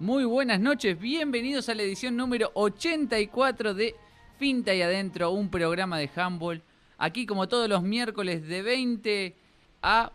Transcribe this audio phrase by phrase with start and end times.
[0.00, 3.94] Muy buenas noches, bienvenidos a la edición número 84 de
[4.38, 6.62] Finta y Adentro, un programa de handball.
[6.96, 9.36] Aquí como todos los miércoles de 20
[9.82, 10.10] a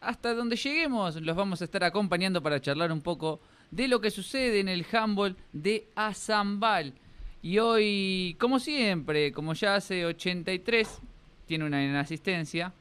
[0.00, 3.38] hasta donde lleguemos, los vamos a estar acompañando para charlar un poco
[3.70, 6.92] de lo que sucede en el handball de Azambal.
[7.42, 11.00] Y hoy, como siempre, como ya hace 83,
[11.46, 12.72] tiene una asistencia,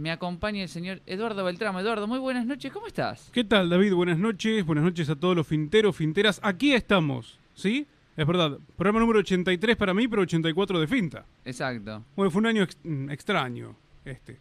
[0.00, 1.78] me acompaña el señor Eduardo Beltramo.
[1.78, 3.30] Eduardo, muy buenas noches, ¿cómo estás?
[3.32, 3.92] ¿Qué tal, David?
[3.92, 6.40] Buenas noches, buenas noches a todos los finteros, finteras.
[6.42, 7.86] Aquí estamos, ¿sí?
[8.16, 11.26] Es verdad, programa número 83 para mí, pero 84 de finta.
[11.44, 12.02] Exacto.
[12.16, 13.76] Bueno, fue un año mm, extraño,
[14.06, 14.38] este,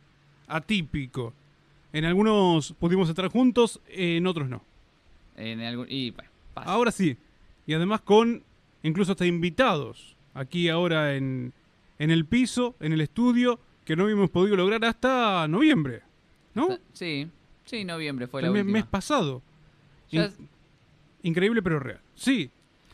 [0.48, 1.34] atípico.
[1.92, 4.64] En algunos pudimos estar juntos, en otros no.
[5.36, 5.88] En algún...
[5.90, 6.14] y,
[6.56, 7.18] Ahora sí.
[7.68, 8.44] Y además con
[8.82, 11.52] incluso hasta invitados aquí ahora en,
[11.98, 16.04] en el piso, en el estudio que no habíamos podido lograr hasta noviembre,
[16.54, 16.78] ¿no?
[16.94, 17.28] Sí,
[17.66, 18.74] sí, noviembre fue la el última.
[18.74, 19.42] mes pasado.
[21.24, 22.00] Increíble pero real.
[22.14, 22.52] Sí.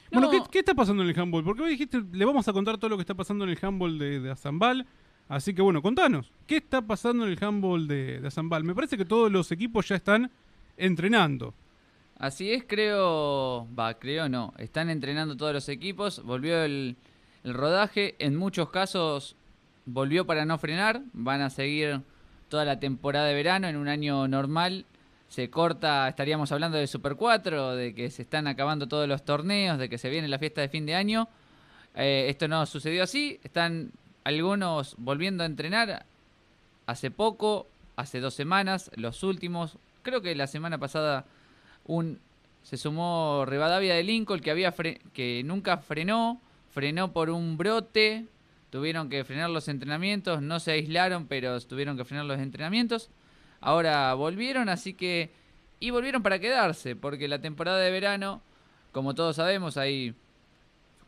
[0.09, 1.43] Bueno, ¿qué, está pasando en el handball?
[1.43, 3.99] Porque hoy dijiste, le vamos a contar todo lo que está pasando en el handball
[3.99, 4.87] de, de Azambal.
[5.27, 8.63] Así que bueno, contanos, ¿qué está pasando en el handball de, de Azambal?
[8.63, 10.31] Me parece que todos los equipos ya están
[10.77, 11.53] entrenando.
[12.17, 16.95] Así es, creo, va, creo no, están entrenando todos los equipos, volvió el,
[17.43, 19.35] el rodaje, en muchos casos
[19.85, 22.01] volvió para no frenar, van a seguir
[22.49, 24.85] toda la temporada de verano en un año normal.
[25.27, 29.77] Se corta, estaríamos hablando de Super 4, de que se están acabando todos los torneos,
[29.79, 31.27] de que se viene la fiesta de fin de año.
[31.95, 33.91] Eh, esto no sucedió así, están
[34.23, 36.05] algunos volviendo a entrenar
[36.87, 41.25] hace poco, hace dos semanas, los últimos, creo que la semana pasada
[41.85, 42.19] un
[42.63, 44.73] se sumó Rivadavia de Lincoln que había
[45.13, 46.41] que nunca frenó,
[46.73, 48.25] frenó por un brote
[48.69, 53.09] tuvieron que frenar los entrenamientos, no se aislaron, pero tuvieron que frenar los entrenamientos.
[53.61, 55.31] Ahora volvieron, así que...
[55.79, 58.41] Y volvieron para quedarse, porque la temporada de verano,
[58.91, 60.15] como todos sabemos, hay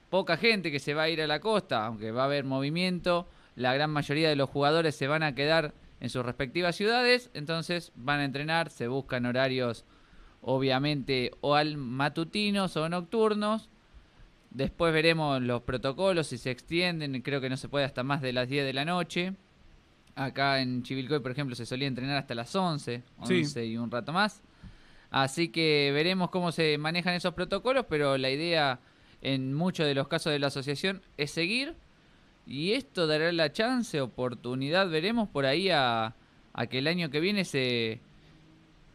[0.10, 3.28] poca gente que se va a ir a la costa, aunque va a haber movimiento,
[3.56, 7.92] la gran mayoría de los jugadores se van a quedar en sus respectivas ciudades, entonces
[7.96, 9.86] van a entrenar, se buscan horarios
[10.42, 13.70] obviamente o al matutinos o nocturnos,
[14.58, 18.34] Después veremos los protocolos, si se extienden, creo que no se puede hasta más de
[18.34, 19.36] las 10 de la noche.
[20.16, 24.14] Acá en Chivilcoy, por ejemplo, se solía entrenar hasta las 11, 11 y un rato
[24.14, 24.42] más.
[25.12, 28.80] Así que veremos cómo se manejan esos protocolos, pero la idea
[29.22, 31.76] en muchos de los casos de la asociación es seguir.
[32.48, 36.16] Y esto dará la chance, oportunidad, veremos por ahí a,
[36.54, 38.00] a que el año que viene se...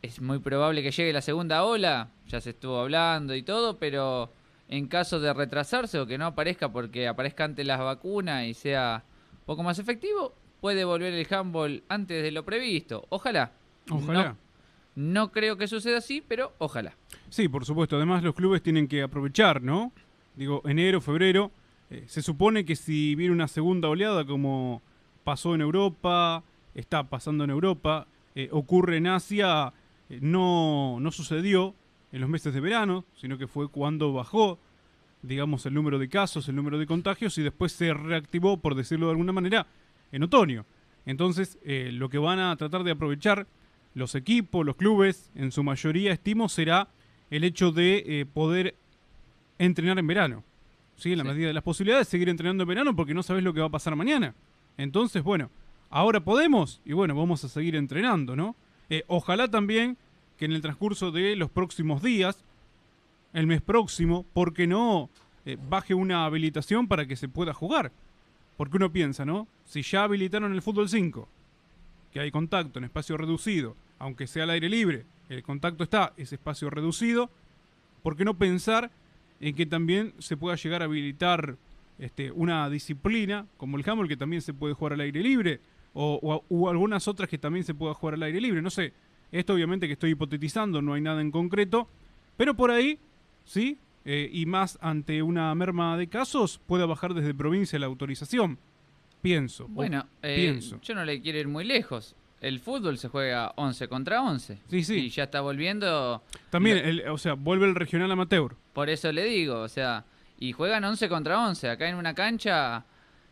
[0.02, 4.32] Es muy probable que llegue la segunda ola, ya se estuvo hablando y todo, pero
[4.68, 9.04] en caso de retrasarse o que no aparezca porque aparezca antes las vacunas y sea
[9.32, 13.06] un poco más efectivo, puede volver el handball antes de lo previsto.
[13.10, 13.52] Ojalá.
[13.90, 14.36] Ojalá.
[14.94, 16.94] No, creo que suceda así, pero ojalá.
[17.30, 17.96] Sí, por supuesto.
[17.96, 19.92] Además, los clubes tienen que aprovechar, ¿no?
[20.36, 21.50] Digo, enero, febrero.
[21.90, 24.82] Eh, se supone que si viene una segunda oleada, como
[25.24, 26.42] pasó en Europa,
[26.74, 29.72] está pasando en Europa, eh, ocurre en Asia,
[30.08, 31.74] eh, no, no sucedió
[32.12, 34.58] en los meses de verano, sino que fue cuando bajó,
[35.22, 39.06] digamos, el número de casos, el número de contagios y después se reactivó, por decirlo
[39.06, 39.66] de alguna manera,
[40.12, 40.66] en otoño.
[41.06, 43.46] Entonces, eh, lo que van a tratar de aprovechar
[43.94, 46.88] los equipos, los clubes, en su mayoría, estimo, será
[47.30, 48.76] el hecho de eh, poder
[49.58, 50.44] entrenar en verano.
[50.96, 51.12] ¿sí?
[51.12, 53.60] En la medida de las posibilidades, seguir entrenando en verano porque no sabes lo que
[53.60, 54.34] va a pasar mañana.
[54.76, 55.50] Entonces, bueno,
[55.90, 58.56] ahora podemos y bueno, vamos a seguir entrenando, ¿no?
[58.90, 59.96] Eh, ojalá también
[60.42, 62.44] que en el transcurso de los próximos días,
[63.32, 65.08] el mes próximo, porque no
[65.46, 67.92] eh, baje una habilitación para que se pueda jugar?
[68.56, 69.46] Porque uno piensa, ¿no?
[69.64, 71.28] Si ya habilitaron el fútbol 5,
[72.12, 76.34] que hay contacto en espacio reducido, aunque sea al aire libre, el contacto está, ese
[76.34, 77.30] espacio reducido,
[78.02, 78.90] ¿por qué no pensar
[79.38, 81.56] en que también se pueda llegar a habilitar
[82.00, 85.60] este, una disciplina como el handball que también se puede jugar al aire libre
[85.94, 88.60] o, o, algunas otras que también se pueda jugar al aire libre.
[88.60, 88.92] No sé,
[89.32, 91.88] esto obviamente que estoy hipotetizando, no hay nada en concreto,
[92.36, 92.98] pero por ahí,
[93.44, 93.78] ¿sí?
[94.04, 98.58] Eh, y más ante una merma de casos, pueda bajar desde provincia la autorización.
[99.22, 99.68] Pienso.
[99.68, 100.80] Bueno, eh, pienso.
[100.82, 102.14] yo no le quiero ir muy lejos.
[102.40, 104.58] El fútbol se juega 11 contra 11.
[104.68, 104.94] Sí, sí.
[104.96, 106.22] Y ya está volviendo.
[106.50, 108.56] También, o sea, vuelve el regional amateur.
[108.72, 110.04] Por eso le digo, o sea,
[110.40, 111.70] y juegan 11 contra 11.
[111.70, 112.84] Acá en una cancha,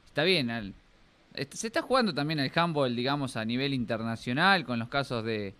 [0.06, 0.72] está bien.
[1.34, 5.54] se está jugando también el handball, digamos, a nivel internacional, con los casos de,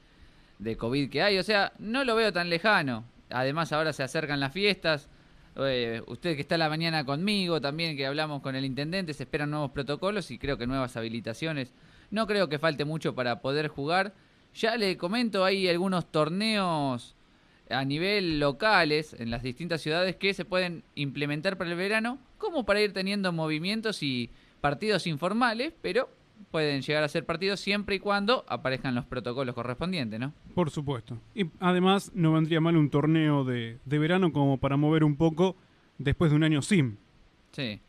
[0.60, 1.38] de COVID que hay.
[1.38, 3.04] O sea, no lo veo tan lejano.
[3.30, 5.08] Además, ahora se acercan las fiestas.
[5.56, 9.50] Eh, usted que está la mañana conmigo, también que hablamos con el intendente, se esperan
[9.50, 11.74] nuevos protocolos y creo que nuevas habilitaciones.
[12.10, 14.14] No creo que falte mucho para poder jugar.
[14.54, 17.14] Ya le comento, hay algunos torneos
[17.68, 22.64] a nivel locales, en las distintas ciudades, que se pueden implementar para el verano, como
[22.64, 26.10] para ir teniendo movimientos y partidos informales, pero
[26.50, 30.32] pueden llegar a ser partidos siempre y cuando aparezcan los protocolos correspondientes, ¿no?
[30.54, 31.18] Por supuesto.
[31.34, 35.56] Y además no vendría mal un torneo de, de verano como para mover un poco
[35.98, 36.98] después de un año sin.
[37.52, 37.80] Sí.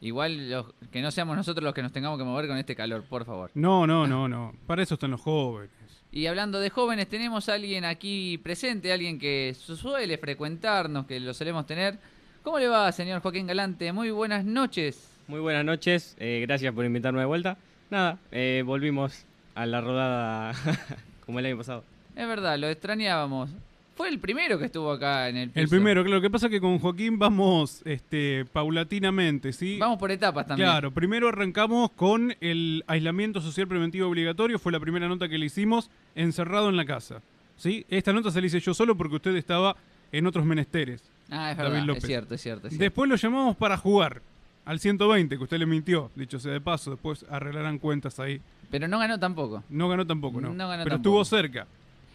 [0.00, 3.02] Igual los- que no seamos nosotros los que nos tengamos que mover con este calor,
[3.04, 3.50] por favor.
[3.54, 4.52] No, no, no, no.
[4.66, 5.70] Para eso están los jóvenes.
[6.12, 11.18] Y hablando de jóvenes, tenemos a alguien aquí presente, alguien que su- suele frecuentarnos, que
[11.18, 11.98] lo solemos tener.
[12.42, 13.92] ¿Cómo le va, señor Joaquín Galante?
[13.92, 15.10] Muy buenas noches.
[15.28, 17.58] Muy buenas noches, eh, gracias por invitarme de vuelta.
[17.90, 19.24] Nada, eh, volvimos
[19.54, 20.54] a la rodada
[21.26, 21.84] como el año pasado.
[22.14, 23.50] Es verdad, lo extrañábamos.
[23.96, 25.60] Fue el primero que estuvo acá en el piso.
[25.60, 29.78] El primero, claro, lo que pasa es que con Joaquín vamos este, paulatinamente, ¿sí?
[29.78, 30.68] Vamos por etapas también.
[30.68, 35.46] Claro, primero arrancamos con el aislamiento social preventivo obligatorio, fue la primera nota que le
[35.46, 37.22] hicimos, encerrado en la casa.
[37.56, 37.86] ¿sí?
[37.88, 39.76] Esta nota se la hice yo solo porque usted estaba
[40.12, 41.02] en otros menesteres.
[41.30, 42.66] Ah, es verdad, es cierto, es cierto.
[42.66, 42.84] es cierto.
[42.84, 44.20] Después lo llamamos para jugar
[44.66, 48.40] al 120, que usted le mintió, dicho sea de paso, después arreglarán cuentas ahí.
[48.70, 49.64] Pero no ganó tampoco.
[49.70, 50.52] No ganó tampoco, ¿no?
[50.52, 51.22] No ganó Pero tampoco.
[51.22, 51.66] estuvo cerca.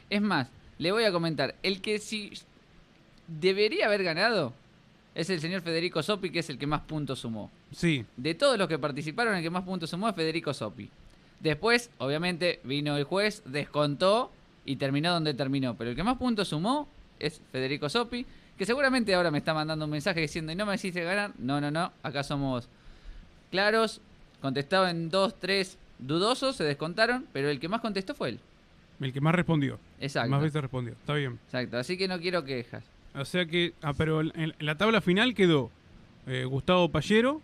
[0.09, 2.31] Es más, le voy a comentar, el que sí
[3.27, 4.53] debería haber ganado
[5.15, 7.49] es el señor Federico Sopi, que es el que más puntos sumó.
[7.71, 10.89] Sí, De todos los que participaron, el que más puntos sumó es Federico Sopi.
[11.39, 14.31] Después, obviamente, vino el juez, descontó
[14.65, 15.75] y terminó donde terminó.
[15.75, 16.87] Pero el que más puntos sumó
[17.19, 18.25] es Federico Sopi,
[18.57, 21.31] que seguramente ahora me está mandando un mensaje diciendo, y no me hiciste ganar.
[21.39, 22.67] No, no, no, acá somos
[23.49, 24.01] claros.
[24.41, 28.39] Contestaba en dos, tres dudosos, se descontaron, pero el que más contestó fue él.
[28.99, 29.79] el que más respondió.
[29.99, 30.29] Exacto.
[30.31, 30.93] Más veces respondió.
[30.93, 31.39] Está bien.
[31.45, 32.83] Exacto, así que no quiero quejas.
[33.13, 35.69] O sea que, ah, pero en, en la tabla final quedó
[36.27, 37.41] eh, Gustavo Pallero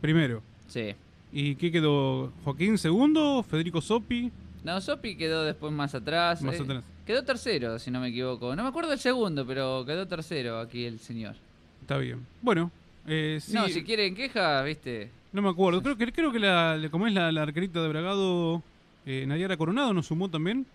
[0.00, 0.42] primero.
[0.68, 0.94] Sí.
[1.32, 2.32] ¿Y qué quedó?
[2.44, 4.30] Joaquín segundo, Federico Sopi
[4.64, 6.40] No, Sopi quedó después más atrás.
[6.42, 6.84] más eh, atrás.
[7.06, 8.54] Quedó tercero, si no me equivoco.
[8.56, 11.36] No me acuerdo el segundo, pero quedó tercero aquí el señor.
[11.80, 12.26] Está bien.
[12.42, 12.70] Bueno,
[13.06, 15.10] eh, sí, No, si quieren quejas, viste.
[15.32, 15.82] no me acuerdo.
[15.82, 18.62] Creo que creo que la, como es la, la arquerita de Bragado,
[19.06, 20.66] eh, Nayara Coronado nos sumó también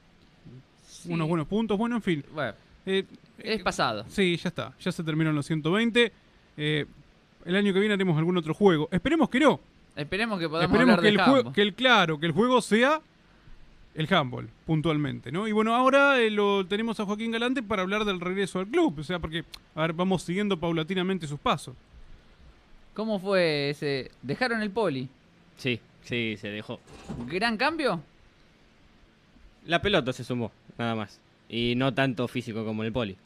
[0.88, 1.12] Sí.
[1.12, 1.78] unos buenos puntos.
[1.78, 2.24] Bueno, en fin.
[2.34, 2.54] Bueno,
[2.86, 3.06] Eh,
[3.40, 4.06] es pasado.
[4.08, 4.74] Sí, ya está.
[4.80, 6.12] Ya se terminaron los 120.
[6.58, 6.86] Eh,
[7.46, 8.88] el año que viene haremos algún otro juego.
[8.92, 9.60] Esperemos que no.
[9.96, 11.54] Esperemos que podamos Esperemos hablar que de el, jue- handball.
[11.54, 13.02] que el claro, que el juego sea
[13.94, 15.48] el handball, puntualmente, ¿no?
[15.48, 19.00] Y bueno, ahora eh, lo tenemos a Joaquín Galante para hablar del regreso al club.
[19.00, 19.44] O sea, porque,
[19.76, 21.76] a ver, vamos siguiendo paulatinamente sus pasos.
[22.94, 24.12] ¿Cómo fue ese?
[24.22, 25.08] ¿Dejaron el poli?
[25.58, 26.80] Sí, sí, se dejó.
[27.28, 28.02] ¿Gran cambio?
[29.66, 31.20] La pelota se sumó, nada más.
[31.50, 33.18] Y no tanto físico como en el poli.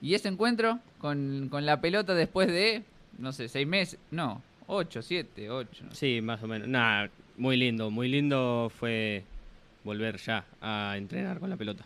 [0.00, 2.82] ¿Y ese encuentro con, con la pelota después de,
[3.18, 3.98] no sé, seis meses?
[4.10, 5.84] No, ocho, siete, ocho.
[5.84, 6.16] no sé.
[6.16, 6.68] Sí, más o menos.
[6.68, 9.24] Nada, muy lindo, muy lindo fue
[9.84, 11.84] volver ya a entrenar con la pelota.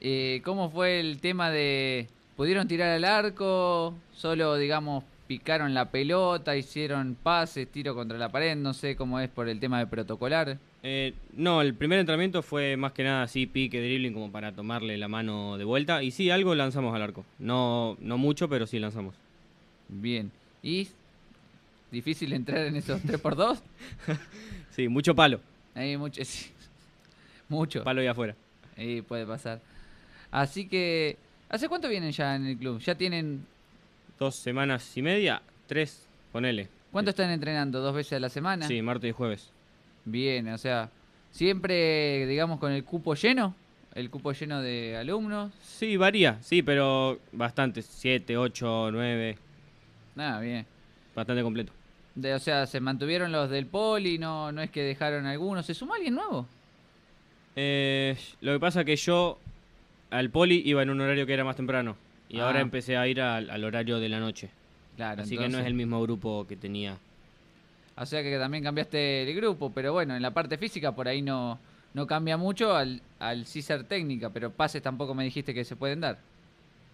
[0.00, 2.08] Eh, ¿Cómo fue el tema de...
[2.36, 3.94] ¿Pudieron tirar al arco?
[4.12, 8.56] ¿Solo, digamos, picaron la pelota, hicieron pases, tiro contra la pared?
[8.56, 10.58] No sé cómo es por el tema de protocolar.
[10.82, 14.98] Eh, no, el primer entrenamiento fue más que nada así, pique, dribbling, como para tomarle
[14.98, 16.02] la mano de vuelta.
[16.02, 17.24] Y sí, algo lanzamos al arco.
[17.38, 19.14] No, no mucho, pero sí lanzamos.
[19.88, 20.32] Bien.
[20.62, 20.88] ¿Y
[21.92, 23.60] difícil entrar en esos 3x2?
[24.70, 25.38] Sí, mucho palo.
[25.74, 26.50] Hay mucho, sí.
[27.52, 27.84] Mucho.
[27.84, 28.34] Palo y afuera.
[28.76, 29.60] Ahí puede pasar.
[30.30, 31.16] Así que,
[31.48, 32.80] ¿hace cuánto vienen ya en el club?
[32.80, 33.46] ¿Ya tienen...
[34.18, 36.68] Dos semanas y media, tres, ponele.
[36.90, 37.80] ¿Cuánto están entrenando?
[37.80, 38.66] ¿Dos veces a la semana?
[38.66, 39.50] Sí, martes y jueves.
[40.04, 40.90] Bien, o sea,
[41.30, 43.54] siempre, digamos, con el cupo lleno,
[43.94, 45.52] el cupo lleno de alumnos.
[45.62, 47.82] Sí, varía, sí, pero bastante.
[47.82, 49.36] Siete, ocho, nueve,
[50.14, 50.66] Nada, bien.
[51.14, 51.72] bastante completo.
[52.14, 55.66] De- o sea, se mantuvieron los del poli, no, no es que dejaron algunos.
[55.66, 56.46] ¿Se sumó alguien nuevo?
[57.56, 59.38] Eh, lo que pasa que yo
[60.10, 61.96] al poli iba en un horario que era más temprano.
[62.28, 62.46] Y Ah.
[62.46, 64.48] ahora empecé a ir al, al horario de la noche.
[64.96, 66.96] Claro, Así que no es el mismo grupo que tenía.
[67.96, 71.20] O sea que también cambiaste el grupo, pero bueno, en la parte física por ahí
[71.22, 71.58] no,
[71.94, 75.76] no cambia mucho al, al sí ser técnica, pero pases tampoco me dijiste que se
[75.76, 76.18] pueden dar.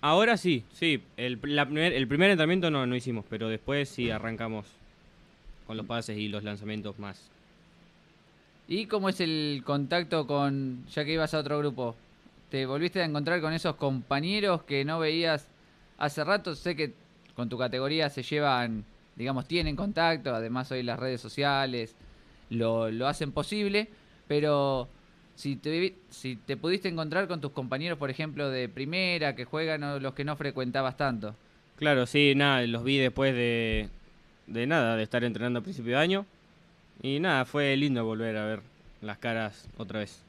[0.01, 1.03] Ahora sí, sí.
[1.16, 4.66] El, la primer, el primer entrenamiento no, no hicimos, pero después sí arrancamos
[5.66, 7.29] con los pases y los lanzamientos más.
[8.71, 11.97] ¿Y cómo es el contacto con, ya que ibas a otro grupo?
[12.51, 15.49] ¿Te volviste a encontrar con esos compañeros que no veías
[15.97, 16.55] hace rato?
[16.55, 16.93] Sé que
[17.35, 18.85] con tu categoría se llevan,
[19.17, 21.95] digamos, tienen contacto, además hoy las redes sociales
[22.51, 23.89] lo, lo hacen posible,
[24.27, 24.87] pero
[25.35, 29.83] si te, si te pudiste encontrar con tus compañeros, por ejemplo, de primera, que juegan
[29.83, 31.35] o los que no frecuentabas tanto.
[31.77, 33.89] Claro, sí, nada, los vi después de,
[34.47, 36.27] de nada, de estar entrenando a principio de año.
[37.03, 38.61] Y nada, fue lindo volver a ver
[39.03, 40.21] las caras otra vez.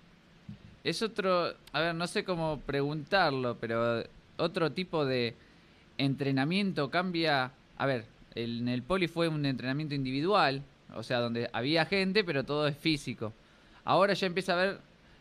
[0.84, 4.04] Es otro, a ver, no sé cómo preguntarlo, pero
[4.38, 5.36] otro tipo de
[5.98, 7.52] entrenamiento, cambia...
[7.78, 8.06] A ver,
[8.36, 10.62] el- en el poli fue un entrenamiento individual,
[10.96, 13.34] o sea, donde había gente, pero todo es físico.
[13.84, 14.80] Ahora ya empieza a haber,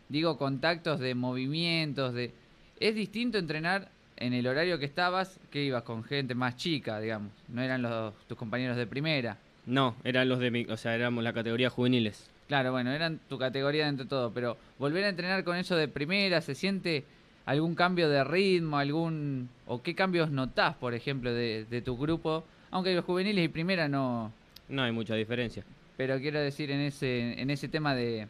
[0.09, 2.31] digo, contactos de movimientos, de...
[2.79, 7.31] Es distinto entrenar en el horario que estabas, que ibas con gente más chica, digamos.
[7.49, 9.37] No eran los, tus compañeros de primera.
[9.65, 12.29] No, eran los de mi, o sea, éramos la categoría juveniles.
[12.47, 15.87] Claro, bueno, eran tu categoría dentro de todo, pero volver a entrenar con eso de
[15.87, 17.03] primera, ¿se siente
[17.45, 19.49] algún cambio de ritmo, algún...
[19.67, 22.43] o qué cambios notás, por ejemplo, de, de tu grupo?
[22.71, 24.31] Aunque los juveniles y primera no...
[24.67, 25.63] No hay mucha diferencia.
[25.97, 28.27] Pero quiero decir en ese, en ese tema de,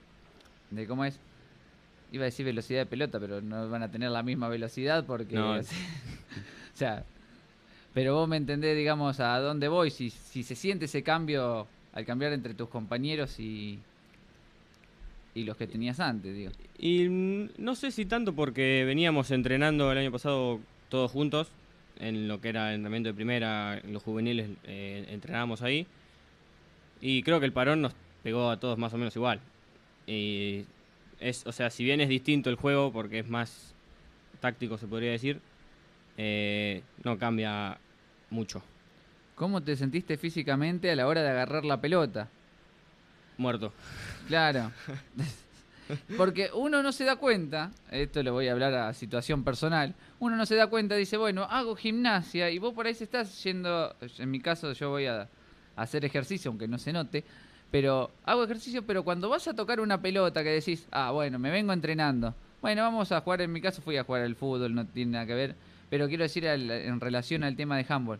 [0.72, 1.20] de cómo es...
[2.12, 5.36] Iba a decir velocidad de pelota, pero no van a tener la misma velocidad porque...
[5.36, 5.52] No.
[5.60, 5.64] o
[6.74, 7.06] sea,
[7.94, 12.34] pero vos me entendés, digamos, a dónde voy, si, se siente ese cambio al cambiar
[12.34, 13.80] entre tus compañeros y,
[15.34, 16.52] y los que tenías antes, digo.
[16.78, 21.50] Y no sé si tanto porque veníamos entrenando el año pasado todos juntos,
[22.00, 25.86] en lo que era entrenamiento de primera, los juveniles eh, entrenábamos ahí.
[27.02, 29.42] Y creo que el parón nos pegó a todos más o menos igual.
[30.08, 30.66] Y
[31.20, 33.74] es, o sea, si bien es distinto el juego, porque es más
[34.40, 35.42] táctico se podría decir,
[36.22, 37.78] eh, no cambia
[38.30, 38.62] mucho.
[39.36, 42.28] ¿Cómo te sentiste físicamente a la hora de agarrar la pelota?
[43.38, 43.72] Muerto.
[44.28, 44.70] Claro.
[46.18, 50.36] Porque uno no se da cuenta, esto lo voy a hablar a situación personal, uno
[50.36, 53.96] no se da cuenta, dice, bueno, hago gimnasia y vos por ahí se estás yendo,
[54.18, 55.28] en mi caso yo voy a, a
[55.78, 57.24] hacer ejercicio, aunque no se note,
[57.72, 61.50] pero hago ejercicio, pero cuando vas a tocar una pelota que decís, ah, bueno, me
[61.50, 64.86] vengo entrenando, bueno, vamos a jugar, en mi caso fui a jugar al fútbol, no
[64.86, 65.56] tiene nada que ver,
[65.90, 68.20] pero quiero decir en relación al tema de handball,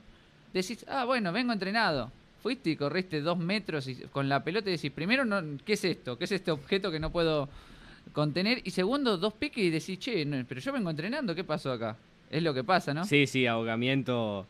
[0.54, 2.12] decís, ah, bueno, vengo entrenado.
[2.42, 5.84] Fuiste y corriste dos metros y, con la pelota y decís, primero, no, ¿qué es
[5.84, 6.18] esto?
[6.18, 7.50] ¿Qué es este objeto que no puedo
[8.14, 8.62] contener?
[8.64, 11.98] Y segundo, dos piques y decís, che, pero yo vengo entrenando, ¿qué pasó acá?
[12.30, 13.04] Es lo que pasa, ¿no?
[13.04, 14.46] Sí, sí, ahogamiento.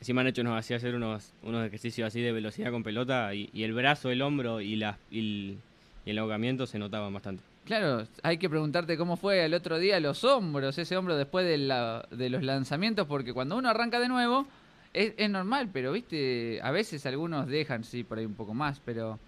[0.00, 3.64] Encima Nacho nos hacía hacer unos, unos ejercicios así de velocidad con pelota y, y
[3.64, 5.58] el brazo, el hombro y, la, y, el,
[6.06, 7.42] y el ahogamiento se notaban bastante.
[7.64, 11.58] Claro, hay que preguntarte cómo fue el otro día los hombros, ese hombro después de,
[11.58, 14.46] la- de los lanzamientos, porque cuando uno arranca de nuevo,
[14.92, 18.80] es, es normal, pero viste, a veces algunos dejan, sí, por ahí un poco más,
[18.84, 19.20] pero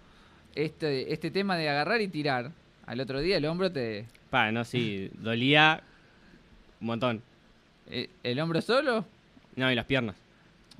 [0.55, 2.51] este, este tema de agarrar y tirar,
[2.85, 4.05] al otro día el hombro te...
[4.29, 5.81] Pa, no, sí, dolía
[6.81, 7.21] un montón.
[7.89, 9.05] eh, ¿El hombro solo?
[9.55, 10.15] No, y las piernas.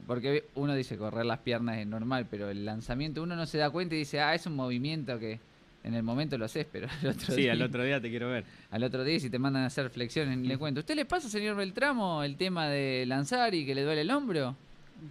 [0.06, 3.70] Porque uno dice correr las piernas es normal, pero el lanzamiento uno no se da
[3.70, 5.40] cuenta y dice, ah, es un movimiento que
[5.84, 7.54] en el momento lo haces, pero al otro Sí, día...
[7.54, 8.46] al otro día te quiero ver.
[8.72, 10.80] Al otro día, si te mandan a hacer flexiones, ni le cuento.
[10.80, 14.56] ¿Usted le pasa, señor Beltramo, el tema de lanzar y que le duele el hombro?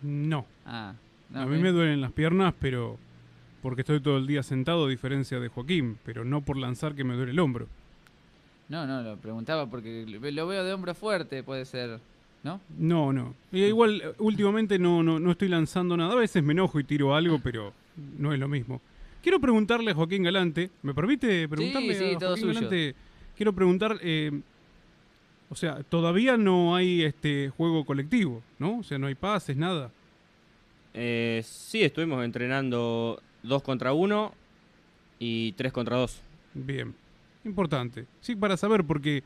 [0.03, 0.47] No.
[0.67, 0.95] Ah,
[1.31, 2.99] no, a mí me duelen las piernas, pero
[3.63, 7.05] porque estoy todo el día sentado, a diferencia de Joaquín, pero no por lanzar que
[7.05, 7.69] me duele el hombro.
[8.69, 12.01] No, no, lo preguntaba porque lo veo de hombro fuerte, puede ser,
[12.43, 12.61] ¿no?
[12.79, 13.35] No, no.
[13.53, 16.13] Y igual, últimamente no, no, no estoy lanzando nada.
[16.13, 17.73] A veces me enojo y tiro algo, pero
[18.19, 18.81] no es lo mismo.
[19.23, 22.55] Quiero preguntarle a Joaquín Galante, ¿me permite preguntarle sí, a todo Joaquín suyo.
[22.55, 22.95] Galante?
[23.37, 24.41] Quiero preguntar, eh,
[25.49, 28.79] o sea, todavía no hay este juego colectivo, ¿no?
[28.79, 29.93] O sea, no hay pases, nada.
[30.93, 34.35] Eh, sí, estuvimos entrenando dos contra uno
[35.21, 36.21] y tres contra dos.
[36.53, 36.93] Bien,
[37.45, 38.07] importante.
[38.21, 39.23] Sí, para saber, porque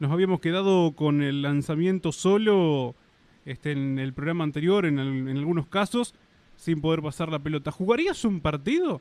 [0.00, 2.96] nos habíamos quedado con el lanzamiento solo
[3.44, 6.14] este, en el programa anterior, en algunos casos,
[6.56, 7.70] sin poder pasar la pelota.
[7.70, 9.00] ¿Jugarías un partido?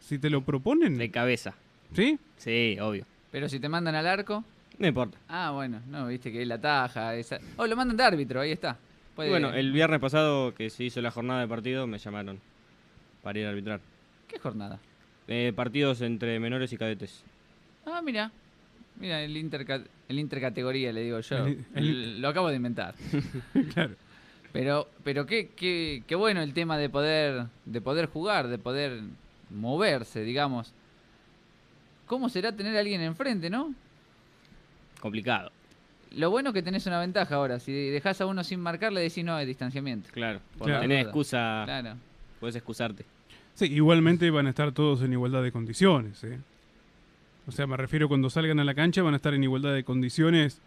[0.00, 0.96] Si te lo proponen.
[0.98, 1.54] De cabeza.
[1.94, 2.18] ¿Sí?
[2.36, 3.04] Sí, obvio.
[3.30, 4.44] Pero si te mandan al arco,
[4.78, 5.18] No importa.
[5.28, 7.38] ah, bueno, no, viste que es la taja, esa...
[7.56, 8.78] Oh, lo mandan de árbitro, ahí está.
[9.18, 12.38] Y bueno, el viernes pasado que se hizo la jornada de partido me llamaron
[13.22, 13.80] para ir a arbitrar.
[14.28, 14.78] ¿Qué jornada?
[15.26, 17.22] Eh, partidos entre menores y cadetes.
[17.84, 18.30] Ah, mira.
[19.00, 19.82] Mira, el, interca...
[20.08, 21.46] el intercategoría, le digo yo.
[21.46, 22.94] El- el- Lo acabo de inventar.
[23.74, 23.94] claro.
[24.52, 29.00] Pero, pero qué, qué, qué bueno el tema de poder, de poder jugar, de poder
[29.50, 30.72] moverse, digamos.
[32.06, 33.74] ¿Cómo será tener a alguien enfrente, no?
[35.00, 35.50] Complicado,
[36.16, 37.60] Lo bueno es que tenés una ventaja ahora.
[37.60, 40.08] Si dejas a uno sin marcar, le decís no, es distanciamiento.
[40.12, 40.40] claro.
[40.56, 40.82] Por Claro.
[40.82, 41.94] la Tenés excusa, Claro.
[42.40, 43.04] puedes excusarte.
[43.54, 46.22] Sí, igualmente van a estar todos en igualdad de condiciones.
[46.24, 46.38] ¿eh?
[47.46, 49.84] O sea, me refiero cuando salgan a la cancha van a estar en igualdad de
[49.84, 50.60] condiciones.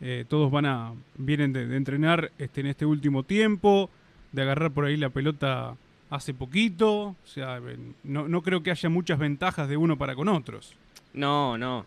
[0.00, 3.88] eh, todos van a vienen de, de entrenar este, en este último tiempo,
[4.32, 5.74] de agarrar por ahí la pelota
[6.10, 7.08] hace poquito.
[7.08, 7.60] O sea,
[8.04, 10.74] no, no creo que haya muchas ventajas de uno para con otros.
[11.14, 11.84] No, no.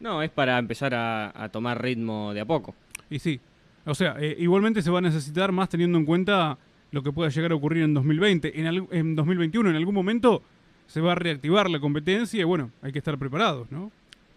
[0.00, 2.74] No, es para empezar a, a tomar ritmo de a poco.
[3.10, 3.40] Y sí,
[3.86, 6.58] o sea, eh, igualmente se va a necesitar más teniendo en cuenta
[6.90, 8.60] lo que pueda llegar a ocurrir en 2020.
[8.60, 10.42] En, al- en 2021, en algún momento,
[10.86, 13.90] se va a reactivar la competencia y bueno, hay que estar preparados, ¿no?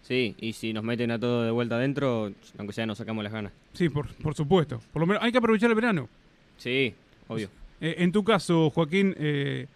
[0.04, 3.34] Sí, y si nos meten a todos de vuelta adentro, aunque sea nos sacamos las
[3.34, 3.52] ganas.
[3.74, 4.80] Sí, por, por supuesto.
[4.94, 6.08] Por lo menos hay que aprovechar el verano.
[6.56, 6.94] Sí,
[7.28, 7.50] obvio.
[7.82, 9.68] Eh, en tu caso, Joaquín, eh,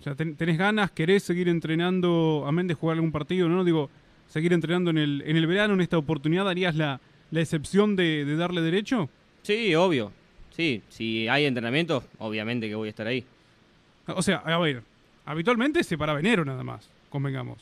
[0.00, 0.90] o sea, ten- ¿tenés ganas?
[0.90, 3.48] ¿Querés seguir entrenando, amén de jugar algún partido?
[3.48, 3.64] ¿No?
[3.64, 3.88] Digo,
[4.28, 8.24] seguir entrenando en el, en el verano, en esta oportunidad, ¿harías la, la excepción de,
[8.24, 9.08] de darle derecho?
[9.42, 10.12] Sí, obvio.
[10.56, 13.24] Sí, si hay entrenamientos, obviamente que voy a estar ahí.
[14.06, 14.82] O sea, a ver,
[15.24, 17.58] habitualmente se paraba enero nada más, convengamos.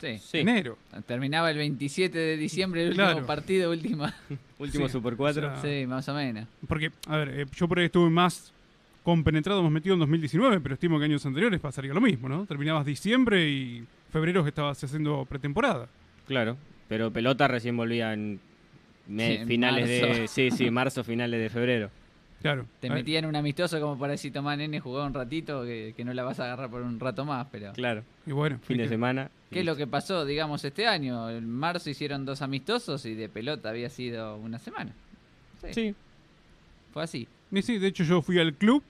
[0.00, 0.18] Sí.
[0.18, 0.76] Sí, Enero.
[1.06, 3.24] Terminaba el 27 de diciembre el último Claro.
[3.26, 4.12] partido, última.
[4.58, 5.46] último Sí, Super 4.
[5.46, 6.48] o sea, Sí, más o menos.
[6.66, 8.52] Porque, a ver, eh, yo por ahí estuve más
[9.02, 12.46] compenetrado, más metido en 2019, pero estimo que años anteriores pasaría lo mismo, ¿no?
[12.46, 15.88] Terminabas diciembre y febrero que estabas haciendo pretemporada.
[16.26, 16.56] Claro,
[16.88, 18.38] pero pelota recién volvía en,
[19.08, 20.28] me- Sí, en finales de...
[20.28, 21.90] Sí, sí, marzo, finales de febrero.
[22.40, 22.66] Claro.
[22.80, 26.12] Te metían un amistoso como para decir, tomá nene, jugá un ratito, que, que no
[26.12, 27.72] la vas a agarrar por un rato más, pero...
[27.72, 29.30] Claro, Y bueno, fin de que- semana.
[29.50, 31.28] ¿Qué es lo que pasó, digamos, este año?
[31.30, 34.92] En marzo hicieron dos amistosos y de pelota había sido una semana.
[35.60, 35.94] Sí, Sí,
[36.92, 37.28] fue así.
[37.52, 38.82] Y sí, de hecho yo fui al club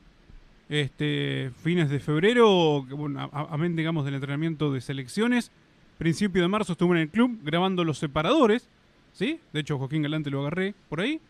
[0.81, 5.51] este fines de febrero, bueno, amén digamos del entrenamiento de selecciones.
[5.99, 8.67] Principio de marzo estuve en el club grabando los separadores,
[9.13, 9.39] ¿sí?
[9.53, 11.21] De hecho Joaquín Galante lo agarré por ahí.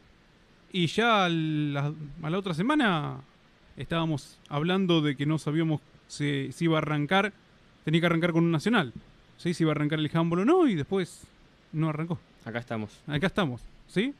[0.72, 3.16] Y ya la- a la otra semana
[3.76, 7.32] estábamos hablando de que no sabíamos si, si iba a arrancar,
[7.84, 8.92] tenía que arrancar con un nacional,
[9.38, 9.54] ¿sí?
[9.54, 11.24] Si iba a arrancar el handball o no y después
[11.72, 12.18] no arrancó.
[12.44, 13.00] acá estamos.
[13.08, 14.14] Acá estamos, ¿sí?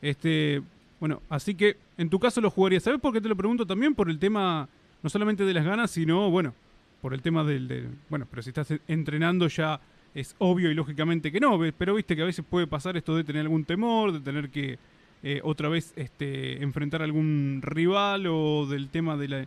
[0.00, 0.62] Este,
[1.02, 2.84] bueno, así que en tu caso lo jugarías.
[2.84, 3.92] ¿Sabes por qué te lo pregunto también?
[3.92, 4.68] Por el tema,
[5.02, 6.54] no solamente de las ganas, sino, bueno,
[7.00, 9.80] por el tema del, del- bueno, pero si estás en- entrenando ya
[10.14, 13.24] es obvio y lógicamente que no, pero viste que a veces puede pasar esto de
[13.24, 14.78] tener algún temor, de tener que
[15.24, 19.46] eh, otra vez este, enfrentar a algún rival o del tema de la,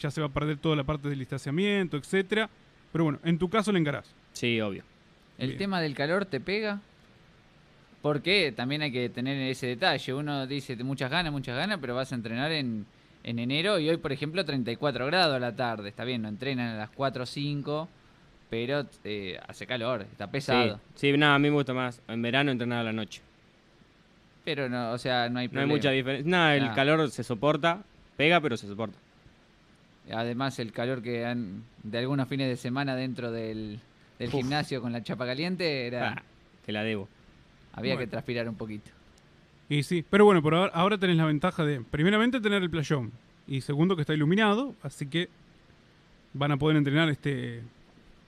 [0.00, 2.50] ya se va a perder toda la parte del distanciamiento, etcétera.
[2.90, 4.12] Pero bueno, en tu caso le encarás.
[4.32, 4.82] Sí, obvio.
[5.38, 5.58] ¿El Bien.
[5.58, 6.80] tema del calor te pega?
[8.06, 10.14] Porque también hay que tener ese detalle.
[10.14, 12.86] Uno dice muchas ganas, muchas ganas, pero vas a entrenar en,
[13.24, 15.88] en enero y hoy, por ejemplo, 34 grados a la tarde.
[15.88, 17.88] Está bien, no entrenan a las 4 o 5,
[18.48, 20.78] pero eh, hace calor, está pesado.
[20.94, 23.22] sí, nada, a mí me gusta más en verano entrenar a la noche.
[24.44, 25.72] Pero no, o sea, no hay No hay problema.
[25.74, 26.30] mucha diferencia.
[26.30, 26.74] Nada, el Ah.
[26.76, 27.82] calor se soporta,
[28.16, 28.96] pega, pero se soporta.
[30.12, 33.80] Además, el calor que han de algunos fines de semana dentro del,
[34.30, 36.22] gimnasio con la chapa caliente, era, Ah,
[36.64, 37.08] te la debo.
[37.76, 38.90] Había que transpirar un poquito.
[39.68, 43.12] Y sí, pero bueno, por ahora, ahora tenés la ventaja de, primeramente, tener el playón.
[43.46, 45.28] Y segundo, que está iluminado, así que
[46.32, 47.62] van a poder entrenar este...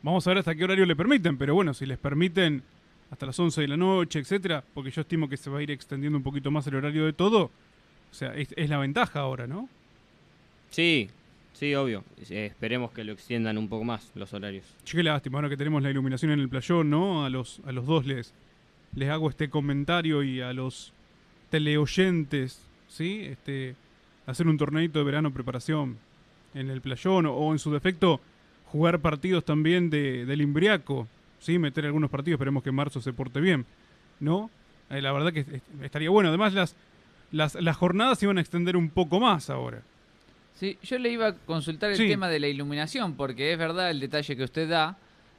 [0.02, 2.62] Vamos a ver hasta qué horario le permiten, pero bueno, si les permiten
[3.10, 5.70] hasta las 11 de la noche, etcétera, porque yo estimo que se va a ir
[5.70, 7.50] extendiendo un poquito más el horario de todo.
[8.10, 9.68] O sea, es, es la ventaja ahora, ¿no?
[10.70, 11.08] Sí,
[11.52, 12.04] sí, obvio.
[12.30, 14.64] Eh, esperemos que lo extiendan un poco más los horarios.
[14.84, 17.24] Che, qué lástima, ahora que tenemos la iluminación en el playón, ¿no?
[17.24, 18.32] A los, a los dos les,
[18.98, 20.92] les hago este comentario y a los
[21.50, 23.22] teleoyentes, ¿sí?
[23.24, 23.74] Este,
[24.26, 25.98] hacer un torneito de verano preparación
[26.54, 28.20] en el playón o, o en su defecto
[28.66, 31.06] jugar partidos también de, del Imbriaco,
[31.40, 31.58] ¿sí?
[31.58, 33.64] Meter algunos partidos, esperemos que en marzo se porte bien,
[34.20, 34.50] ¿no?
[34.90, 36.28] Eh, la verdad que est- estaría bueno.
[36.28, 36.74] Además, las,
[37.32, 39.82] las, las jornadas se iban a extender un poco más ahora.
[40.54, 42.08] Sí, yo le iba a consultar el Sí.
[42.08, 44.96] tema de la iluminación, porque es verdad el detalle que usted da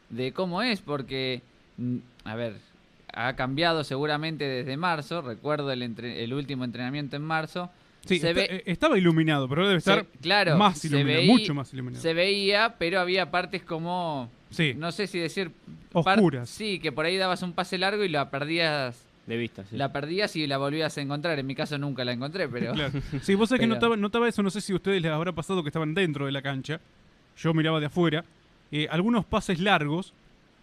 [0.09, 1.41] de cómo es, porque,
[1.77, 2.55] mm, a ver,
[3.27, 7.69] ha cambiado seguramente desde marzo, recuerdo el, entre- el último entrenamiento en marzo,
[8.05, 11.27] Sí, Se está- ve- eh, estaba iluminado, pero debe se- estar claro, más iluminado, veí-
[11.27, 12.01] mucho más iluminado.
[12.01, 14.73] se veía, pero había partes como, Sí.
[14.77, 15.51] no sé si decir...
[15.91, 16.49] par- Oscuras.
[16.49, 19.75] sí, que por ahí dabas un pase largo y la perdías, De vista, sí.
[19.75, 21.37] la perdías y la volvías a encontrar.
[21.39, 22.71] En mi caso nunca la encontré, pero...
[22.73, 22.93] Claro.
[23.21, 25.61] Sí, vos sabés que notaba, notaba eso, no sé si a ustedes les habrá pasado
[25.61, 26.79] que estaban dentro de la cancha.
[27.37, 28.23] Yo miraba de afuera.
[28.71, 30.13] eh, algunos pases largos,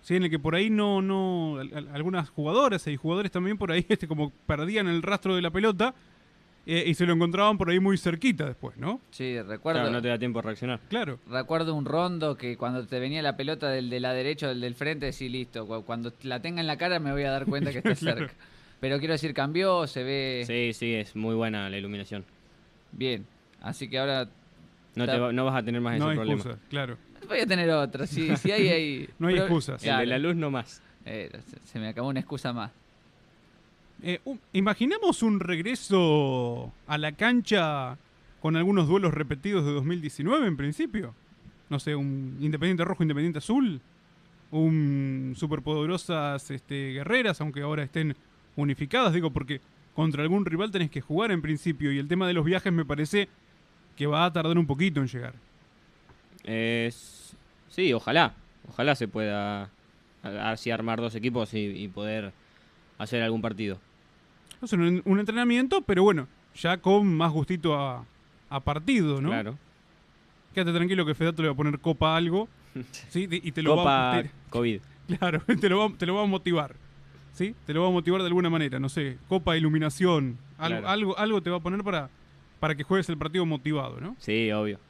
[0.07, 0.15] ¿sí?
[0.17, 3.73] en el que por ahí no, no, al- al- algunas jugadoras y jugadores también por
[3.73, 5.95] ahí, este, como perdían el rastro de la pelota
[6.69, 9.01] eh, y se lo encontraban por ahí muy cerquita después, ¿no?
[9.11, 9.81] Sí, recuerdo...
[9.81, 10.81] Claro, no te da tiempo a reaccionar.
[10.89, 11.19] Claro.
[11.29, 14.61] Recuerdo un rondo que cuando te venía la pelota del de la derecha o del
[14.61, 15.67] del frente, sí, listo.
[15.67, 18.19] cu- Cuando la tenga en la cara me voy a dar cuenta que está Claro.
[18.19, 18.35] cerca.
[18.81, 22.25] Pero quiero decir, cambió, se ve Sí, sí, es muy buena la iluminación.
[22.93, 23.27] bien.
[23.63, 24.29] Así que ahora
[24.97, 26.41] No, Está- te va- no vas a tener más No ese hay problema.
[26.43, 26.99] excusa, claro.
[27.27, 28.07] Voy a tener otra.
[28.07, 29.85] Sí, sí hay, hay No hay pero- excusas.
[29.85, 30.83] El de la luz no más.
[31.05, 32.71] Eh, se, se me acabó una excusa más.
[34.03, 37.97] Eh, un- imaginamos un regreso a la cancha
[38.41, 41.15] con algunos duelos repetidos de 2019 en principio.
[41.69, 43.81] No sé, un Independiente Rojo, Independiente Azul,
[44.51, 48.15] un Superpoderosas este, Guerreras, aunque ahora estén
[48.55, 49.61] unificadas, digo, porque
[49.95, 52.85] contra algún rival tenés que jugar en principio y el tema de los viajes me
[52.85, 53.29] parece
[53.97, 55.35] que va a tardar un poquito en llegar.
[56.47, 57.37] Es-
[57.69, 58.35] sí, ojalá.
[58.69, 59.65] Ojalá se pueda
[60.23, 62.33] a- así armar dos equipos y, y poder
[62.99, 63.79] hacer algún partido.
[64.63, 68.05] Es un, un entrenamiento, pero bueno, ya con más gustito a,
[68.49, 69.29] a partido, ¿no?
[69.29, 69.59] Claro.
[70.55, 72.49] Quédate tranquilo que Fedato le va a poner copa a algo.
[73.11, 73.29] ¿sí?
[73.31, 74.81] Y te lo Copa va te- COVID.
[75.19, 76.75] Claro, te lo, va, te lo va a motivar.
[77.33, 77.55] ¿Sí?
[77.67, 80.89] Te lo va a motivar de alguna manera, no sé, copa, iluminación, algo, Claro.
[80.89, 82.09] algo, algo te va a poner para,
[82.59, 84.17] para que juegues el partido motivado, ¿no?
[84.19, 84.81] Sí, obvio.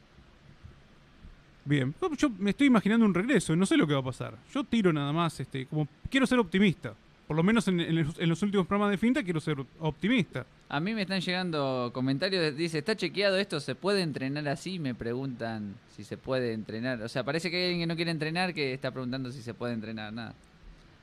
[1.66, 4.38] Bien, yo me estoy imaginando un regreso, no sé lo que va a pasar.
[4.54, 6.94] Yo tiro nada más, este, como quiero ser optimista.
[7.26, 10.46] Por lo menos en, en los, en los últimos programas de Finta quiero ser optimista.
[10.68, 13.58] A mí me están llegando comentarios, dice, ¿está chequeado esto?
[13.58, 14.78] ¿Se puede entrenar así?
[14.78, 17.02] Me preguntan si se puede entrenar.
[17.02, 19.54] O sea, parece que hay alguien que no quiere entrenar que está preguntando si se
[19.54, 20.12] puede entrenar.
[20.12, 20.34] Nada,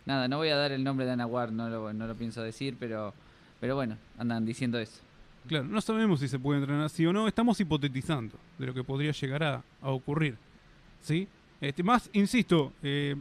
[0.06, 2.42] nada no voy a dar el nombre de Ana Ward, no lo, no lo pienso
[2.42, 3.14] decir, pero,
[3.60, 5.02] pero bueno, andan diciendo eso.
[5.46, 8.86] Claro, no sabemos si se puede entrenar así o no, estamos hipotetizando de lo que
[8.86, 10.38] podría llegar a, a ocurrir.
[11.04, 11.28] ¿Sí?
[11.62, 13.16] Este, más, insisto, eh,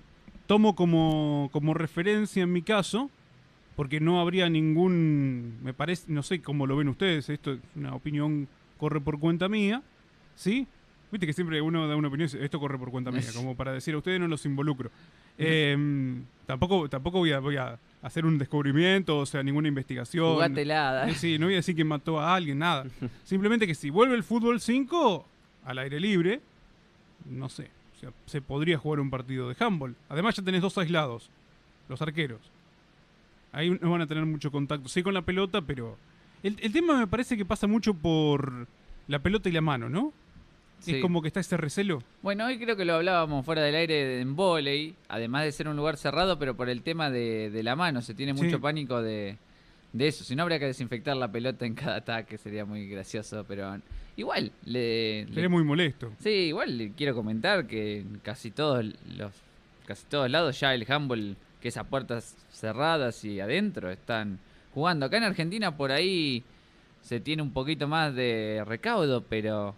[0.47, 3.11] tomo como, como referencia en mi caso,
[3.77, 7.95] porque no habría ningún, me parece, no sé cómo lo ven ustedes, esto es una
[7.95, 9.83] opinión, corre por cuenta mía,
[10.35, 10.67] ¿sí?
[11.11, 13.55] Viste que siempre uno da una opinión, y dice, esto corre por cuenta mía, como
[13.55, 14.91] para decir a ustedes no los involucro.
[15.39, 15.75] Eh,
[16.45, 20.35] tampoco, tampoco voy a, voy a hacer un descubrimiento, o sea, ninguna investigación.
[20.35, 21.09] Jugate helada.
[21.09, 22.85] Sí, sí, no voy a decir que mató a alguien, nada.
[23.25, 25.27] Simplemente que si vuelve el fútbol 5
[25.65, 26.43] al aire libre,
[27.27, 29.95] no sé, o sea, se podría jugar un partido de handball.
[30.09, 31.31] Además ya tenés dos aislados,
[31.89, 32.41] los arqueros.
[33.53, 35.97] Ahí no van a tener mucho contacto, sí con la pelota, pero...
[36.43, 38.67] El, el tema me parece que pasa mucho por
[39.07, 40.13] la pelota y la mano, ¿no?
[40.81, 40.97] Sí.
[40.97, 42.03] Es como que está ese recelo.
[42.23, 45.77] Bueno, hoy creo que lo hablábamos fuera del aire en volei, además de ser un
[45.77, 48.43] lugar cerrado, pero por el tema de, de la mano, se tiene Sí.
[48.43, 49.37] mucho pánico de,
[49.93, 50.25] de eso.
[50.25, 53.79] Si no, habría que desinfectar la pelota en cada ataque, sería muy gracioso, pero
[54.17, 56.13] igual, le, le- muy molesto.
[56.21, 58.85] Sí, igual le quiero comentar que en casi todos
[59.17, 59.33] los
[59.87, 64.39] casi todos lados ya el handball que es a puertas cerradas y adentro están
[64.75, 65.07] jugando.
[65.07, 66.43] Acá en Argentina por ahí
[67.03, 69.75] se tiene un poquito más de recaudo, pero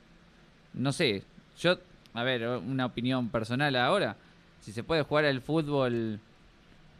[0.75, 1.23] no sé.
[1.61, 1.79] Yo,
[2.14, 4.16] a ver, una opinión personal ahora,
[4.61, 6.20] si se puede jugar al fútbol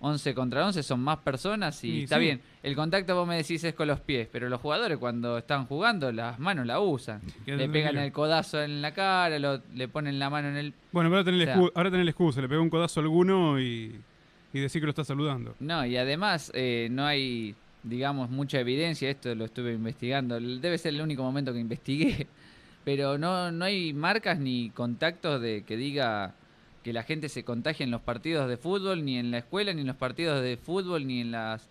[0.01, 2.21] 11 contra 11 son más personas y Y está sí.
[2.23, 2.41] bien.
[2.63, 6.13] El contacto vos me decís es con los pies, pero los jugadores cuando están jugando
[6.13, 7.21] las manos la usan.
[7.47, 8.01] Le pegan tranquilo.
[8.03, 10.75] el codazo en la cara, lo- le ponen la mano en el...
[10.93, 13.59] Bueno, ahora tenés, O sea- ahora tenés la excusa, le pegó un codazo a alguno
[13.61, 13.95] y,
[14.53, 15.55] y decir que lo está saludando.
[15.61, 20.95] No, y además eh, no hay, digamos, mucha evidencia, esto lo estuve investigando, debe ser
[20.95, 22.27] el único momento que investigué,
[22.85, 26.35] pero no, no hay marcas ni contactos de que diga
[26.85, 29.81] que la gente se contagie en los partidos de fútbol, ni en la escuela, ni
[29.81, 31.69] en los partidos de fútbol, ni en las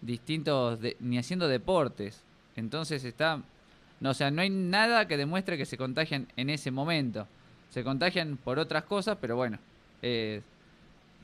[0.00, 2.24] distintos, de- ni haciendo deportes.
[2.56, 3.42] Entonces está,
[4.00, 7.26] no, o sea, no hay nada que demuestre que se contagian en ese momento.
[7.70, 9.58] Se contagian por otras cosas, pero bueno,
[10.02, 10.42] eh,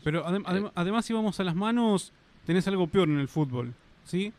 [0.05, 2.13] Pero adem- adem- además, si vamos a las manos,
[2.47, 3.75] tenés algo peor en el fútbol,
[4.05, 4.33] ¿sí?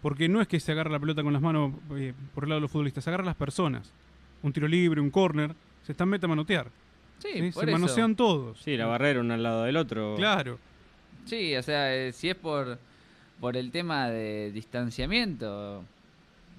[0.00, 2.60] Porque no es que se agarra la pelota con las manos eh, por el lado
[2.60, 3.92] de los futbolistas, se agarra las personas.
[4.42, 6.68] Un tiro libre, un córner, se están meta a manotear.
[7.22, 7.50] Sí, ¿sí?
[7.52, 7.78] por Se eso.
[7.78, 8.58] manosean todos.
[8.60, 10.14] Sí, la barrera uno al lado del otro.
[10.16, 10.58] Claro.
[11.26, 12.78] Sí, o sea, eh, si es por,
[13.40, 15.84] por el tema de distanciamiento,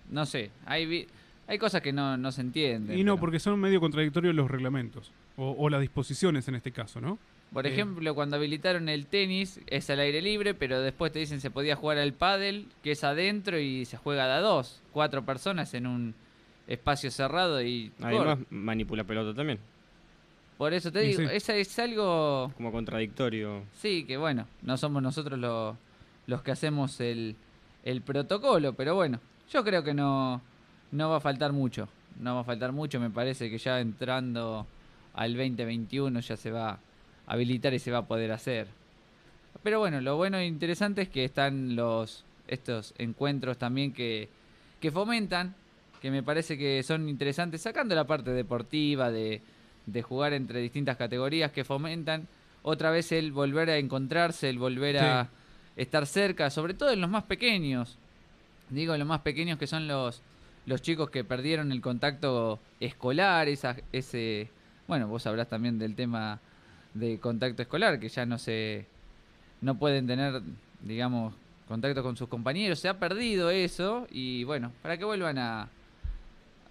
[0.09, 1.07] no sé, hay, vi-
[1.47, 2.97] hay cosas que no, no se entienden.
[2.97, 5.11] Y no, pero- porque son medio contradictorios los reglamentos.
[5.35, 7.17] O, o las disposiciones en este caso, ¿no?
[7.51, 11.41] Por eh, ejemplo, cuando habilitaron el tenis, es al aire libre, pero después te dicen
[11.41, 15.23] se podía jugar al pádel, que es adentro y se juega de a dos, cuatro
[15.25, 16.13] personas en un
[16.67, 17.91] espacio cerrado y...
[18.01, 19.59] Además, manipula pelota también.
[20.63, 21.27] Por eso te digo, sí.
[21.29, 22.49] esa es algo...
[22.55, 23.63] Como contradictorio.
[23.73, 25.75] Sí, que bueno, no somos nosotros lo-
[26.25, 27.35] los que hacemos el,
[27.83, 29.19] el protocolo, pero bueno,
[29.51, 30.41] yo creo que no,
[30.93, 31.89] no va a faltar mucho.
[32.17, 34.65] No va a faltar mucho, me parece que ya entrando
[35.15, 36.79] al 2021 ya se va a
[37.27, 38.67] habilitar y se va a poder hacer.
[39.63, 44.29] Pero bueno, lo bueno e interesante es que están los estos encuentros también que,
[44.79, 45.55] que fomentan,
[46.01, 49.41] que me parece que son interesantes, sacando la parte deportiva, de,
[49.85, 52.27] de jugar entre distintas categorías, que fomentan
[52.61, 55.29] otra vez el volver a encontrarse, el volver a
[55.75, 57.97] estar cerca, sobre todo en los más pequeños.
[58.69, 60.21] Digo, los más pequeños que son los,
[60.65, 64.49] los chicos que perdieron el contacto escolar, esa, ese...
[64.87, 66.39] Bueno, vos hablás también del tema
[66.93, 68.85] de contacto escolar, que ya no se...
[69.61, 70.41] no pueden tener,
[70.81, 71.33] digamos,
[71.67, 72.79] contacto con sus compañeros.
[72.79, 75.67] Se ha perdido eso y bueno, para que vuelvan a...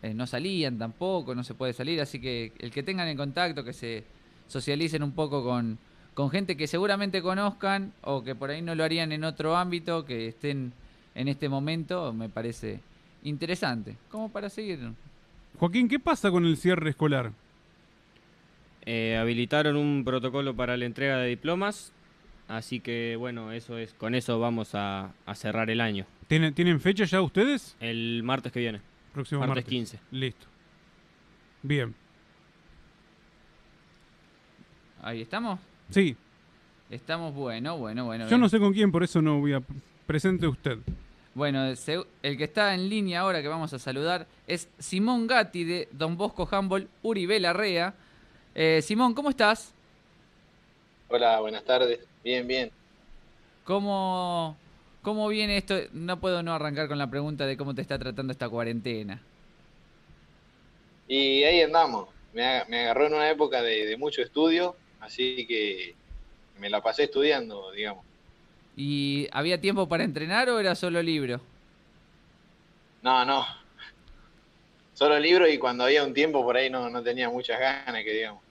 [0.02, 3.64] eh, no salían tampoco, no se puede salir, así que el que tengan en contacto,
[3.64, 4.04] que se
[4.48, 5.78] socialicen un poco con,
[6.14, 10.04] con gente que seguramente conozcan o que por ahí no lo harían en otro ámbito,
[10.04, 10.72] que estén
[11.14, 12.80] en este momento, me parece
[13.22, 13.96] interesante.
[14.10, 14.80] Como para seguir.
[15.58, 17.32] Joaquín, ¿qué pasa con el cierre escolar?
[18.84, 21.92] Eh, habilitaron un protocolo para la entrega de diplomas
[22.52, 26.04] Así que bueno, eso es, con eso vamos a, a cerrar el año.
[26.26, 27.76] ¿Tienen, ¿Tienen fecha ya ustedes?
[27.80, 28.80] El martes que viene.
[29.12, 29.70] Próximo Martes martes.
[29.70, 30.00] 15.
[30.10, 30.46] Listo.
[31.62, 31.94] Bien.
[35.02, 35.58] Ahí estamos.
[35.90, 36.16] Sí,
[36.92, 38.24] Estamos bueno, bueno, bueno.
[38.24, 38.40] yo bien.
[38.42, 39.62] no sé con quién, por eso no voy a...
[40.06, 40.76] Presente usted.
[41.34, 45.88] Bueno, el que está en línea ahora que vamos a saludar es Simón Gatti de
[45.92, 47.94] Don Bosco Humboldt Uribe Larrea.
[48.54, 49.72] Eh, Simón, ¿cómo estás?
[51.08, 52.00] Hola, buenas tardes.
[52.22, 52.70] Bien, bien.
[53.64, 54.54] ¿Cómo,
[55.02, 55.74] ¿Cómo viene esto?
[55.92, 59.26] No puedo no arrancar con la pregunta de cómo te está tratando esta cuarentena.
[61.06, 62.08] Y ahí andamos.
[62.32, 65.98] Me, aga- me agarró en una época de, de mucho estudio, así que
[66.54, 68.06] me la pasé estudiando, digamos.
[68.76, 71.40] ¿Y había tiempo para entrenar o era solo libro?
[73.02, 73.44] No, no.
[74.94, 78.10] Solo libro y cuando había un tiempo por ahí no, no tenía muchas ganas, que
[78.12, 78.42] digamos.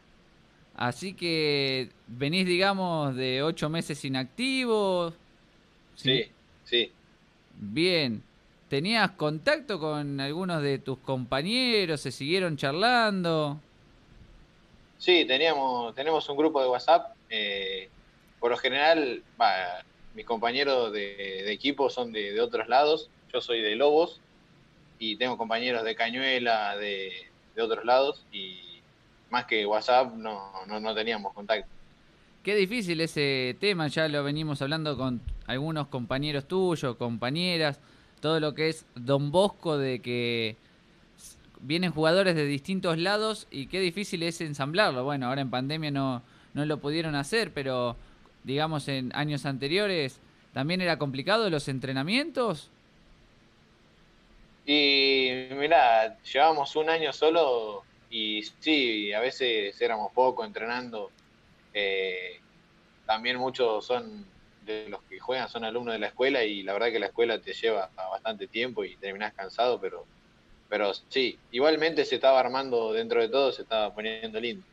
[0.74, 5.14] Así que venís, digamos, de ocho meses inactivos.
[5.95, 6.36] Sí,
[6.72, 6.91] sí.
[7.59, 8.24] Bien.
[8.69, 11.99] ¿Tenías contacto con algunos de tus compañeros?
[11.99, 13.59] ¿Se siguieron charlando?
[14.97, 17.13] Sí, teníamos, tenemos un grupo de WhatsApp.
[17.30, 17.89] eh,
[18.39, 19.22] por lo general,
[20.15, 23.09] mis compañeros de, de equipo son de, de otros lados.
[23.34, 24.22] Yo soy de Lobos
[24.99, 27.11] y tengo compañeros de Cañuela, de,
[27.55, 28.26] de otros lados.
[28.32, 28.82] Y
[29.30, 31.67] más que WhatsApp no, no, no teníamos contacto.
[32.41, 35.22] Qué difícil ese tema, ya lo venimos hablando con
[35.52, 37.80] algunos compañeros tuyos, compañeras,
[38.22, 40.56] todo lo que es Don Bosco de que
[41.60, 45.04] vienen jugadores de distintos lados y qué difícil es ensamblarlo.
[45.04, 46.24] Bueno, ahora en pandemia no,
[46.54, 47.97] no lo pudieron hacer, pero
[48.43, 50.20] digamos en años anteriores
[50.54, 52.70] también era complicado los entrenamientos.
[54.66, 61.12] Y mira, llevamos un año solo y sí, a veces éramos poco entrenando.
[61.74, 62.39] Eh,
[63.06, 64.26] también muchos son
[64.66, 67.39] de los que juegan, son alumnos de la escuela y la verdad que la escuela
[67.39, 70.05] te lleva bastante tiempo y terminás cansado, pero,
[70.70, 74.64] pero sí, igualmente se estaba armando dentro de todo, se estaba poniendo lindo.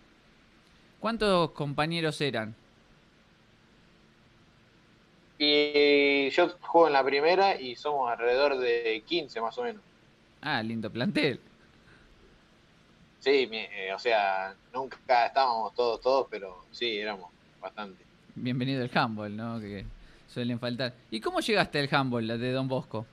[1.01, 2.55] ¿Cuántos compañeros eran?
[5.39, 9.83] Y yo juego en la primera y somos alrededor de 15 más o menos.
[10.43, 11.41] Ah, lindo plantel.
[13.21, 17.31] Sí, eh, o sea, nunca estábamos todos, todos, pero sí, éramos
[17.61, 18.08] bastante.
[18.41, 19.61] Bienvenido el handball, ¿no?
[19.61, 19.85] Que
[20.29, 20.95] suelen faltar.
[21.11, 23.05] ¿Y cómo llegaste al handball de Don Bosco?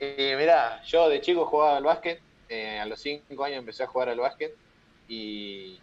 [0.00, 3.86] Eh, mirá, yo de chico jugaba al básquet, eh, a los 5 años empecé a
[3.86, 4.52] jugar al básquet
[5.06, 5.78] y,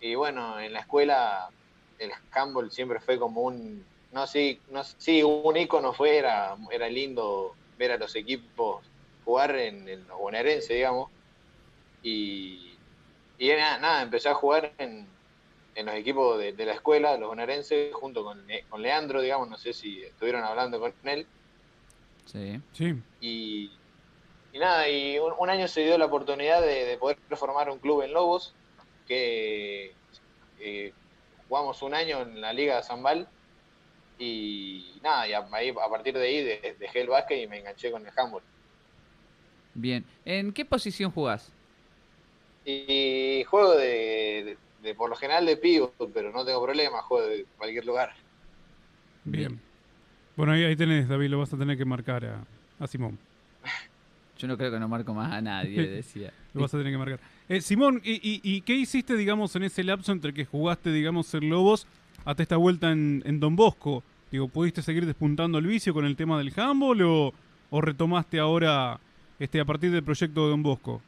[0.00, 1.50] y bueno, en la escuela
[1.98, 6.88] el handball siempre fue como un, no sé, no, sí, un ícono fue, era, era
[6.88, 8.84] lindo ver a los equipos
[9.24, 11.10] jugar en el bonaerense, digamos,
[12.02, 12.74] y,
[13.38, 15.06] y nada, nada, empecé a jugar en,
[15.78, 19.56] en los equipos de, de la escuela, los bonaerenses, junto con, con Leandro, digamos, no
[19.56, 21.26] sé si estuvieron hablando con él,
[22.26, 22.60] Sí.
[22.72, 22.94] Sí.
[23.20, 23.70] y,
[24.52, 27.78] y nada, y un, un año se dio la oportunidad de, de poder formar un
[27.78, 28.54] club en Lobos,
[29.06, 29.92] que
[30.60, 30.92] eh,
[31.48, 33.28] jugamos un año en la Liga de Zambal,
[34.18, 37.58] y nada, y a, ahí, a partir de ahí de- dejé el básquet y me
[37.60, 38.42] enganché con el handball.
[39.74, 40.04] Bien.
[40.24, 41.52] ¿En qué posición jugás?
[42.64, 47.46] Y juego de, de- por lo general de pívot, pero no tengo problema, juego de
[47.56, 48.12] cualquier lugar.
[49.24, 49.60] Bien.
[50.36, 52.44] Bueno, ahí, ahí tenés, David, lo vas a tener que marcar a,
[52.78, 53.18] a Simón.
[54.38, 56.32] Yo no creo que no marco más a nadie, decía.
[56.54, 57.20] Lo vas a tener que marcar.
[57.48, 61.26] Eh, Simón, ¿y, y, y qué hiciste, digamos, en ese lapso entre que jugaste, digamos,
[61.26, 61.86] ser Lobos
[62.24, 64.04] hasta esta vuelta en, en Don Bosco?
[64.30, 67.34] Digo, ¿pudiste seguir despuntando el vicio con el tema del handball o,
[67.70, 69.00] o retomaste ahora
[69.40, 71.02] este a partir del proyecto de Don Bosco?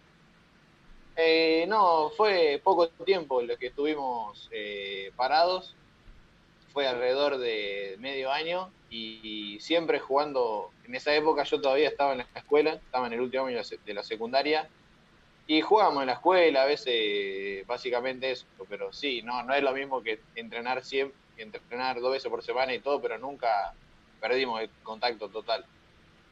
[1.22, 5.74] Eh, no, fue poco tiempo lo que estuvimos eh, parados.
[6.72, 10.70] Fue alrededor de medio año y, siempre jugando.
[10.86, 13.94] En esa época yo todavía estaba en la escuela, estaba en el último año de
[13.94, 14.68] la secundaria
[15.46, 18.46] y jugábamos en la escuela, a veces básicamente eso.
[18.68, 22.72] Pero sí, no, no es lo mismo que entrenar siempre, entrenar dos veces por semana
[22.72, 23.74] y todo, pero nunca
[24.20, 25.66] perdimos el contacto total.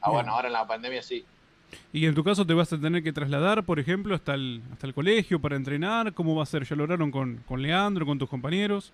[0.01, 1.27] Ah, bueno, ahora en la pandemia sí.
[1.93, 4.87] Y en tu caso te vas a tener que trasladar, por ejemplo, hasta el, hasta
[4.87, 6.13] el colegio para entrenar.
[6.15, 6.65] ¿Cómo va a ser?
[6.65, 8.93] ¿Ya lo lograron con, con Leandro, con tus compañeros?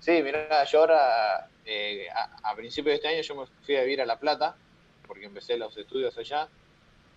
[0.00, 3.82] Sí, mirá, yo ahora, eh, a, a principios de este año yo me fui a
[3.82, 4.56] vivir a La Plata,
[5.06, 6.48] porque empecé los estudios allá,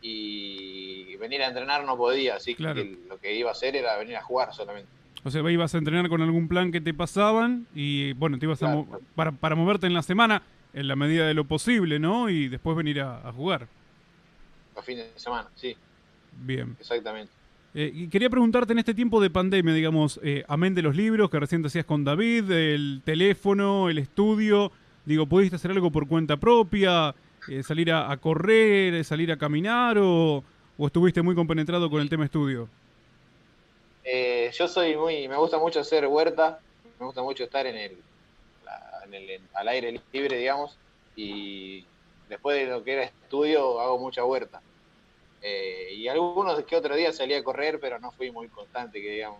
[0.01, 2.75] y venir a entrenar no podía, así Claro.
[2.75, 4.89] que lo que iba a hacer era venir a jugar solamente.
[5.23, 8.63] O sea, ibas a entrenar con algún plan que te pasaban y, bueno, te ibas
[8.63, 10.41] a mo- para, para moverte en la semana
[10.73, 12.29] en la medida de lo posible, ¿no?
[12.29, 13.67] Y después venir a, a jugar.
[14.75, 15.75] Los fines de semana, sí,
[16.43, 16.75] Bien.
[16.79, 17.31] exactamente.
[17.73, 21.29] Eh, y quería preguntarte en este tiempo de pandemia, digamos, eh, amén de los libros
[21.29, 24.71] que recién hacías con David, el teléfono, el estudio,
[25.05, 27.15] digo, ¿pudiste hacer algo por cuenta propia?
[27.47, 30.43] Eh, ¿Salir a, correr, salir a caminar o,
[30.79, 32.67] estuviste muy compenetrado con el tema estudio?
[34.53, 36.59] yo soy muy, me gusta mucho hacer huerta,
[36.99, 37.97] me gusta mucho estar en el,
[39.05, 40.77] en el al aire libre, digamos,
[41.15, 41.85] y
[42.31, 44.61] después de lo que era estudio hago mucha huerta.
[45.41, 49.11] Eh, y algunos que otro día salí a correr, pero no fui muy constante, que
[49.11, 49.39] digamos.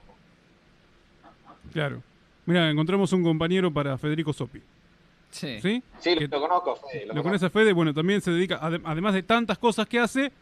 [1.71, 2.03] Claro.
[2.45, 4.61] Mira, encontramos un compañero para Federico Sopi.
[5.29, 5.61] Sí.
[5.61, 5.81] ¿Sí?
[5.99, 7.05] Sí, lo, conozco, Fede.
[7.05, 10.33] Lo, conoce Fede, bueno, también se dedica, además de tantas cosas que hace,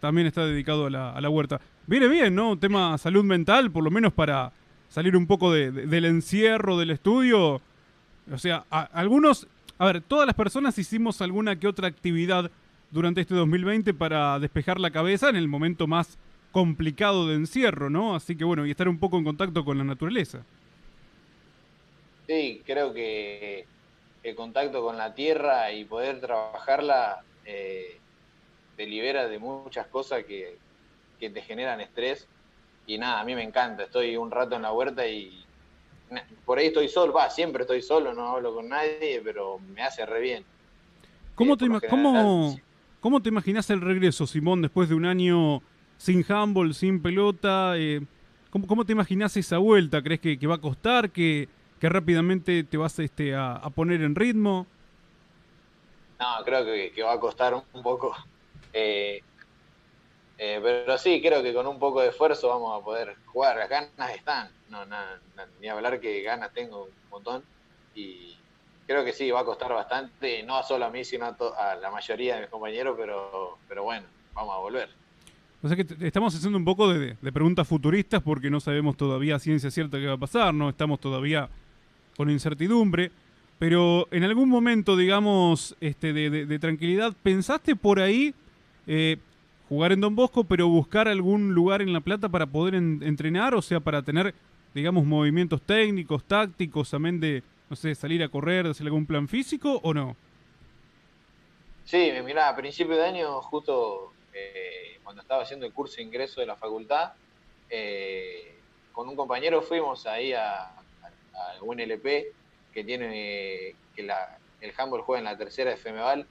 [0.00, 1.60] también está dedicado a la, huerta.
[1.86, 2.52] Viene bien, ¿no?
[2.52, 4.52] Un tema salud mental, por lo menos para
[4.88, 7.60] salir un poco del encierro del estudio.
[8.32, 9.46] O sea, algunos,
[9.82, 12.52] a ver, todas las personas hicimos alguna que otra actividad
[12.92, 16.20] durante este 2020 para despejar la cabeza en el momento más
[16.52, 18.14] complicado de encierro, ¿no?
[18.14, 20.44] Así que bueno, y estar un poco en contacto con la naturaleza.
[22.28, 23.66] Sí, creo que
[24.22, 27.98] el contacto con la tierra y poder trabajarla eh,
[28.76, 30.58] te libera de muchas cosas que,
[31.18, 32.28] que te generan estrés.
[32.86, 35.44] Y nada, a mí me encanta, estoy un rato en la huerta y
[36.44, 40.04] por ahí estoy solo, va, siempre estoy solo, no hablo con nadie, pero me hace
[40.06, 40.44] re bien.
[41.34, 42.56] ¿Cómo, eh, te, ¿cómo,
[43.02, 45.60] ¿Cómo te imaginas el regreso, Simón, después de un año
[45.98, 47.74] sin handball, sin pelota?
[47.76, 48.00] Eh,
[48.50, 50.02] ¿cómo, te imaginas esa vuelta?
[50.02, 51.10] ¿Crees que, va a costar?
[51.10, 51.48] ¿Que,
[51.80, 54.68] rápidamente te vas este, a, poner en ritmo?
[56.20, 58.14] No, creo que, va a costar un poco.
[58.72, 59.20] Eh,
[60.44, 63.56] eh, pero sí, creo que con un poco de esfuerzo vamos a poder jugar.
[63.58, 64.50] Las ganas están.
[64.70, 64.84] No,
[65.60, 67.44] ni hablar que ganas tengo un montón.
[67.94, 68.36] Y,
[68.84, 72.34] creo que sí, va a costar bastante, no solo a mí, sino a, la mayoría
[72.34, 74.88] de mis compañeros, pero, pero bueno, vamos a volver.
[75.62, 79.70] O sea que estamos haciendo un poco de, preguntas futuristas porque no sabemos todavía ciencia
[79.70, 81.48] cierta qué va a pasar, no estamos todavía
[82.16, 83.12] con incertidumbre,
[83.60, 88.34] pero en algún momento, digamos, este, de, tranquilidad, ¿pensaste por ahí
[88.88, 89.18] eh,
[89.72, 93.62] jugar en Don Bosco, pero buscar algún lugar en La Plata para poder entrenar, o
[93.62, 94.34] sea, para tener,
[94.74, 99.80] digamos, movimientos técnicos, tácticos, amén de, no sé, salir a correr, hacer algún plan físico
[99.82, 100.14] o no?
[101.86, 106.42] Sí, mira, a principio de año, justo eh, cuando estaba haciendo el curso de ingreso
[106.42, 107.12] de la facultad,
[107.70, 108.54] eh,
[108.92, 112.04] con un compañero fuimos ahí a, a UNLP,
[112.74, 116.26] que tiene que la, el handball juega en la tercera de Femeval,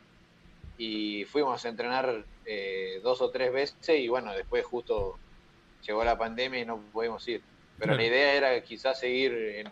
[0.82, 5.20] y fuimos a entrenar eh, dos o tres veces y bueno, después justo
[5.86, 7.44] llegó la pandemia y no pudimos ir.
[7.78, 9.64] Pero la idea era quizás seguir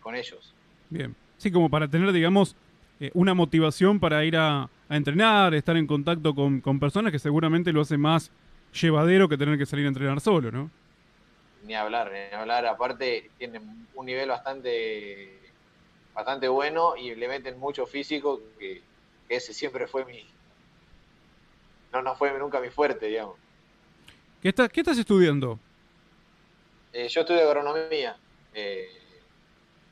[0.00, 0.52] con ellos.
[0.90, 1.14] Bien.
[1.36, 2.56] Sí, como para tener, digamos,
[2.98, 7.82] eh, una motivación para ir a, entrenar, estar en contacto con, personas que seguramente lo
[7.82, 8.32] hace más
[8.72, 10.70] llevadero que tener que salir a entrenar solo, ¿no?
[11.64, 12.66] Ni hablar, ni hablar.
[12.66, 15.38] Aparte, tienen un nivel bastante,
[16.14, 18.82] bastante bueno y le meten mucho físico, que,
[19.28, 20.26] ese siempre fue mi.
[21.92, 23.36] No, no fue nunca mi fuerte, digamos.
[24.42, 25.58] ¿Qué, estás, qué estás estudiando?
[26.92, 28.16] Eh, yo estudio agronomía.
[28.54, 28.88] Eh,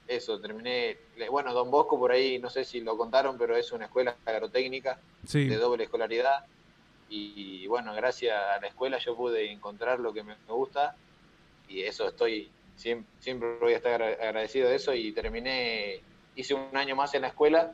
[0.09, 0.99] eso, terminé,
[1.31, 4.99] bueno, Don Bosco por ahí, no sé si lo contaron, pero es una escuela agrotécnica
[5.33, 6.47] de doble escolaridad.
[7.09, 10.97] Y, bueno, gracias a la escuela yo pude encontrar lo que me, gusta
[11.69, 16.01] y eso estoy, siempre, siempre voy a estar agradecido de eso y terminé,
[16.35, 17.73] hice un año más en la escuela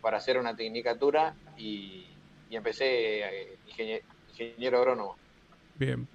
[0.00, 2.07] para hacer una tecnicatura y,
[2.56, 5.16] empecé eh, ingeniero, agrónomo.
[5.76, 6.08] Bien.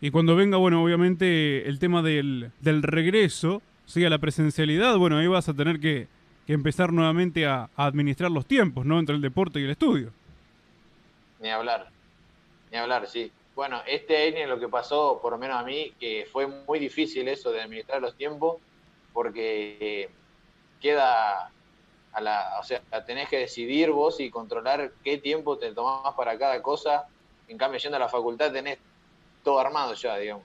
[0.00, 5.26] Y cuando venga, bueno, obviamente el tema del, del regreso, siga la presencialidad, bueno, ahí
[5.26, 6.08] vas a tener que,
[6.48, 8.98] empezar nuevamente a, administrar los tiempos, ¿no?
[8.98, 10.12] Entre el deporte y el estudio.
[11.40, 11.88] Ni hablar,
[12.70, 13.32] ni hablar, sí.
[13.54, 17.26] Bueno, este año lo que pasó, por lo menos a mí, que fue muy difícil
[17.26, 18.58] eso de administrar los tiempos,
[19.12, 20.10] porque
[20.80, 21.50] queda
[22.18, 27.06] o sea, tenés que decidir vos y controlar qué tiempo te tomás para cada cosa.
[27.48, 28.78] En cambio, yendo a la facultad tenés
[29.42, 30.44] todo armado ya, digamos.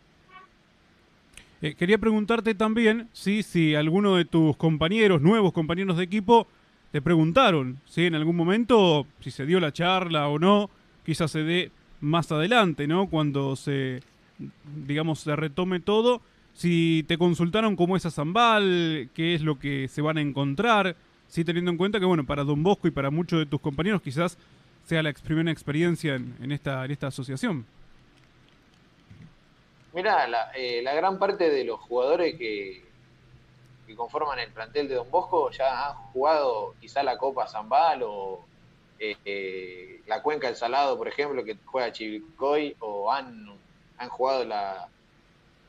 [1.62, 6.48] Eh, quería preguntarte también si, si alguno de tus compañeros, nuevos compañeros de equipo,
[6.92, 10.70] te preguntaron si en algún momento, si se dio la charla o no,
[11.06, 13.08] quizás se dé más adelante, ¿no?
[13.10, 14.02] Cuando se,
[14.86, 16.22] digamos, se retome todo,
[16.54, 20.96] si te consultaron cómo es a Zambal, qué es lo que se van a encontrar,
[21.32, 24.02] sí teniendo en cuenta que, bueno, para Don Bosco y para muchos de tus compañeros
[24.02, 24.38] quizás
[24.84, 27.66] sea la primera experiencia en, esta, en esta asociación.
[29.94, 32.84] Mira, la, eh, la, gran parte de los jugadores que,
[33.88, 38.44] que, conforman el plantel de Don Bosco ya han jugado quizá la Copa Zambal o
[39.00, 43.48] eh, la Cuenca del Salado, por ejemplo, que juega Chivilcoy, o han,
[43.98, 44.90] han jugado la,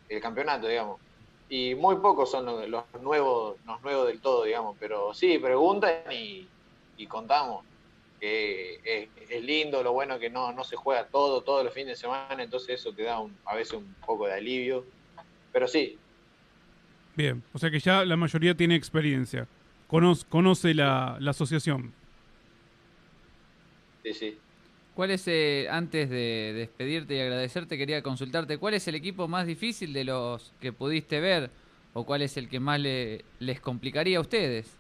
[0.09, 1.01] el campeonato, digamos.
[1.55, 4.77] Y muy pocos son los, los nuevos, los nuevos del todo, digamos.
[4.81, 6.51] Pero sí, preguntan y,
[6.97, 7.67] y contamos.
[8.19, 11.89] Que es, es lindo, lo bueno que no, no se juega todo, todos los fines
[11.89, 14.87] de semana, entonces eso te da un- a veces un poco de alivio.
[15.53, 16.03] Pero sí,
[17.15, 19.49] Bien, o sea que ya la mayoría tiene experiencia.
[19.87, 21.95] Conoce, conoce la, la asociación.
[24.03, 24.42] sí, sí.
[24.95, 29.47] ¿Cuál es, eh, antes de despedirte y agradecerte, quería consultarte, ¿cuál es el equipo más
[29.47, 31.51] difícil de los que pudiste ver?
[31.95, 34.79] ¿O cuál es el que más le- les complicaría a ustedes?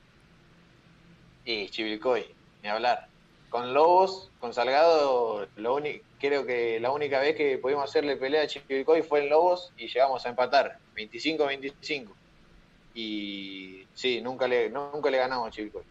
[1.44, 2.24] Y Chivilcoy,
[2.62, 3.08] ni hablar.
[3.48, 5.78] Con Lobos, con Salgado, lo
[6.18, 9.88] creo que la única vez que pudimos hacerle pelea a Chivilcoy fue en Lobos y
[9.88, 12.16] llegamos a empatar, 25-25.
[12.94, 15.84] Y sí, nunca le, nunca le ganamos a Chivilcoy.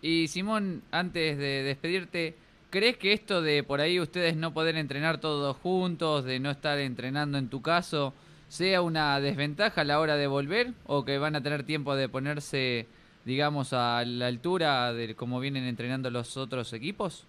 [0.00, 2.34] Y Simón, antes de despedirte,
[2.70, 6.78] ¿crees que esto de por ahí ustedes no poder entrenar todos juntos, de no estar
[6.78, 8.14] entrenando en tu caso,
[8.48, 10.74] sea una desventaja a la hora de volver?
[10.84, 12.88] ¿O que van a tener tiempo de ponerse,
[13.24, 17.26] digamos, a la altura de cómo vienen entrenando los otros equipos?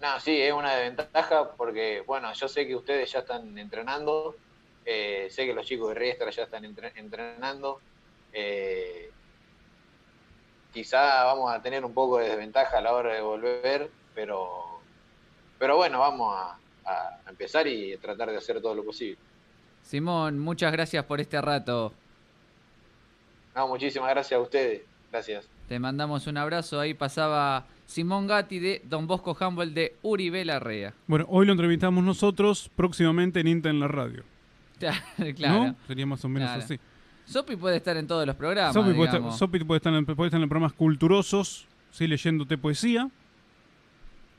[0.00, 4.40] No, sí, es una desventaja porque, bueno, yo sé que ustedes ya están entrenando,
[4.84, 7.82] eh, sé que los chicos de Riestra ya están entre- entrenando.
[8.30, 9.14] eh,
[10.78, 14.80] quizá vamos a tener un poco de desventaja a la hora de volver, pero,
[15.58, 16.56] pero bueno, vamos a,
[16.88, 19.18] a empezar y tratar de hacer todo lo posible.
[19.82, 21.92] Simón, muchas gracias por este rato.
[23.56, 24.82] No, muchísimas gracias a ustedes.
[25.10, 25.48] Gracias.
[25.68, 26.78] Te mandamos un abrazo.
[26.78, 30.94] Ahí pasaba Simón Gatti de Don Bosco Humboldt de Uribe Larrea.
[31.08, 34.22] Bueno, hoy lo entrevistamos nosotros, próximamente en Inta en la radio.
[35.36, 35.64] claro.
[35.64, 35.76] ¿No?
[35.88, 36.62] Sería más o menos Claro.
[36.64, 36.78] así.
[37.28, 38.72] Sopi puede estar en todos los programas.
[38.72, 39.38] Sopi puede, estar, digamos.
[39.38, 43.10] Sopi puede estar en, puede estar en programas culturosos, sí, leyéndote poesía.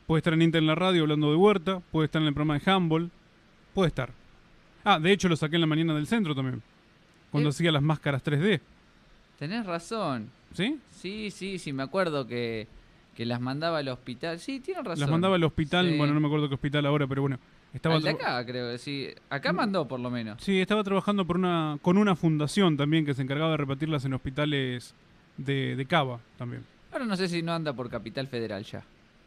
[0.08, 1.82] Puede estar en Inter en la radio hablando de huerta.
[1.92, 3.12] Puede estar en el programa de Handball.
[3.76, 4.10] Puede estar.
[4.84, 6.64] Ah, de hecho lo saqué en la mañana del centro también.
[7.30, 7.52] Cuando Eh.
[7.52, 8.60] hacía las máscaras 3D.
[9.38, 10.32] Tenés razón.
[10.54, 10.80] ¿Sí?
[10.92, 12.68] Sí, sí, sí, me acuerdo que,
[13.16, 14.40] que las mandaba al hospital.
[14.40, 15.02] Sí, tienes razón.
[15.02, 15.88] Las mandaba al hospital.
[15.92, 15.96] Sí.
[15.98, 17.38] Bueno, no me acuerdo qué hospital ahora, pero bueno.
[17.74, 18.78] Estaba Al de acá, creo.
[18.78, 20.42] Sí, acá mandó por lo menos.
[20.42, 24.14] Sí, estaba trabajando por una, con una fundación también que se encargaba de repartirlas en
[24.14, 24.96] hospitales
[25.38, 26.64] de, de Cava también.
[26.92, 28.84] Ahora no sé si no anda por Capital Federal ya.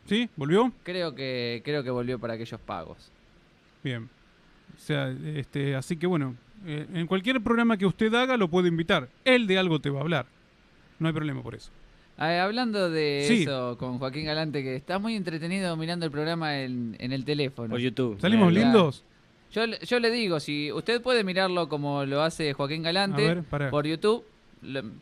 [0.06, 0.28] ¿Sí?
[0.36, 0.72] ¿Volvió?
[0.82, 3.10] Creo que creo que volvió para aquellos pagos.
[3.84, 4.08] Bien.
[4.76, 6.34] O sea, este, así que bueno,
[6.66, 9.08] eh, en cualquier programa que usted haga lo puede invitar.
[9.24, 10.26] Él de algo te va a hablar.
[10.98, 11.70] No hay problema por eso.
[12.24, 13.42] Ah, hablando de Sí.
[13.42, 17.70] eso con Joaquín Galante, que estás muy entretenido mirando el programa en, en el teléfono.
[17.70, 18.20] Por YouTube.
[18.20, 19.04] ¿Salimos Eh, lindos?
[19.52, 23.70] Yo, le- yo le digo, si usted puede mirarlo como lo hace Joaquín Galante ver,
[23.70, 24.24] por YouTube,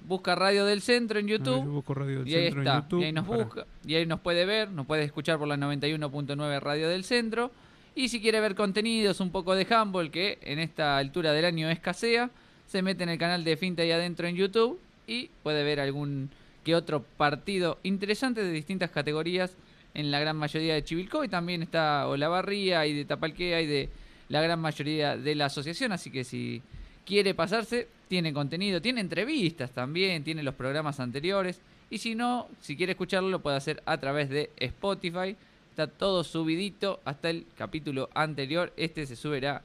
[0.07, 2.67] busca Radio del Centro en ver, YouTube yo busco Radio del y ahí Centro en
[2.69, 2.81] está.
[2.81, 3.01] YouTube.
[3.01, 3.45] y ahí nos Pará.
[3.45, 7.51] busca, y ahí nos puede ver, nos puede escuchar por la 91.9 Radio del Centro.
[7.95, 11.69] Y si quiere ver contenidos, un poco de handball, que en esta altura del año
[11.69, 12.31] escasea,
[12.67, 16.31] se mete en el canal de Finta ahí adentro en YouTube y puede ver algún
[16.65, 19.57] que otro partido interesante de distintas categorías
[19.95, 21.29] en la gran mayoría de Chivilcoy.
[21.29, 23.89] También está Olavarría y de Tapalquea y de
[24.29, 25.93] la gran mayoría de la asociación.
[25.93, 26.63] Así que si
[27.05, 31.61] quiere pasarse, tiene contenido, tiene entrevistas también, tiene los programas anteriores.
[31.91, 35.37] Y si no, si quiere escucharlo, lo puede hacer a través de Spotify.
[35.71, 38.73] Está todo subidito hasta el capítulo anterior.
[38.77, 39.63] Este se subirá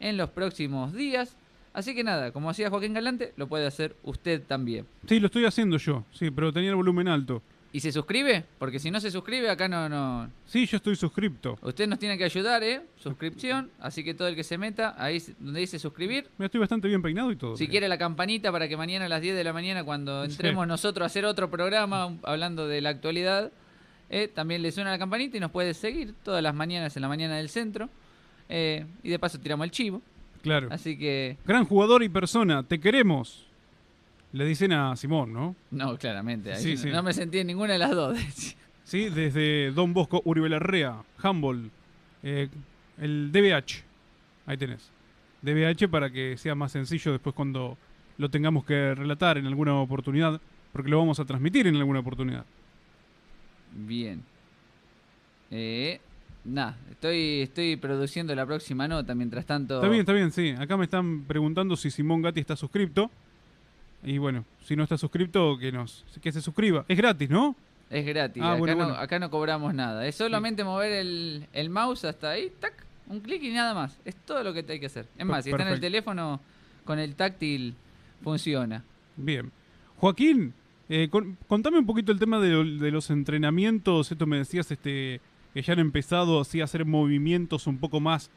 [0.00, 1.36] en los próximos días.
[1.72, 4.86] Así que nada, como hacía Joaquín Galante, lo puede hacer usted también.
[5.06, 6.04] Sí, lo estoy haciendo yo.
[6.12, 7.42] Sí, pero tenía el volumen alto.
[7.70, 8.44] ¿Y se suscribe?
[8.58, 10.30] Porque si no se suscribe, acá no, no.
[10.46, 11.58] Sí, yo estoy suscripto.
[11.60, 12.80] Usted nos tiene que ayudar, ¿eh?
[12.96, 13.70] Suscripción.
[13.78, 17.02] Así que todo el que se meta, ahí donde dice suscribir, Me estoy bastante bien
[17.02, 17.56] peinado y todo.
[17.58, 17.70] Si mira.
[17.72, 20.30] quiere la campanita para que mañana a las 10 de la mañana, cuando Sí.
[20.32, 23.52] entremos nosotros a hacer otro programa hablando de la actualidad,
[24.08, 27.08] eh, también le suena la campanita y nos puede seguir todas las mañanas en la
[27.08, 27.90] mañana del centro.
[28.48, 30.00] Eh, y de paso tiramos el chivo.
[30.42, 30.68] Claro.
[30.70, 33.46] Así que, Gran jugador y persona, te queremos.
[34.32, 35.56] Le dicen a Simón, ¿no?
[35.70, 36.52] no, claramente.
[36.52, 36.90] ahí Sí, no, sí.
[36.90, 38.18] no me sentí en ninguna de las dos.
[38.84, 41.70] Sí, desde Don Bosco, Uribe Larrea, Humboldt,
[42.22, 42.48] eh,
[42.98, 43.84] el DBH.
[44.46, 44.90] Ahí tenés.
[45.42, 47.76] DBH para que sea más sencillo después cuando
[48.16, 50.40] lo tengamos que relatar en alguna oportunidad,
[50.72, 52.44] porque lo vamos a transmitir en alguna oportunidad.
[53.72, 54.22] Bien.
[55.50, 56.00] Eh,
[56.48, 59.14] Nada, estoy, estoy produciendo la próxima nota.
[59.14, 60.50] Mientras tanto, Está bien, está bien, sí.
[60.58, 63.10] Acá me están preguntando si Simón Gatti está suscripto.
[64.02, 66.84] Y bueno, si no está suscripto, que nos que se suscriba.
[66.88, 67.54] Es gratis, ¿no?
[67.90, 68.42] es gratis.
[68.42, 69.00] Ah, acá, bueno, no, bueno.
[69.00, 70.06] acá no cobramos nada.
[70.06, 72.74] Es solamente mover el, el mouse hasta ahí, tac,
[73.08, 73.98] un clic y nada más.
[74.04, 75.06] Es todo lo que hay que hacer.
[75.16, 76.40] Es más, si está en el teléfono,
[76.84, 77.74] con el táctil
[78.22, 78.84] funciona.
[79.16, 79.50] Bien.
[79.96, 80.52] Joaquín,
[80.88, 84.12] eh, con- contame un poquito el tema de los entrenamientos.
[84.12, 85.20] Esto me decías este,
[85.54, 88.30] que ya han empezado así a hacer movimientos un poco más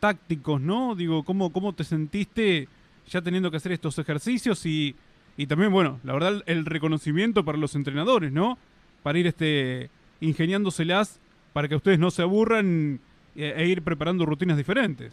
[0.00, 0.94] tácticos, ¿no?
[0.94, 2.68] Digo, ¿cómo, cómo te sentiste
[3.08, 4.94] ya teniendo que hacer estos ejercicios y,
[5.36, 8.58] y también, bueno, la verdad, el reconocimiento para los entrenadores, ¿no?
[9.02, 9.90] Para ir este,
[10.20, 11.20] ingeniándoselas
[11.52, 13.00] para que ustedes no se aburran
[13.34, 15.12] e, e ir preparando rutinas diferentes.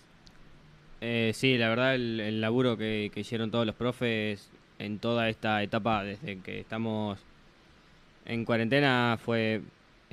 [1.02, 6.04] Eh, sí, la verdad, el, laburo que hicieron todos los profes en toda esta etapa,
[6.04, 7.20] desde que estamos
[8.26, 9.62] en cuarentena, fue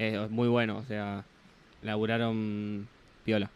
[0.02, 0.78] eh, muy bueno.
[0.78, 1.24] O sea,
[1.82, 2.88] laburaron
[3.24, 3.50] piola.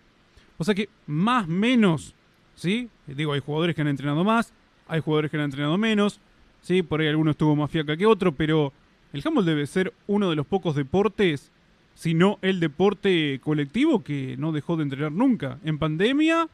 [0.58, 2.14] O sea que más menos,
[2.54, 2.88] ¿sí?
[3.06, 4.52] Digo, hay jugadores que han entrenado más,
[4.88, 6.20] hay jugadores que han entrenado menos,
[6.62, 6.82] ¿sí?
[6.82, 8.72] Por ahí alguno estuvo más fiaca que otro, pero
[9.12, 11.50] el handball debe ser uno de los pocos deportes,
[11.94, 15.58] si no el deporte colectivo, que no dejó de entrenar nunca.
[15.64, 16.48] En pandemia,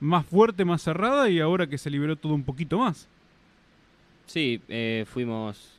[0.00, 3.08] más fuerte, más cerrada, y ahora que se liberó todo un poquito más.
[4.26, 5.78] Sí, eh, fuimos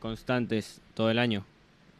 [0.00, 1.44] constantes todo el año,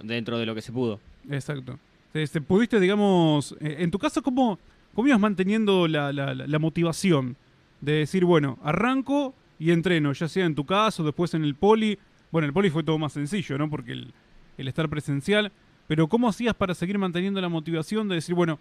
[0.02, 1.00] dentro de lo que se pudo.
[1.30, 1.78] Exacto.
[2.14, 4.58] Este, pudiste, digamos, eh, en tu caso, ¿cómo,
[4.94, 7.36] cómo ibas manteniendo la, la, la motivación?
[7.80, 11.98] De decir, bueno, arranco y entreno, ya sea en tu caso, después en el poli.
[12.32, 13.68] Bueno, el poli fue todo más sencillo, ¿no?
[13.68, 14.12] Porque el,
[14.56, 15.52] el estar presencial.
[15.86, 18.58] Pero ¿cómo hacías para seguir manteniendo la motivación de decir, bueno,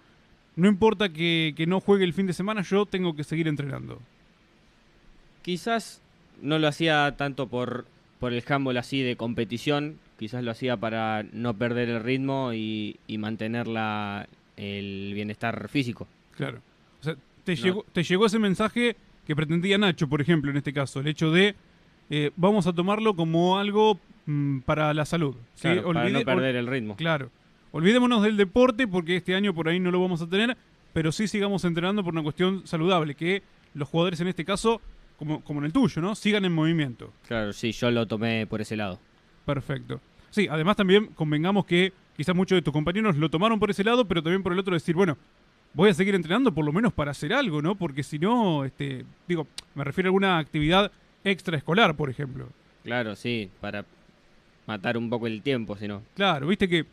[0.56, 4.00] no importa que, que no juegue el fin de semana, yo tengo que seguir entrenando?
[5.42, 6.02] Quizás
[6.42, 7.86] no lo hacía tanto por,
[8.20, 12.98] por el handball así de competición, quizás lo hacía para no perder el ritmo y,
[13.08, 16.08] y mantener la, el bienestar físico.
[16.36, 16.60] Claro.
[17.02, 17.62] O sea, te, No.
[17.64, 18.96] llegó, te llegó ese mensaje
[19.28, 21.56] que pretendía Nacho, por ejemplo, en este caso, el hecho de
[22.10, 25.36] eh, vamos a tomarlo como algo mm, para la salud.
[25.56, 25.64] ¿sí?
[25.64, 26.96] Claro, para no perder el ritmo.
[26.96, 27.30] Claro.
[27.72, 30.56] Olvidémonos del deporte porque este año por ahí no lo vamos a tener,
[30.94, 33.44] pero sí sigamos entrenando por una cuestión saludable, que
[33.74, 34.80] los jugadores en este caso,
[35.18, 36.16] como, como en el tuyo, ¿no?
[36.16, 37.12] Sigan en movimiento.
[37.28, 39.00] Claro, sí, yo lo tomé por ese lado.
[39.46, 40.00] Perfecto.
[40.32, 44.06] Sí, además también convengamos que quizás muchos de tus compañeros lo tomaron por ese lado,
[44.06, 45.18] pero también por el otro decir, bueno,
[45.74, 47.76] voy a seguir entrenando por lo menos para hacer algo, ¿no?
[47.76, 50.92] Porque si no, este, digo, me refiero a alguna actividad
[51.24, 52.50] extraescolar, por ejemplo.
[52.84, 53.86] Claro, sí, para
[54.68, 56.02] matar un poco el tiempo, si no.
[56.16, 56.86] Claro, viste que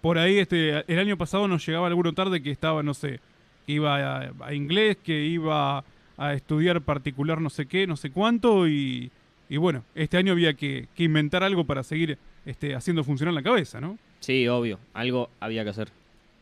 [0.00, 3.20] por ahí este el año pasado nos llegaba alguno tarde que estaba, no sé,
[3.66, 5.84] que iba a, a inglés, que iba
[6.16, 9.10] a estudiar particular no sé qué, no sé cuánto, y,
[9.48, 13.42] y bueno, este año había que, que inventar algo para seguir este, haciendo funcionar la
[13.42, 13.98] cabeza, ¿no?
[14.20, 15.88] Sí, obvio, algo había que hacer.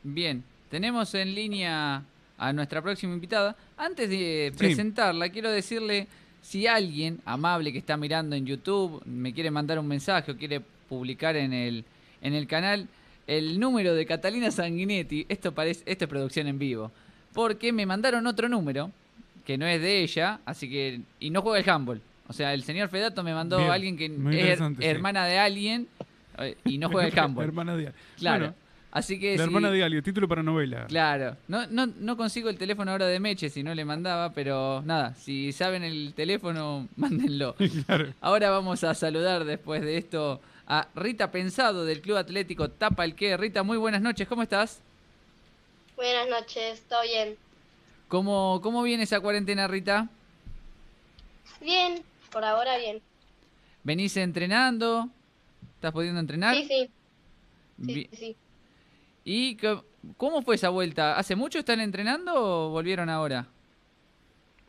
[0.03, 2.03] Bien, tenemos en línea
[2.39, 3.57] a nuestra próxima invitada.
[3.77, 4.59] Antes de Sí.
[4.59, 6.07] presentarla, quiero decirle
[6.43, 10.61] si alguien amable que está mirando en YouTube me quiere mandar un mensaje o quiere
[10.89, 11.85] publicar en el,
[12.21, 12.87] en el canal
[13.27, 16.93] el número de Catalina Sanguinetti, esto, parece, esto es producción en vivo,
[17.33, 18.91] porque me mandaron otro número
[19.47, 22.01] que no es de ella, así que y no juega el handball.
[22.29, 24.07] O sea, el señor Fedato me mandó Bien, a alguien que
[24.53, 24.65] es sí.
[24.81, 25.89] hermana de alguien
[26.39, 27.45] eh, y no juega el handball.
[27.47, 28.47] hermana de Claro.
[28.47, 28.55] Bueno,
[28.93, 30.87] Así que la si- hermana de alguien, título para novela.
[30.87, 34.83] Claro, no, no, no consigo el teléfono ahora de Meche, si no le mandaba, pero
[34.87, 37.57] nada, si saben el teléfono, mándenlo.
[37.87, 38.15] Claro.
[38.21, 43.15] Ahora vamos a saludar después de esto a Rita Pensado del Club Atlético Tapa el
[43.17, 43.37] que.
[43.37, 44.81] Rita, muy buenas noches, ¿cómo estás?
[45.97, 47.35] Buenas noches, ¿todo bien?
[48.09, 50.09] ¿Cómo, cómo viene esa cuarentena, Rita?
[51.61, 52.03] Bien,
[52.35, 53.03] por ahora bien.
[53.83, 55.09] ¿Venís entrenando?
[55.77, 56.55] ¿Estás pudiendo entrenar?
[56.57, 56.95] Sí, sí,
[57.79, 58.39] Bi- sí, sí.
[59.25, 59.57] ¿Y
[60.17, 61.17] cómo fue esa vuelta?
[61.19, 63.49] ¿Hace mucho están entrenando o volvieron ahora?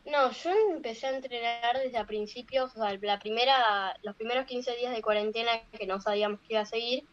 [0.04, 4.76] No, yo empecé a entrenar desde a principios, o sea, la primera, los primeros 15
[4.76, 7.08] días de cuarentena que no sabíamos que iba a seguir,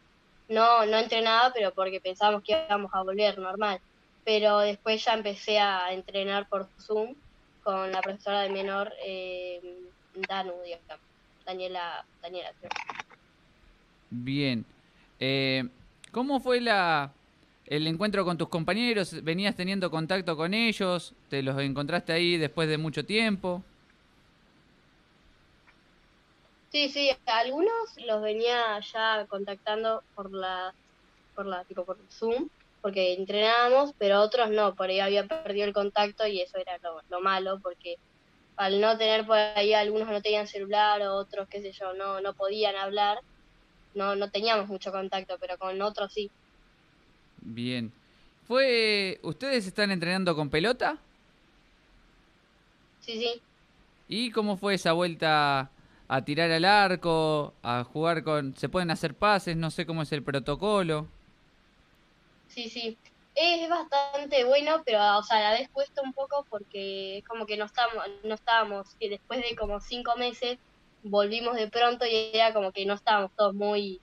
[0.48, 3.80] no, no entrenaba, pero porque pensábamos que íbamos a volver normal.
[4.24, 7.16] Pero después ya empecé a entrenar por Zoom
[7.62, 9.60] con la profesora de menor, eh,
[10.14, 11.00] Danu, digamos,
[11.44, 12.70] Daniela, Daniela, creo.
[14.10, 14.64] Bien.
[15.20, 15.64] Eh,
[16.12, 17.12] ¿Cómo fue la,
[17.66, 19.22] el encuentro con tus compañeros?
[19.22, 21.14] ¿Venías teniendo contacto con ellos?
[21.28, 23.62] ¿Te los encontraste ahí después de mucho tiempo?
[26.70, 27.72] Sí, sí, algunos
[28.04, 30.74] los venía ya contactando por la,
[31.34, 32.48] por la, tipo por Zoom,
[32.80, 37.00] porque entrenábamos, pero otros no, por ahí había perdido el contacto y eso era lo,
[37.08, 37.96] lo malo, porque
[38.56, 42.20] al no tener por ahí, algunos no tenían celular, o otros, qué sé yo, no,
[42.20, 43.18] no podían hablar,
[43.94, 46.30] no, no teníamos mucho contacto, pero con otros sí.
[47.40, 47.92] Bien.
[48.46, 50.98] ¿Fue, ¿Ustedes están entrenando con pelota?
[53.00, 53.40] Sí, sí.
[54.08, 55.70] ¿Y cómo fue esa vuelta
[56.08, 58.54] a tirar al arco, a jugar con...
[58.56, 59.56] ¿Se pueden hacer pases?
[59.56, 61.08] No sé cómo es el protocolo.
[62.48, 62.96] Sí, sí.
[63.34, 67.46] Es bastante bueno, pero o sea, a la vez cuesta un poco porque es como
[67.46, 70.58] que no estamos, no estábamos, que después de como cinco meses
[71.02, 74.00] volvimos de pronto y era como que no estábamos todos muy,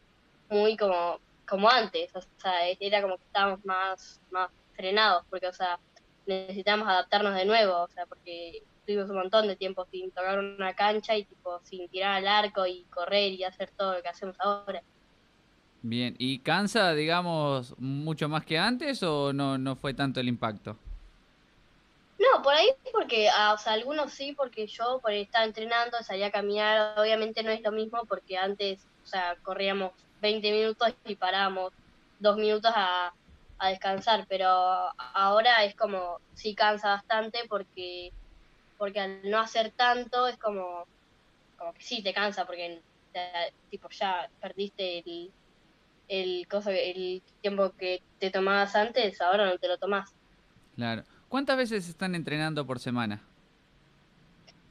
[0.49, 5.53] muy como, como antes, o sea, era como que estábamos más, más frenados, porque o
[5.53, 5.79] sea,
[6.25, 10.73] necesitamos adaptarnos de nuevo, o sea, porque tuvimos un montón de tiempo sin tocar una
[10.73, 14.35] cancha y tipo sin tirar al arco y correr y hacer todo lo que hacemos
[14.39, 14.83] ahora.
[15.83, 20.77] Bien, ¿y cansa, digamos, mucho más que antes o no, no fue tanto el impacto?
[22.19, 26.27] No, por ahí porque, ah, o sea, algunos sí, porque yo por estar entrenando, salía
[26.27, 31.15] a caminar, obviamente no es lo mismo porque antes, o sea, corríamos 20 minutos y
[31.15, 31.73] parábamos
[32.19, 33.11] dos minutos a,
[33.57, 34.47] a descansar, pero
[35.13, 38.11] ahora es como, sí cansa bastante porque,
[38.77, 40.85] porque al no hacer tanto es como,
[41.57, 42.81] como que sí te cansa porque
[43.69, 45.31] tipo ya perdiste el,
[46.11, 50.13] el, cosa, el tiempo que te tomabas antes, ahora no te lo tomás.
[50.75, 51.03] Claro.
[51.29, 53.21] ¿Cuántas veces están entrenando por semana?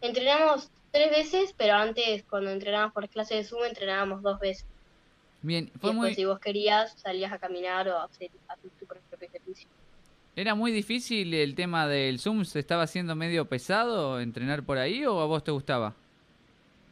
[0.03, 4.67] Entrenamos tres veces, pero antes cuando entrenábamos por clase de Zoom entrenábamos dos veces.
[5.41, 6.15] Bien, fue muy...
[6.15, 8.31] si vos querías salías a caminar o a hacer,
[8.79, 9.69] tu propio ejercicio.
[10.37, 12.45] ¿Era muy difícil el tema del Zoom?
[12.45, 15.95] ¿Se estaba haciendo medio pesado entrenar por ahí o a vos te gustaba?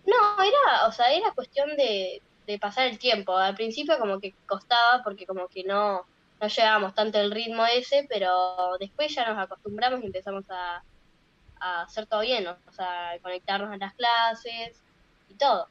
[0.07, 3.37] No, era, o sea, era cuestión de, de pasar el tiempo.
[3.37, 6.07] Al principio como que costaba porque como que no,
[6.41, 10.83] no llevábamos tanto el ritmo ese, pero después ya nos acostumbramos y empezamos a,
[11.61, 14.81] hacer todo bien, o sea, conectarnos a las clases
[15.29, 15.67] y todo.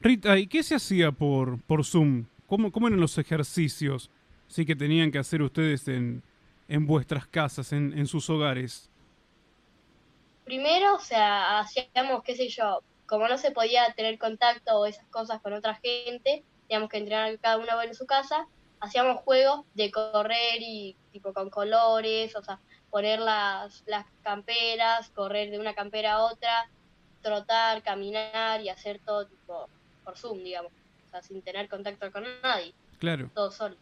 [0.00, 2.24] Rita, ¿y qué se hacía por, por Zoom?
[2.46, 4.10] ¿Cómo, ¿Cómo eran los ejercicios
[4.48, 6.22] sí que tenían que hacer ustedes en,
[6.66, 8.90] en vuestras casas, en, en sus hogares?
[10.46, 15.06] Primero, o sea, hacíamos, qué sé yo, como no se podía tener contacto o esas
[15.06, 18.46] cosas con otra gente, teníamos que entrenar cada uno en su casa,
[18.80, 25.50] hacíamos juegos de correr y tipo con colores, o sea, poner las, las camperas, correr
[25.50, 26.70] de una campera a otra,
[27.22, 29.68] trotar, caminar y hacer todo tipo
[30.04, 30.70] por Zoom, digamos,
[31.06, 32.74] o sea, sin tener contacto con nadie.
[32.98, 33.30] Claro.
[33.34, 33.76] Todo solo.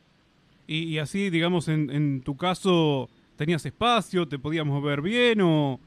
[0.68, 4.26] Y, así, digamos, en, en, tu caso, ¿tenías espacio?
[4.26, 5.78] ¿Te podíamos ver bien o,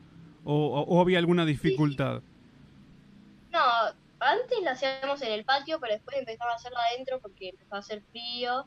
[0.45, 2.21] o, había alguna dificultad?
[3.59, 7.75] No, antes lo hacíamos en el patio, pero después empezamos a hacerlo adentro porque empezó
[7.75, 8.65] a hacer frío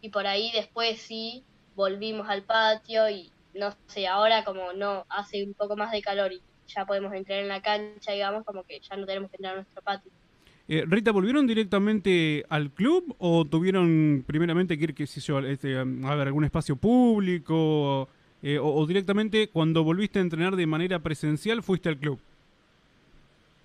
[0.00, 1.44] y por ahí después sí
[1.76, 6.32] volvimos al patio y no sé, ahora como no hace un poco más de calor
[6.32, 9.54] y ya podemos entrar en la cancha, digamos, como que ya no tenemos que entrar
[9.54, 10.10] a nuestro patio.
[10.68, 15.76] Eh, Rita, ¿volvieron directamente al club o tuvieron primeramente que ir, qué sé yo, este,
[15.76, 18.08] a ver, algún espacio público
[18.42, 22.18] eh, o, directamente cuando volviste a entrenar de manera presencial fuiste al club?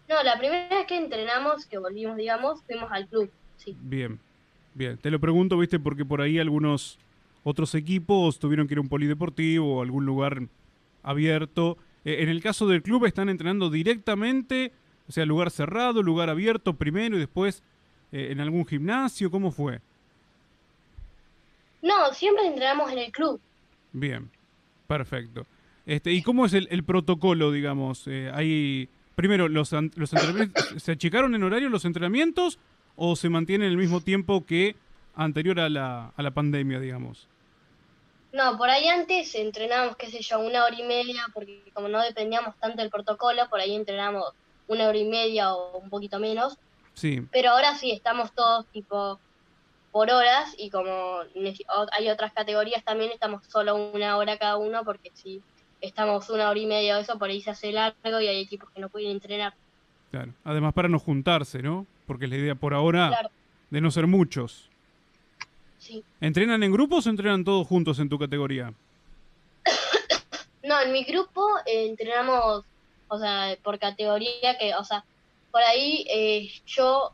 [0.09, 3.77] No, la primera vez que entrenamos, que volvimos, digamos, fuimos al club, sí.
[3.79, 4.19] Bien,
[4.73, 6.99] Bien, te lo pregunto, viste, porque por ahí algunos
[7.43, 10.43] otros equipos tuvieron que ir a un polideportivo o algún lugar
[11.03, 11.77] abierto.
[12.05, 14.71] Eh, en el caso del club están entrenando directamente,
[15.07, 17.63] o sea, lugar cerrado, lugar abierto primero y después
[18.11, 19.81] eh, en algún gimnasio, ¿cómo fue?
[21.81, 23.39] No, siempre entrenamos en el club.
[23.91, 24.29] Bien,
[24.87, 25.45] perfecto.
[25.85, 28.03] Este, ¿Y cómo es el, protocolo, digamos?
[28.07, 28.87] Eh, hay,
[29.19, 30.09] primero, los, los
[30.77, 32.57] ¿se achicaron en horario los entrenamientos
[32.95, 34.77] o se mantiene en el mismo tiempo que
[35.13, 37.27] anterior a la, a la pandemia, digamos?
[38.31, 42.01] No, por ahí antes entrenábamos, qué sé yo, una hora y media, porque como no
[42.01, 44.23] dependíamos tanto del protocolo, por ahí entrenamos
[44.69, 46.57] una hora y media o un poquito menos.
[46.93, 47.21] Sí.
[47.29, 49.19] Pero ahora sí, estamos todos tipo
[49.91, 51.23] por horas y como
[51.91, 55.41] hay otras categorías también, estamos solo una hora cada uno, porque si
[55.81, 58.69] estamos una hora y media o eso, por ahí se hace largo y hay equipos
[58.71, 59.53] que no pueden entrenar.
[60.11, 61.85] Claro, además para no juntarse, ¿no?
[62.09, 63.29] porque es la idea por ahora
[63.69, 64.67] de no ser muchos.
[65.77, 66.03] Sí.
[66.19, 68.73] ¿Entrenan en grupos o entrenan todos juntos en tu categoría?
[70.63, 72.65] no, en mi grupo eh, entrenamos,
[73.09, 75.05] o sea, por categoría, que, o sea,
[75.51, 77.11] por ahí eh, yo,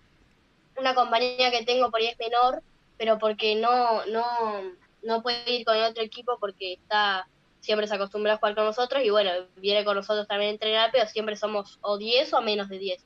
[0.77, 2.63] una compañía que tengo por ahí es menor,
[2.97, 4.23] pero porque no, no,
[5.03, 7.27] no puede ir con el otro equipo porque está
[7.65, 10.89] siempre se acostumbra a jugar con nosotros y bueno, viene con nosotros también a entrenar,
[10.91, 13.05] pero siempre somos o 10 o menos de 10.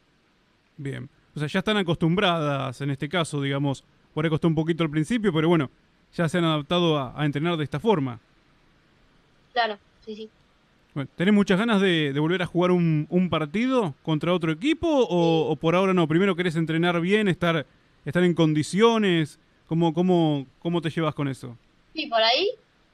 [0.77, 1.09] Bien.
[1.35, 3.83] O sea, ya están acostumbradas en este caso, digamos.
[4.13, 5.69] Por ahí costó un poquito al principio, pero bueno,
[6.13, 8.19] ya se han adaptado a, entrenar de esta forma.
[9.53, 10.29] Claro, sí, sí.
[10.93, 15.75] Bueno, ¿Tenés muchas ganas de, volver a jugar un, partido contra otro equipo o, por
[15.75, 16.07] ahora no?
[16.07, 17.65] Primero querés entrenar bien, estar,
[18.05, 19.39] estar en condiciones.
[19.67, 21.55] ¿Cómo, cómo, ¿Cómo te llevas con eso?
[21.93, 22.49] Sí, por ahí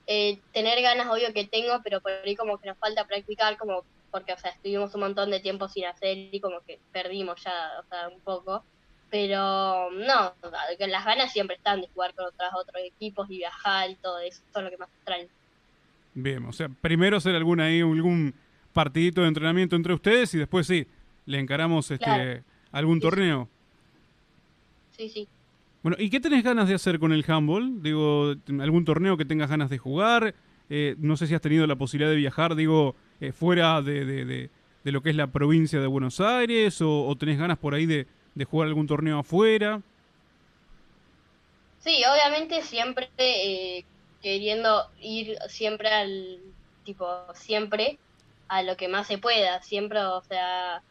[0.07, 3.83] eh, tener ganas obvio que tengo, pero por ahí como que nos falta practicar como
[4.11, 7.51] porque, o sea, estuvimos un montón de tiempo sin hacer y como que perdimos ya,
[7.81, 8.63] o sea, un poco.
[9.09, 10.33] Pero no,
[10.79, 14.41] las ganas siempre están de jugar con otros, otros equipos y viajar y todo eso,
[14.49, 15.27] eso es lo que más extraño.
[16.13, 18.33] Bien, o sea, primero hacer alguna ahí, algún
[18.71, 20.87] partidito de entrenamiento entre ustedes y después sí,
[21.25, 23.49] le encaramos este algún torneo.
[24.95, 25.27] Sí, sí.
[25.85, 27.83] Bueno, ¿y qué tenés ganas de hacer con el handball?
[27.83, 30.33] Digo, ¿algún torneo que tengas ganas de jugar?
[30.67, 34.25] Eh, no sé si has tenido la posibilidad de viajar, digo, eh, fuera de, de-
[34.25, 37.85] de- lo que es la provincia de Buenos Aires o, o tenés ganas por ahí
[37.85, 39.83] de, de jugar algún torneo afuera.
[41.77, 43.85] Sí, obviamente siempre eh,
[44.21, 47.05] queriendo ir siempre al, tipo,
[47.35, 48.01] siempre
[48.47, 50.83] a lo que más se pueda, siempre, o sea,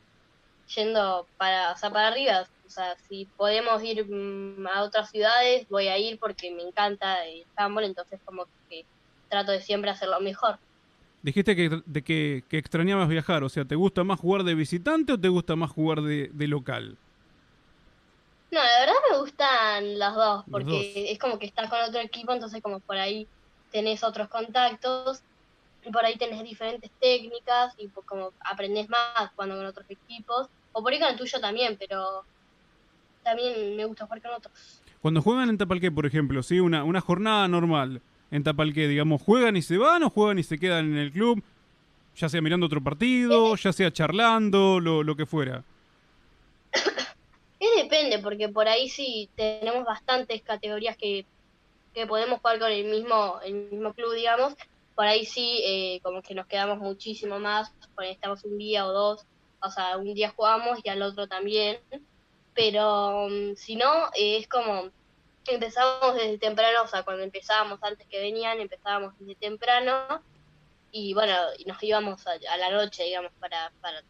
[0.77, 5.67] yendo para, o sea, para arriba, o sea, si podemos ir mm, a otras ciudades,
[5.69, 8.85] voy a ir porque me encanta el handball, entonces como que
[9.29, 10.59] trato de siempre hacerlo mejor.
[11.23, 15.13] Dijiste que, de que, que extrañabas viajar, o sea, ¿te gusta más jugar de visitante
[15.13, 16.99] o te gusta más jugar de, de local?
[18.51, 21.13] No, la verdad me gustan las dos, porque dos.
[21.13, 23.27] es como que estás con otro equipo, entonces como por ahí
[23.73, 25.23] tenés otros contactos,
[25.85, 30.49] y por ahí tenés diferentes técnicas, y pues como aprendés más cuando con otros equipos,
[30.73, 32.25] o por ahí con el tuyo también, pero
[33.25, 34.81] también me gusta jugar con otros.
[35.01, 36.61] Cuando juegan en Tapalqué, por ejemplo, ¿sí?
[36.61, 38.01] una, una jornada normal
[38.31, 41.43] en Tapalqué, digamos, ¿juegan y se van o juegan y se quedan en el club?
[42.17, 45.65] Ya sea mirando otro partido, ya sea charlando, lo, lo que fuera.
[47.61, 51.25] Es depende, porque por ahí sí tenemos bastantes categorías que,
[51.95, 54.55] que podemos jugar con el mismo, el mismo club, digamos.
[54.95, 58.87] Por ahí sí, eh, como que nos quedamos muchísimo más, por ahí estamos un día
[58.87, 59.25] o dos,
[59.63, 61.79] o sea, un día jugamos y al otro también.
[62.55, 64.91] Pero mm, si no, es como,
[65.47, 70.23] empezamos desde temprano, o sea, cuando empezábamos antes que venían, empezábamos desde temprano
[70.93, 74.03] y bueno, y nos íbamos a, a la noche, digamos, para, para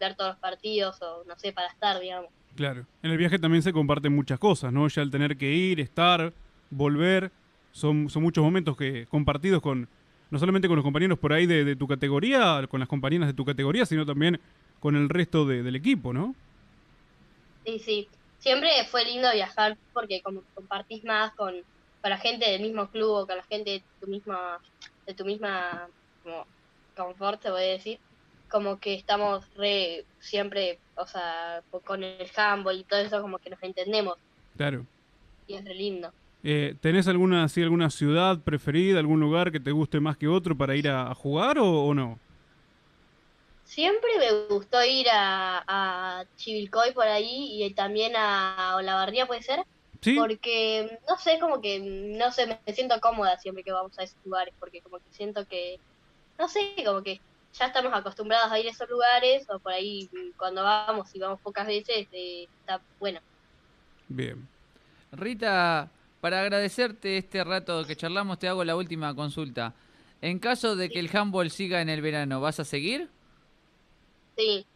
[0.00, 2.30] ver todos los partidos o no sé, para estar, digamos.
[2.56, 2.84] Claro.
[3.02, 4.88] En el viaje también se comparten muchas cosas, ¿no?
[4.88, 6.32] Ya el tener que ir, estar,
[6.70, 7.30] volver,
[7.70, 9.88] son, son muchos momentos que compartidos con,
[10.30, 13.44] no solamente con los compañeros por ahí de, tu categoría, con las compañeras de tu
[13.44, 14.40] categoría, sino también
[14.80, 16.34] con el resto de- del equipo, ¿no?
[17.64, 18.08] Sí, sí.
[18.38, 21.54] Siempre fue lindo viajar porque como compartís más con,
[22.00, 24.60] con la gente del mismo club o con la gente de tu misma,
[25.06, 25.88] de tu misma
[26.22, 26.46] como
[26.96, 28.00] confort, se puede decir.
[28.50, 33.50] Como que estamos re siempre, o sea, con el handball y todo eso, como que
[33.50, 34.16] nos entendemos
[34.56, 34.86] Claro.
[35.46, 36.10] y es re lindo.
[36.42, 40.56] Eh, ¿Tenés alguna, así, alguna ciudad preferida, algún lugar que te guste más que otro
[40.56, 42.18] para ir a, a jugar o, o no?
[43.68, 49.60] Siempre me gustó ir a, a Chivilcoy por ahí y también a Olavarría, puede ser.
[50.00, 50.14] ¿Sí?
[50.14, 54.16] Porque, no sé, como que, no sé, me siento cómoda siempre que vamos a esos
[54.24, 55.78] lugares, porque como que siento que,
[56.38, 57.20] no sé, como que
[57.52, 60.08] ya estamos acostumbrados a ir a esos lugares, o por ahí
[60.38, 63.20] cuando vamos, y vamos pocas veces, eh, está bueno.
[64.08, 64.48] Bien.
[65.12, 65.90] Rita,
[66.22, 69.74] para agradecerte este rato que charlamos, te hago la última consulta.
[70.22, 73.10] En caso de que el handball siga en el verano, ¿vas a seguir?
[74.38, 74.66] Sí.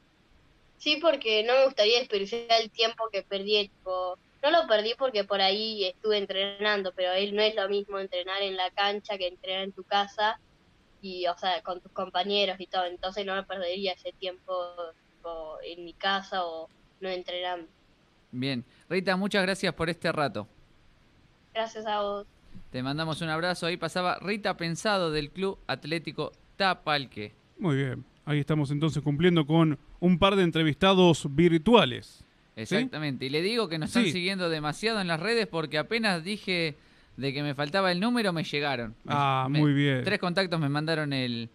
[0.76, 5.22] Sí, porque no me gustaría desperdiciar el tiempo que perdí, tipo, no lo perdí porque
[5.22, 9.28] por ahí estuve entrenando, pero él no es lo mismo entrenar en la cancha que
[9.28, 10.40] entrenar en tu casa
[11.00, 14.52] y, o sea, con tus compañeros y todo, entonces no me perdería ese tiempo
[15.14, 16.68] tipo, en mi casa o
[17.00, 17.68] no entrenando.
[18.32, 18.64] Bien.
[18.88, 20.48] Rita, muchas gracias por este rato.
[21.54, 22.26] Gracias a vos.
[22.70, 23.66] Te mandamos un abrazo.
[23.66, 27.34] Ahí pasaba Rita Pensado del Club Atlético Tapalque.
[27.58, 28.11] Muy bien.
[28.24, 32.24] Ahí estamos entonces cumpliendo con un par de entrevistados virtuales.
[32.54, 33.26] Exactamente.
[33.26, 36.76] Y le digo que nos están siguiendo demasiado en las redes porque apenas dije
[37.16, 38.94] de que me faltaba el número, me llegaron.
[39.06, 40.02] Ah, me- muy bien.
[40.04, 41.48] Tres contactos me mandaron el,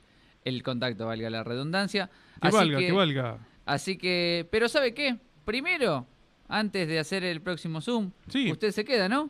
[0.43, 2.09] el contacto, valga la redundancia.
[2.41, 3.37] Que Así valga, que, que valga.
[3.65, 5.17] Así que, pero ¿sabe qué?
[5.45, 6.05] Primero,
[6.47, 8.51] antes de hacer el próximo Zoom, Sí.
[8.51, 9.29] usted se queda, ¿no?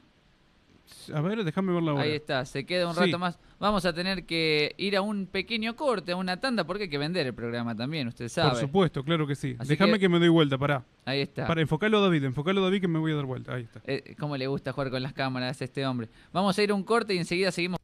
[1.14, 2.04] A ver, déjame ver la hora.
[2.04, 3.00] Ahí está, se queda un Sí.
[3.02, 3.40] rato más.
[3.60, 6.98] Vamos a tener que ir a un pequeño corte, a una tanda, porque hay que
[6.98, 8.52] vender el programa también, usted sabe.
[8.52, 9.56] Por supuesto, claro que sí.
[9.66, 10.10] Déjame que- que...
[10.10, 10.84] me doy vuelta, pará.
[11.06, 11.48] Ahí está.
[11.48, 13.54] Para enfocarlo a David, enfocalo a David que me voy a dar vuelta.
[13.56, 13.82] Ahí está.
[13.86, 16.10] Eh, cómo le gusta jugar con las cámaras a este hombre.
[16.32, 17.78] Vamos a ir a un corte y enseguida seguimos.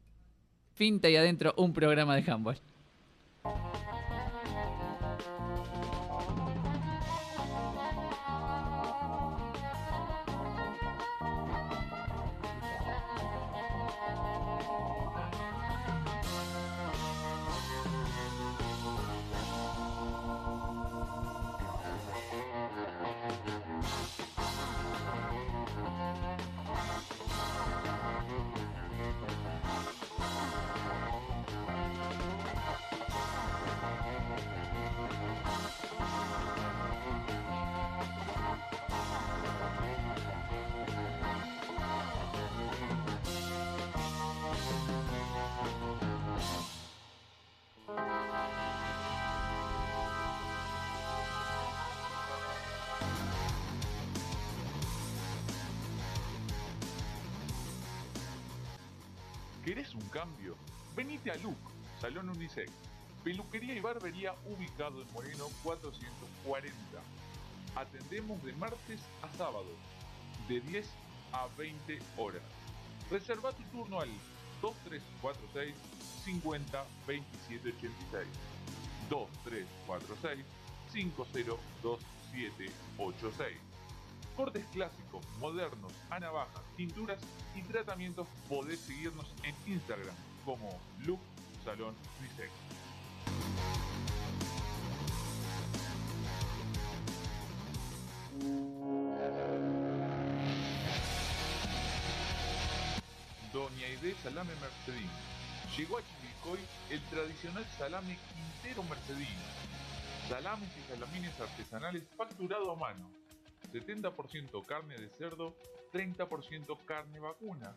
[0.74, 2.56] Finta y adentro un programa de handball.
[63.22, 66.74] Peluquería y barbería ubicado en Moreno 440.
[67.74, 69.70] Atendemos de martes a sábado,
[70.48, 70.86] de 10
[71.32, 72.42] a 20 horas.
[73.10, 74.10] Reserva tu turno al
[74.60, 75.74] 2346
[76.24, 78.26] 50 27 86.
[79.08, 80.44] 2346
[80.92, 83.56] 502786.
[84.36, 87.20] Cortes clásicos, modernos, a navajas, pinturas
[87.54, 90.76] y tratamientos podés seguirnos en Instagram como
[91.06, 91.20] Look
[91.64, 92.50] Salón Unisex.
[103.52, 105.10] Doña Aide Salame Mercedino.
[105.76, 106.60] Llegó a Chivilcoy
[106.90, 109.28] el tradicional salame Quintero Mercedino.
[110.28, 113.10] Salames y salamines artesanales facturado a mano.
[113.72, 115.56] 70% carne de cerdo,
[115.92, 117.74] 30% carne vacuna.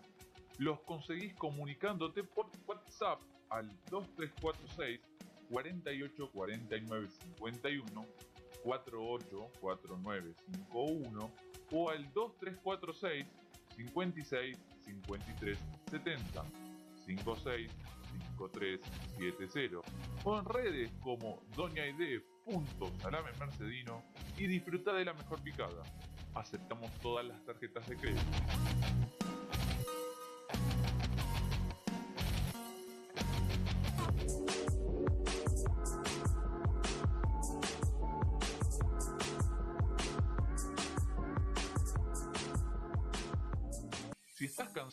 [0.57, 3.19] Los conseguís comunicándote por WhatsApp
[3.49, 4.99] al 2346
[5.49, 8.05] 48 49 51
[8.63, 11.31] 48 49 51
[11.71, 13.25] o al 2346
[13.75, 15.57] 56 53
[15.89, 16.43] 70
[17.05, 17.71] 56
[18.37, 18.81] 53
[19.17, 19.81] 70
[20.23, 24.03] o en redes como doñaide.salame mercedino
[24.37, 25.83] y disfruta de la mejor picada.
[26.33, 28.21] Aceptamos todas las tarjetas de crédito.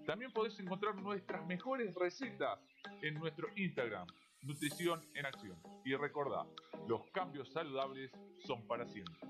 [0.07, 2.59] también podés encontrar nuestras mejores recetas
[3.03, 4.07] en nuestro Instagram,
[4.43, 5.59] Nutrición en Acción.
[5.85, 6.47] Y recordá,
[6.87, 8.13] los cambios saludables
[8.47, 9.21] son para siempre.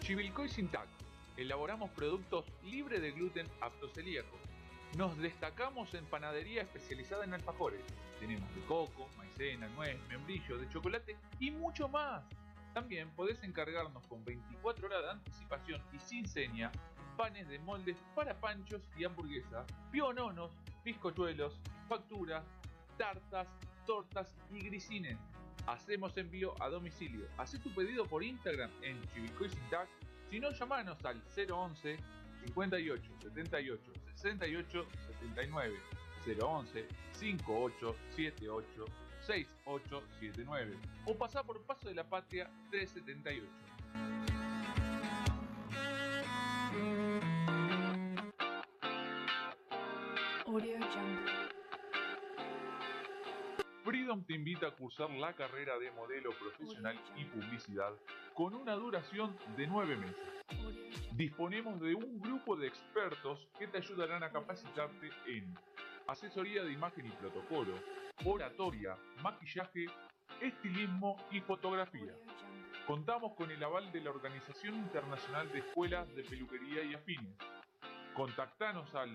[0.00, 0.88] Chivilcoy Sintac.
[1.36, 4.40] Elaboramos productos libres de gluten aptos celíacos
[4.96, 7.80] nos destacamos en panadería especializada en alfajores.
[8.20, 12.24] Tenemos de coco, maicena, nuez, membrillo, de chocolate y mucho más.
[12.74, 16.70] También podés encargarnos con 24 horas de anticipación y sin seña
[17.16, 20.52] panes de moldes para panchos y hamburguesas, piononos,
[20.84, 22.44] bizcochuelos, facturas,
[22.96, 23.48] tartas,
[23.86, 25.18] tortas y grisines.
[25.66, 27.26] Hacemos envío a domicilio.
[27.36, 29.50] Haz tu pedido por Instagram en Chivicoy
[30.30, 31.98] Si no, llamanos al 011
[32.44, 34.86] 58 78 68
[35.22, 35.76] 79
[36.26, 38.84] 011 58 78
[39.20, 43.46] 6879 o pasá por Paso de la Patria 378.
[53.84, 57.92] Freedom te invita a cursar la carrera de modelo profesional y publicidad
[58.34, 60.38] con una duración de 9 meses
[61.18, 65.52] Disponemos de un grupo de expertos que te ayudarán a capacitarte en
[66.06, 67.74] asesoría de imagen y protocolo,
[68.24, 69.86] oratoria, maquillaje,
[70.40, 72.14] estilismo y fotografía.
[72.86, 77.36] Contamos con el aval de la Organización Internacional de Escuelas de Peluquería y Afines.
[78.14, 79.10] Contactanos al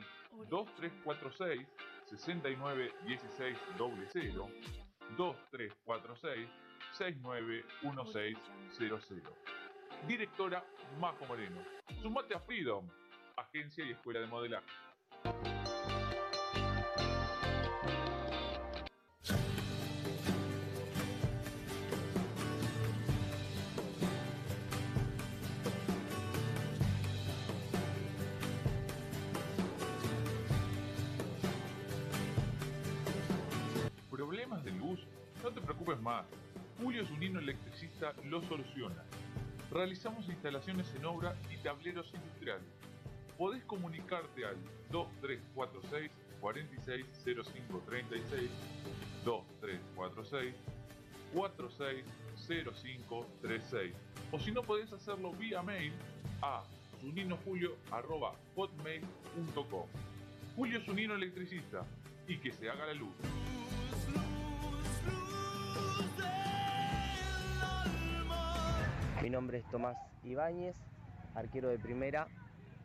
[0.49, 1.65] 2346
[2.07, 4.51] 691600
[5.15, 6.49] 2346
[6.91, 9.33] 691600
[10.05, 10.65] Directora
[10.99, 11.61] Majo Moreno.
[12.03, 12.85] Sumate a Freedom,
[13.37, 14.67] agencia y escuela de modelaje.
[34.11, 34.99] ¿Problemas de luz?
[35.41, 36.25] No te preocupes más.
[36.81, 39.05] Julio Zunino Electricista lo soluciona
[39.73, 42.67] Realizamos instalaciones en obra y tableros industriales.
[43.39, 44.55] Podés comunicarte al
[44.91, 48.51] 2346 460536
[49.25, 50.53] 2346
[51.33, 53.95] 460536
[54.31, 55.91] o si no podés hacerlo vía mail
[56.43, 56.63] a
[57.01, 59.87] suninojulio.hotmail.com
[60.55, 61.83] Julio Sunino Electricista
[62.27, 63.15] y que se haga la luz.
[69.29, 70.75] Nombre es Tomás Ibáñez,
[71.35, 72.27] arquero de primera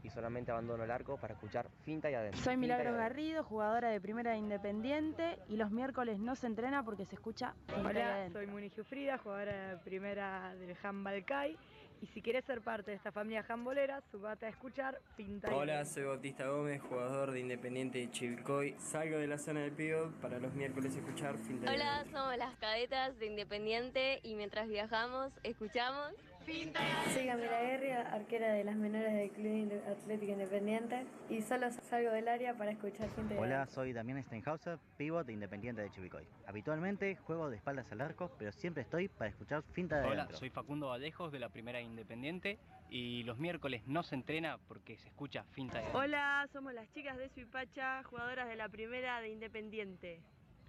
[0.03, 2.39] y solamente abandono el arco para escuchar finta y adentro.
[2.41, 3.03] Soy Finta y Milagros adentro.
[3.03, 7.55] Garrido, jugadora de Primera de Independiente y los miércoles no se entrena porque se escucha
[7.67, 8.41] finta y Hola, adentro.
[8.41, 11.57] soy Muni Giuffrida, jugadora de primera del handball CAI.
[12.01, 15.73] Y si querés ser parte de esta familia handbolera, subate a escuchar Pinta y Hola,
[15.81, 15.95] Adentro.
[15.95, 18.77] soy Bautista Gómez, jugador de Independiente de Chivilcoy.
[18.79, 22.55] Salgo de la zona del pivot para los miércoles escuchar fin de Hola, somos las
[22.59, 26.13] cadetas de Independiente y mientras viajamos escuchamos.
[26.49, 32.27] Soy Camila Guerri, arquera de las menores del Club Atlético Independiente y solo salgo del
[32.27, 36.27] área para escuchar gente de Hola, soy Damián Steinhauser, pivot de Independiente de Chivicoy.
[36.47, 40.39] Habitualmente juego de espaldas al arco, pero siempre estoy para escuchar finta de Hola, adentro.
[40.39, 42.59] soy Facundo Valejos de la Primera Independiente
[42.89, 47.19] y los miércoles no se entrena porque se escucha finta de Hola, somos las chicas
[47.19, 50.23] de Suipacha, jugadoras de la primera de Independiente.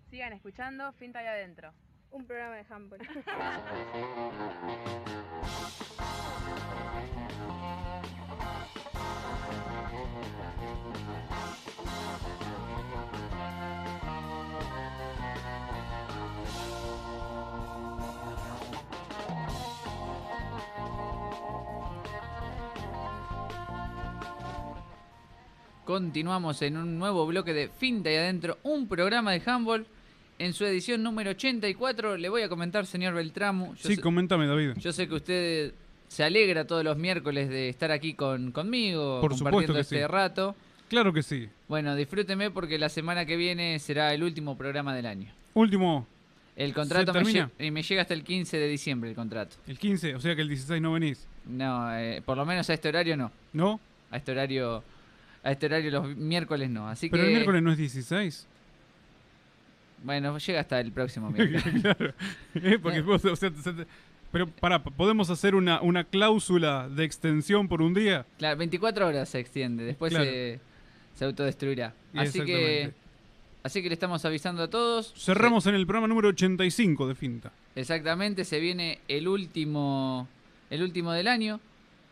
[0.09, 1.71] Sigan escuchando Finta y Adentro.
[2.11, 2.99] Un programa de handball.
[25.85, 29.87] Continuamos en un nuevo bloque de Finta y Adentro, un programa de handball.
[30.39, 33.75] En su edición número 84 le voy a comentar, señor Beltramo.
[33.75, 34.71] Yo Sí, sé- coméntame, David.
[34.77, 35.73] Yo sé que usted
[36.07, 40.07] se alegra todos los miércoles de estar aquí con, conmigo, Por compartiendo que este sí.
[40.07, 40.55] rato.
[40.87, 41.49] Claro que sí.
[41.67, 45.31] Bueno, disfrúteme porque la semana que viene será el último programa del año.
[45.53, 46.07] Último,
[46.55, 47.51] El contrato me, termina?
[47.59, 49.57] lle- y me llega hasta el 15 de diciembre el contrato.
[49.67, 51.27] el 15, o sea que el 16 no venís.
[51.45, 53.29] No, eh, por lo menos a este horario no.
[53.53, 53.79] ¿No?
[54.09, 54.83] A este horario,
[55.43, 56.87] a este horario los miércoles no.
[56.87, 58.47] Así Pero que el miércoles no es 16.
[60.03, 61.63] Bueno, llega hasta el próximo miércoles.
[61.81, 62.13] claro.
[62.55, 63.51] Eh, Porque vos, o sea,
[64.31, 68.25] pero pará, ¿podemos hacer una, una cláusula de extensión por un día?
[68.37, 70.25] Claro, 24 horas se extiende, después Claro.
[70.25, 70.59] se,
[71.15, 71.93] se autodestruirá.
[72.13, 72.91] Así que,
[73.63, 75.13] así que le estamos avisando a todos.
[75.17, 77.51] Cerramos en el programa número 85 de Finta.
[77.75, 80.27] Exactamente, se viene el último,
[80.69, 81.59] el último del año.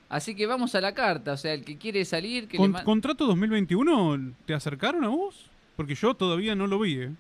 [0.10, 2.72] Así que vamos a la carta, o sea, el que quiere salir, que le Con-
[2.72, 5.50] ma- ¿Contrato 2021 te acercaron a vos?
[5.76, 7.12] Porque yo todavía no lo vi, ¿eh?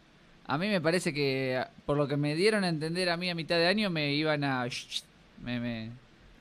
[0.48, 3.36] A mí me parece que, por lo que me dieron a entender a mí a
[3.36, 4.65] mitad de año, me iban a...
[5.44, 5.90] Me, me-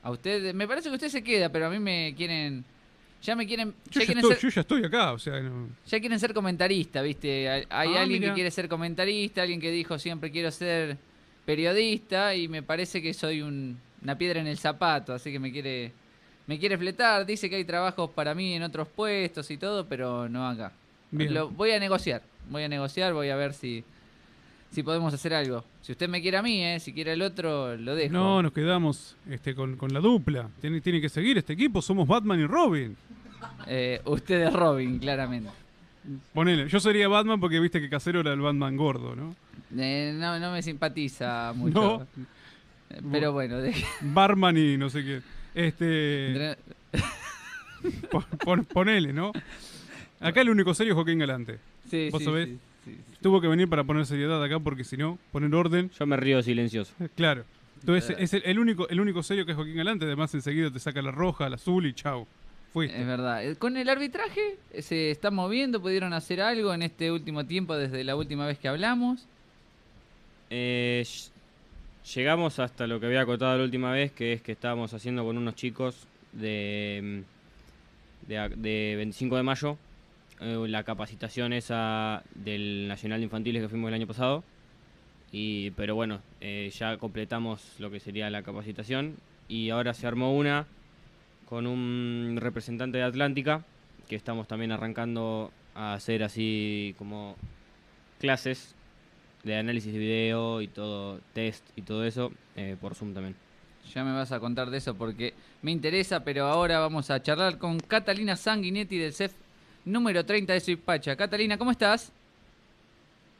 [0.03, 2.63] a usted, me parece que usted se queda, pero a mí me quieren...
[3.21, 3.73] Ya me quieren...
[3.89, 6.19] Yo Ya ya, quieren, estoy, ser, yo ya estoy acá, o sea, no- ya quieren
[6.19, 7.49] ser comentarista, ¿viste?
[7.49, 8.31] Hay hay Ah, alguien mira.
[8.31, 10.97] que quiere ser comentarista, alguien que dijo siempre quiero ser
[11.45, 15.51] periodista y me parece que soy un- una piedra en el zapato, así que me
[15.51, 15.91] quiere...
[16.45, 20.29] Me quiere fletar, dice que hay trabajos para mí en otros puestos y todo, pero
[20.29, 20.71] no acá.
[21.11, 21.33] Bien.
[21.33, 23.83] Lo, voy a negociar, voy a negociar, voy a ver si,
[24.71, 25.63] si podemos hacer algo.
[25.81, 26.79] Si usted me quiere a mí, ¿eh?
[26.79, 28.13] si quiere el otro, lo dejo.
[28.13, 30.49] No, nos quedamos este, con, con la dupla.
[30.61, 32.95] Tiene, tiene que seguir este equipo, somos Batman y Robin.
[33.67, 35.49] Eh, usted es Robin, claramente.
[36.33, 39.35] Ponele, yo sería Batman porque viste que Casero era el Batman gordo, ¿no?
[39.77, 42.05] Eh, no, no me simpatiza mucho.
[42.89, 43.07] No.
[43.11, 45.21] Pero bueno, de- Barman y no sé qué.
[45.53, 46.55] Este.
[48.11, 49.31] pon- pon- ponele, ¿no?
[50.19, 51.59] Acá el único serio es Joaquín Galante.
[51.89, 52.47] Sí, ¿Vos sí, sabés?
[52.49, 55.89] sí, sí, Tuvo que venir para poner seriedad acá porque si no, poner orden.
[55.97, 56.93] Yo me río silencioso.
[57.15, 57.43] Claro.
[57.79, 60.05] Entonces es el, el único, el único serio que es Joaquín Galante.
[60.05, 62.25] Además, enseguida te saca la roja, la azul y chau.
[62.73, 62.99] Fuiste.
[62.99, 63.45] es verdad.
[63.45, 67.75] Eh, Con el arbitraje eh, se está moviendo, pudieron hacer algo en este último tiempo
[67.75, 69.25] desde la última vez que hablamos.
[70.49, 71.29] Eh, ll-
[72.15, 75.37] llegamos hasta lo que había acotado la última vez, que es que estábamos haciendo con
[75.37, 77.23] unos chicos de,
[78.25, 79.77] mm, de, de 25 de mayo,
[80.39, 84.43] eh, la capacitación esa del Nacional de Infantiles que fuimos el año pasado.
[85.31, 90.35] Y, pero bueno, eh, ya completamos lo que sería la capacitación y ahora se armó
[90.35, 90.67] una
[91.49, 93.63] con un representante de Atlántica,
[94.07, 97.35] que estamos también arrancando a hacer así como
[98.19, 98.75] clases
[99.43, 103.35] de análisis de video y todo, test y todo eso, eh, por Zoom también.
[103.93, 107.57] Ya me vas a contar de eso porque me interesa, pero ahora vamos a charlar
[107.57, 109.33] con Catalina Sanguinetti del CEF
[109.87, 111.15] número 30 de Suipacha.
[111.15, 112.11] Catalina, ¿cómo estás?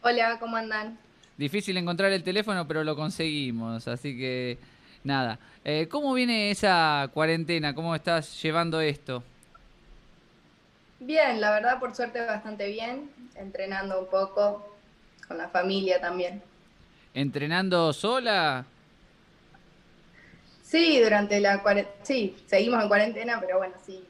[0.01, 0.97] Hola, ¿cómo andan?
[1.37, 4.57] Difícil encontrar el teléfono, pero lo conseguimos, así que
[5.03, 5.37] nada.
[5.63, 7.75] Eh, ¿Cómo viene esa cuarentena?
[7.75, 9.23] ¿Cómo estás llevando esto?
[10.99, 14.75] Bien, la verdad, por suerte bastante bien, entrenando un poco
[15.27, 16.41] con la familia también.
[17.13, 18.65] ¿Entrenando sola?
[20.63, 24.03] Sí, durante la cuarentena, sí, seguimos en cuarentena, pero bueno, sí,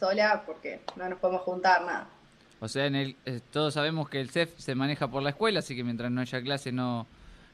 [0.00, 2.08] sola porque no nos podemos juntar nada.
[2.60, 5.60] O sea, en el, eh, todos sabemos que el CEF se maneja por la escuela,
[5.60, 7.06] así que mientras no haya clase no,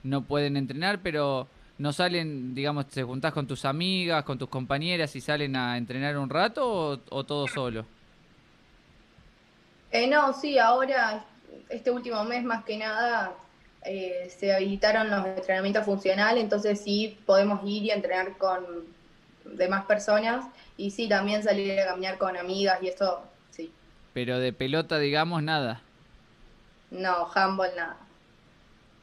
[0.03, 1.49] no pueden entrenar, pero
[1.79, 6.17] no salen, digamos, te juntás con tus amigas, con tus compañeras y salen a entrenar
[6.17, 7.85] un rato o, o todo solo?
[9.93, 11.25] Eh, no, sí, ahora,
[11.69, 13.33] este último mes más que nada,
[13.85, 18.65] eh, se habilitaron los entrenamientos funcionales, entonces sí podemos ir y entrenar con
[19.53, 20.47] demás personas
[20.77, 23.73] y sí, también salir a caminar con amigas y eso, sí.
[24.13, 25.83] Pero de pelota, digamos, nada.
[26.91, 27.97] No, handball nada.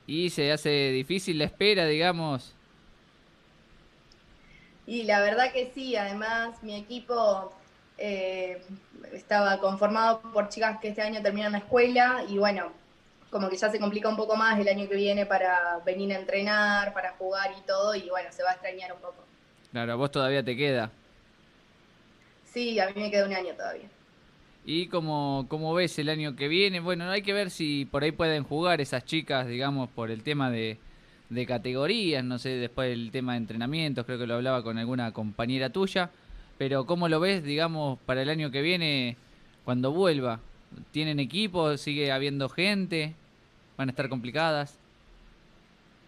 [0.06, 2.53] Y se hace difícil la espera, digamos.
[4.86, 7.53] Y la verdad que sí, además mi equipo
[7.98, 8.61] eh,
[9.14, 12.72] estaba conformado por chicas que este año terminan la escuela y bueno,
[13.30, 16.20] como que ya se complica un poco más el año que viene para venir a
[16.20, 19.24] entrenar, para jugar y todo y bueno, se va a extrañar un poco.
[19.74, 20.91] Claro, a vos todavía te queda.
[22.45, 23.90] Sí, a mí me queda un año todavía.
[24.66, 26.80] ¿Y cómo, cómo ves el año que viene?
[26.80, 30.52] Bueno, hay que ver si por ahí pueden jugar esas chicas, digamos, por el tema
[30.52, 30.78] de,
[31.30, 35.12] de categorías, no sé, después el tema de entrenamientos, creo que lo hablaba con alguna
[35.12, 36.12] compañera tuya,
[36.58, 39.18] pero ¿cómo lo ves, digamos, para el año que viene
[39.66, 40.40] cuando vuelva?
[40.91, 41.78] ¿Tienen equipo?
[41.78, 43.16] ¿Sigue habiendo gente?
[43.78, 44.82] ¿Van a estar complicadas?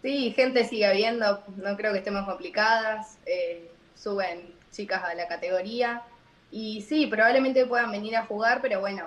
[0.02, 4.40] Sí, gente sigue habiendo, no creo que estemos complicadas, eh, suben
[4.70, 6.02] chicas a la categoría
[6.50, 9.04] y sí, probablemente puedan venir a jugar, pero bueno,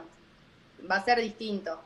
[0.89, 1.79] va a ser distinto.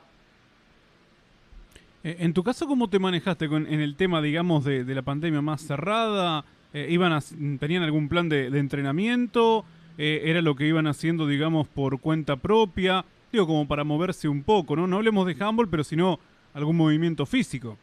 [2.02, 5.40] Eh, En tu caso, ¿cómo te manejaste con, en el tema, digamos, de, la pandemia
[5.42, 6.44] más cerrada?
[6.72, 7.20] Eh, ¿iban a-
[7.58, 9.64] ¿Tenían algún plan de, de entrenamiento?
[9.96, 13.04] Eh, ¿Era lo que iban haciendo, digamos, por cuenta propia?
[13.32, 14.86] Digo, como para moverse un poco, ¿no?
[14.86, 16.18] No hablemos de handball, pero sino
[16.52, 17.78] algún movimiento físico.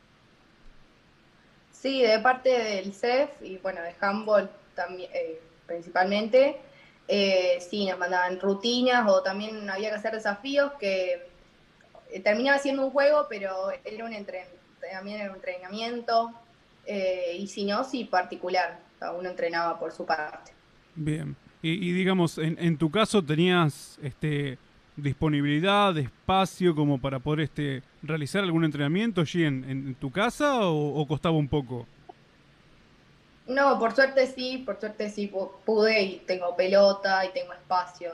[1.81, 6.57] Sí, de parte del CEF y bueno, de handball también, eh, principalmente,
[7.07, 11.27] eh, sí, nos mandaban rutinas o también había que hacer desafíos que
[12.11, 14.45] eh, terminaba siendo un juego, pero era un entren-
[14.91, 16.31] también era un entrenamiento
[16.85, 20.51] eh, y si no, sí, particular, cada uno entrenaba por su parte.
[20.93, 21.35] Bien.
[21.63, 24.57] Y, y digamos, en, en tu caso, ¿tenías este,
[24.95, 30.93] disponibilidad, espacio como para poder este, realizar algún entrenamiento allí en, en tu casa o,
[31.01, 31.89] o costaba un poco?
[33.45, 38.13] No, por suerte sí, por suerte sí pu- pude y tengo pelota y tengo espacio,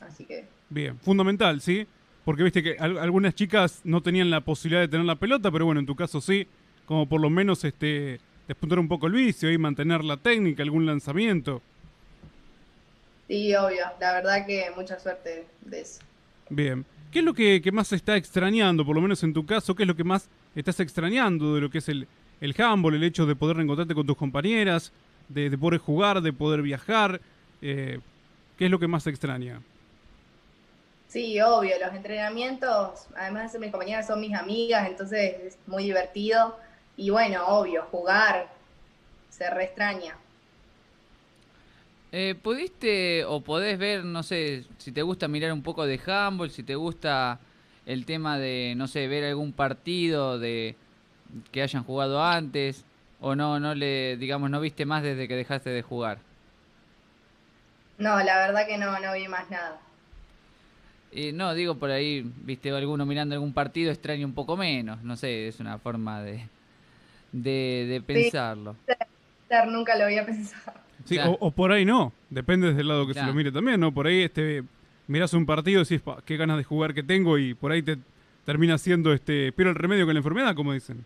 [0.00, 1.86] así que Bien, fundamental, ¿sí?
[2.24, 5.64] Porque viste que al- algunas chicas no tenían la posibilidad de tener la pelota, pero
[5.66, 6.48] bueno, en tu caso sí,
[6.84, 10.86] como por lo menos este despuntar un poco el vicio y mantener la técnica, algún
[10.86, 11.64] lanzamiento.
[13.28, 16.00] Sí, obvio, la verdad que mucha suerte de eso.
[16.48, 16.84] Bien.
[17.10, 19.74] ¿Qué es lo que, que más se está extrañando, por lo menos en tu caso?
[19.74, 22.06] ¿Qué es lo que más estás extrañando de lo que es el,
[22.40, 24.92] el handball, el hecho de poder reencontrarte con tus compañeras,
[25.28, 27.20] de, de poder jugar, de poder viajar?
[27.62, 28.00] Eh,
[28.58, 29.60] ¿Qué es lo que más se extraña?
[31.08, 35.84] Sí, obvio, los entrenamientos, además de ser mis compañeras, son mis amigas, entonces es muy
[35.84, 36.58] divertido.
[36.96, 38.48] Y bueno, obvio, jugar
[39.30, 40.16] se re extraña.
[42.12, 46.50] Eh, ¿Pudiste o podés ver, no sé, si te gusta mirar un poco de handball,
[46.50, 47.40] si te gusta
[47.84, 50.76] el tema de, no sé, ver algún partido de
[51.52, 52.84] que hayan jugado antes
[53.20, 56.18] o no, no le, digamos, no viste más desde que dejaste de jugar?
[57.98, 59.78] No, la verdad que no, no vi más nada.
[61.12, 65.16] Eh, no, digo por ahí, viste alguno mirando algún partido extraño un poco menos, no
[65.16, 66.48] sé, es una forma de
[67.32, 68.76] de, de pensarlo.
[69.48, 70.85] Ser, Nunca lo había pensado.
[71.06, 71.32] Sí, Claro.
[71.40, 73.92] o, o por ahí no, depende desde el lado que se lo mire también, ¿no?
[73.92, 74.62] Por ahí este
[75.08, 77.80] mirás un partido y decís, "Pa, qué ganas de jugar que tengo y por ahí
[77.82, 77.96] te
[78.44, 81.04] termina siendo este, pero el remedio con la enfermedad, como dicen.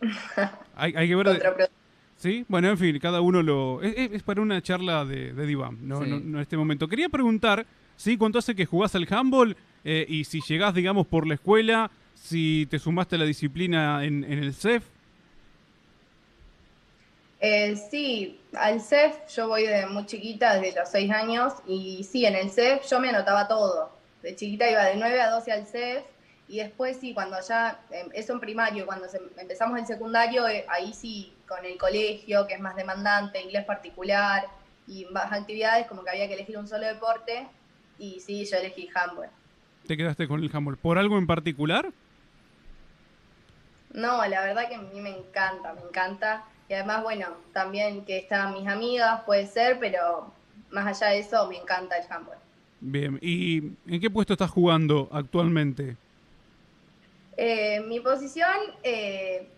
[0.76, 1.28] Hay, hay que ver...
[1.28, 1.68] de-.
[2.16, 3.82] Sí, bueno, en fin, cada uno lo...
[3.82, 6.10] Es, es- es para una charla de, de diván, no, Sí.
[6.10, 6.88] no, no en este momento.
[6.88, 8.16] Quería preguntar, ¿sí?
[8.16, 9.56] ¿Cuánto hace que jugás al handball?
[9.84, 14.24] Eh, y si llegás, digamos, por la escuela, si te sumaste a la disciplina en,
[14.24, 14.84] en el CEF.
[17.46, 22.24] Eh, sí, al CEF yo voy de muy chiquita, desde los 6 años, y sí,
[22.24, 23.92] en el CEF yo me anotaba todo.
[24.22, 26.04] De chiquita iba de 9 a 12 al CEF,
[26.48, 30.94] y después sí, cuando ya, eh, eso en primario, cuando empezamos el secundario, eh, ahí
[30.94, 34.46] sí, con el colegio, que es más demandante, inglés particular,
[34.86, 37.46] y más actividades, como que había que elegir un solo deporte,
[37.98, 39.28] y sí, yo elegí handball.
[39.86, 40.78] ¿Te quedaste con el handball?
[40.78, 41.92] ¿Por algo en particular?
[43.92, 46.44] No, la verdad que a mí me encanta, me encanta.
[46.68, 50.32] Y además, bueno, también que están mis amigas, puede ser, pero
[50.70, 52.38] más allá de eso, me encanta el handball.
[52.80, 55.96] Bien, ¿y en qué puesto estás jugando actualmente?
[57.36, 58.50] Eh, mi posición
[58.82, 59.48] eh,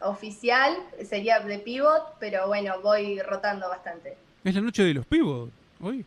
[0.00, 4.16] oficial sería de pivot, pero bueno, voy rotando bastante.
[4.44, 5.50] Es la noche de los pibos,
[5.80, 6.04] hoy,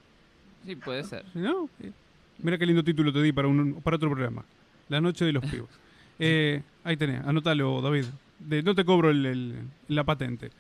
[0.66, 1.24] Sí, puede ser.
[1.34, 1.70] ¿no?
[1.82, 1.92] Eh,
[2.40, 4.44] Mira qué lindo título te di para, un, para otro programa.
[4.90, 5.70] La noche de los pibos.
[6.20, 8.06] Eh, ahí tenés, anótalo, David.
[8.40, 10.52] De- no te cobro el- el- la patente.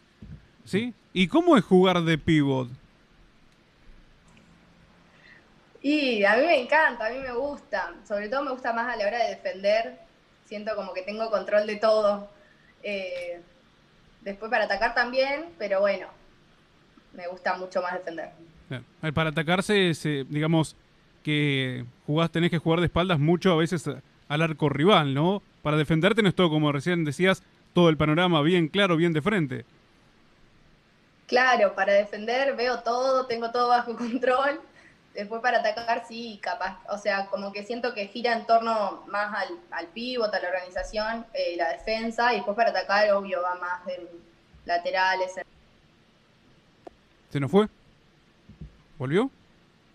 [0.65, 0.93] ¿Sí?
[1.13, 2.69] ¿Y cómo es jugar de pivot?
[5.81, 7.93] Y a mí me encanta, a mí me gusta.
[8.07, 9.99] Sobre todo me gusta más a la hora de defender.
[10.45, 12.29] Siento como que tengo control de todo.
[12.83, 13.39] Eh,
[14.21, 16.07] después para atacar también, pero bueno,
[17.13, 18.31] me gusta mucho más defender.
[18.69, 20.75] Ver, Para atacarse, es, eh, digamos,
[21.23, 23.89] que jugás, tenés que jugar de espaldas mucho a veces
[24.27, 25.41] al arco rival, ¿no?
[25.61, 27.43] Para defenderte no es todo, como recién decías,
[27.77, 29.63] todo el panorama bien claro, bien de frente.
[31.27, 34.59] Claro, para defender veo todo, tengo todo bajo control.
[35.13, 36.79] Después para atacar sí, capaz.
[36.89, 40.47] O sea, como que siento que gira en torno más al, al pivot, a la
[40.47, 42.33] organización, eh, la defensa.
[42.33, 44.07] Y después para atacar, obvio, va más en
[44.65, 45.33] laterales.
[47.29, 47.67] ¿Se nos fue?
[48.97, 49.29] ¿Volvió?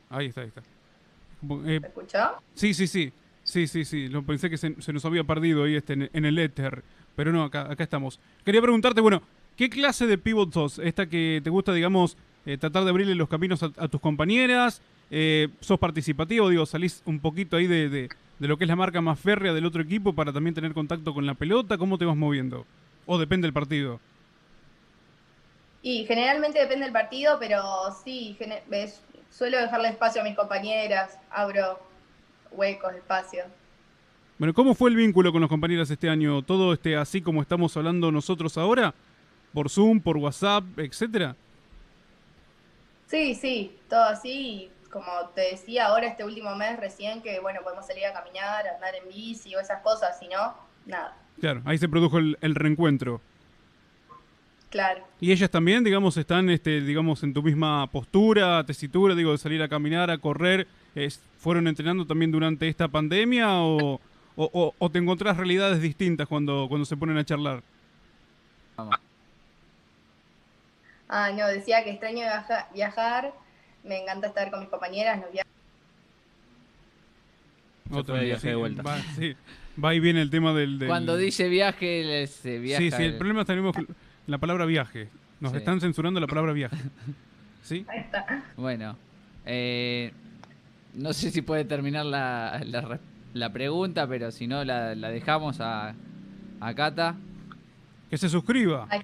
[0.08, 0.60] Ahí está, ahí está.
[0.60, 2.38] Eh, ¿Me escuchó?
[2.54, 3.12] sí, sí, sí.
[3.42, 4.06] Sí, sí, sí.
[4.06, 6.84] Lo pensé que se, se nos había perdido ahí este, en, en el éter.
[7.16, 8.20] Pero no, acá, acá estamos.
[8.44, 9.22] Quería preguntarte, bueno,
[9.56, 10.78] ¿qué clase de pivot sos?
[10.78, 12.16] ¿Esta que te gusta, digamos,
[12.46, 14.82] eh, tratar de abrirle los caminos a, tus compañeras?
[15.10, 16.48] Eh, ¿Sos participativo?
[16.48, 19.52] Digo, salís un poquito ahí de, de- de lo que es la marca más férrea
[19.52, 21.78] del otro equipo para también tener contacto con la pelota.
[21.78, 22.66] ¿Cómo te vas moviendo?
[23.06, 24.00] ¿O depende del partido?
[25.82, 27.62] Y generalmente depende del partido, pero
[28.04, 31.78] sí, ves, suelo dejarle espacio a mis compañeras, abro
[32.52, 33.44] huecos, espacio.
[34.38, 36.42] Bueno, ¿cómo fue el vínculo con los compañeros este año?
[36.42, 38.94] ¿Todo este así como estamos hablando nosotros ahora?
[39.52, 41.36] ¿Por Zoom, por WhatsApp, etcétera?
[43.06, 44.70] Sí, sí, todo así.
[44.90, 48.74] como te decía ahora, este último mes recién, que bueno, podemos salir a caminar, a
[48.74, 50.54] andar en bici o esas cosas, si no,
[50.86, 51.16] nada.
[51.40, 53.20] Claro, ahí se produjo el, el reencuentro.
[54.70, 55.02] Claro.
[55.20, 59.62] ¿Y ellas también, digamos, están, este, digamos, en tu misma postura, tesitura, digo, de salir
[59.62, 60.66] a caminar, a correr?
[60.94, 64.00] Es- ¿Fueron entrenando también durante esta pandemia o,
[64.36, 67.62] o- o- o te encontrás realidades distintas cuando, cuando se ponen a charlar?
[71.08, 73.32] Ah, no, decía que extraño viaja- viajar,
[73.84, 75.20] me encanta estar con mis compañeras,
[78.04, 78.82] fue de vez, viaje de vuelta.
[78.82, 79.34] Va, sí,
[79.82, 80.78] va y viene el tema del...
[80.78, 82.80] del- Cuando dice viaje, se viaja.
[82.82, 83.76] Sí, sí, el el- problema es tenemos
[84.26, 85.08] la palabra viaje.
[85.40, 85.58] Nos Sí.
[85.58, 86.76] están censurando la palabra viaje.
[87.62, 87.84] ¿Sí?
[87.88, 88.44] Ahí está.
[88.56, 88.96] Bueno,
[89.44, 90.12] eh,
[90.94, 93.00] no sé si puede terminar la, la, re-
[93.34, 95.94] la pregunta, pero si no, la, la dejamos a,
[96.60, 97.16] a Cata.
[98.10, 98.86] Que se suscriba.
[98.90, 99.00] Ay,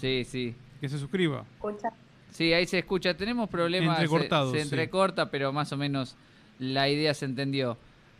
[0.00, 0.54] Sí, sí.
[0.80, 1.44] Que se suscriba.
[1.54, 1.88] escucha.
[2.30, 3.14] Sí, ahí se escucha.
[3.16, 3.96] Tenemos problemas.
[3.96, 4.62] se- Entrecortados, Se, sí.
[4.64, 6.16] entrecorta, pero más o menos
[6.58, 7.78] la idea se entendió.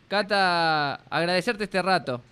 [0.08, 2.22] Cata, agradecerte este rato.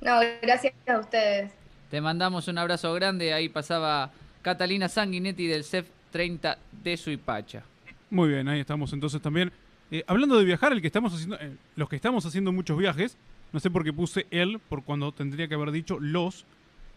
[0.00, 1.52] No, gracias a ustedes.
[1.90, 3.32] Te mandamos un abrazo grande.
[3.32, 4.10] Ahí pasaba
[4.42, 7.62] Catalina Sanguinetti del CEF 30 de Suipacha.
[8.10, 9.52] Muy bien, ahí estamos entonces también.
[9.92, 13.16] Eh, hablando de viajar, el que estamos haciendo, eh, los que estamos haciendo muchos viajes,
[13.52, 16.46] no sé por qué puse él, por cuando tendría que haber dicho los.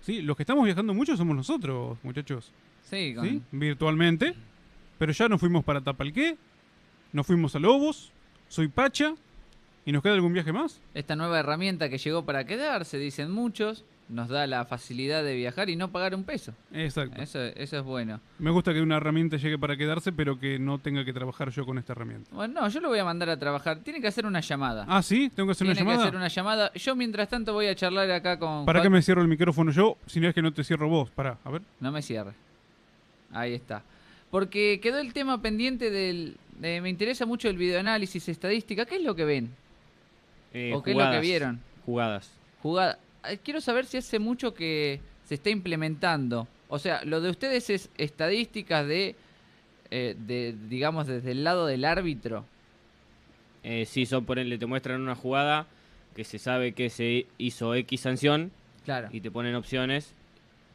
[0.02, 2.52] Sí, los que estamos viajando mucho somos nosotros, muchachos.
[2.90, 3.42] Sí, con- ¿Sí?
[3.52, 4.34] Virtualmente.
[4.98, 6.38] Pero ya nos fuimos para Tapalqué,
[7.12, 8.12] nos fuimos a Lobos,
[8.48, 9.14] Soy Pacha,
[9.86, 10.80] ¿y nos queda algún viaje más?
[10.94, 15.70] Esta nueva herramienta que llegó para quedarse, dicen muchos, nos da la facilidad de viajar
[15.70, 16.54] y no pagar un peso.
[16.72, 17.20] Exacto.
[17.22, 18.20] Eso, eso es bueno.
[18.38, 21.66] Me gusta que una herramienta llegue para quedarse, pero que no tenga que trabajar yo
[21.66, 22.30] con esta herramienta.
[22.34, 23.80] Bueno, no, yo lo voy a mandar a trabajar.
[23.80, 24.86] Tiene que hacer una llamada.
[24.88, 25.32] Ah, ¿sí?
[25.36, 26.08] ¿Tengo que hacer una Tiene que llamada?
[26.08, 26.72] hacer una llamada.
[26.74, 28.66] Yo, mientras tanto, voy a charlar acá con.
[28.66, 29.98] ¿Para Juan- qué me cierro el micrófono yo?
[30.06, 31.10] Si no es que no te cierro vos.
[31.10, 31.62] Pará, a ver.
[31.80, 32.34] No me cierre.
[33.32, 33.82] Ahí está.
[34.30, 36.38] Porque quedó el tema pendiente del.
[36.60, 38.86] de- me interesa mucho el videoanálisis, estadística.
[38.86, 39.50] ¿Qué es lo que ven?
[40.54, 41.22] Eh, ¿O qué es lo que jugadas.
[41.22, 41.60] vieron?
[41.86, 42.32] Jugadas.
[42.62, 43.00] Jugada.
[43.44, 46.48] Quiero saber si hace mucho que se está implementando.
[46.68, 49.16] O sea, lo de ustedes es estadísticas de,
[49.92, 52.46] eh, de digamos, desde el lado del árbitro.
[53.64, 55.68] Eh, sí, son ponerle, te muestran una jugada
[56.16, 58.52] que se sabe que se hizo X sanción.
[58.84, 59.10] Claro.
[59.12, 60.14] Y te ponen opciones.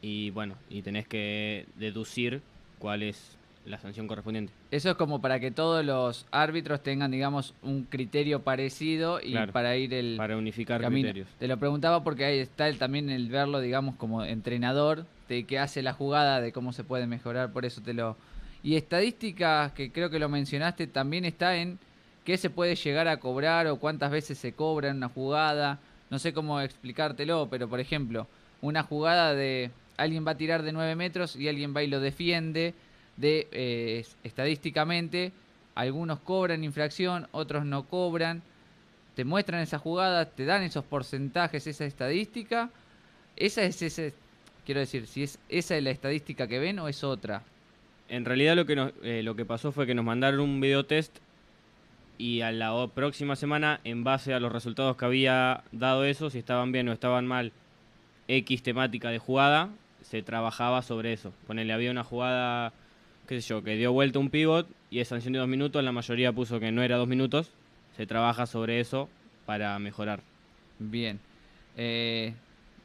[0.01, 2.41] Y bueno, y tenés que deducir
[2.79, 4.51] cuál es la sanción correspondiente.
[4.71, 9.51] Eso es como para que todos los árbitros tengan, digamos, un criterio parecido y Claro,
[9.53, 11.05] para ir el para unificar camino.
[11.09, 11.27] criterios.
[11.39, 15.59] Te lo preguntaba porque ahí está el, también el verlo, digamos, como entrenador de que
[15.59, 18.17] hace la jugada, de cómo se puede mejorar, por eso te lo...
[18.63, 21.79] Y estadísticas, que creo que lo mencionaste, también está en
[22.25, 25.79] qué se puede llegar a cobrar o cuántas veces se cobra en una jugada.
[26.09, 28.27] No sé cómo explicártelo, pero por ejemplo,
[28.61, 31.99] una jugada de alguien va a tirar de 9 metros y alguien va y lo
[31.99, 32.73] defiende,
[33.21, 35.31] de eh, estadísticamente,
[35.75, 38.41] algunos cobran infracción, otros no cobran,
[39.15, 42.69] te muestran esa jugada, te dan esos porcentajes, esa estadística,
[43.37, 44.13] esa es ese,
[44.65, 47.43] quiero decir, si es esa es la estadística que ven o es otra.
[48.09, 51.17] En realidad lo que, eh, lo que pasó fue que nos mandaron un videotest
[52.17, 56.37] y a la próxima semana, en base a los resultados que había dado eso, si
[56.37, 57.51] estaban bien o estaban mal
[58.27, 59.69] X temática de jugada,
[60.03, 61.33] se trabajaba sobre eso.
[61.47, 62.73] Ponele, había una jugada,
[63.31, 65.93] qué sé yo, que dio vuelta un pivot y es sanción de dos minutos, la
[65.93, 67.53] mayoría puso que no era dos minutos.
[67.95, 69.07] Se trabaja sobre eso
[69.45, 70.19] para mejorar.
[70.79, 71.17] Bien.
[71.77, 72.33] Eh,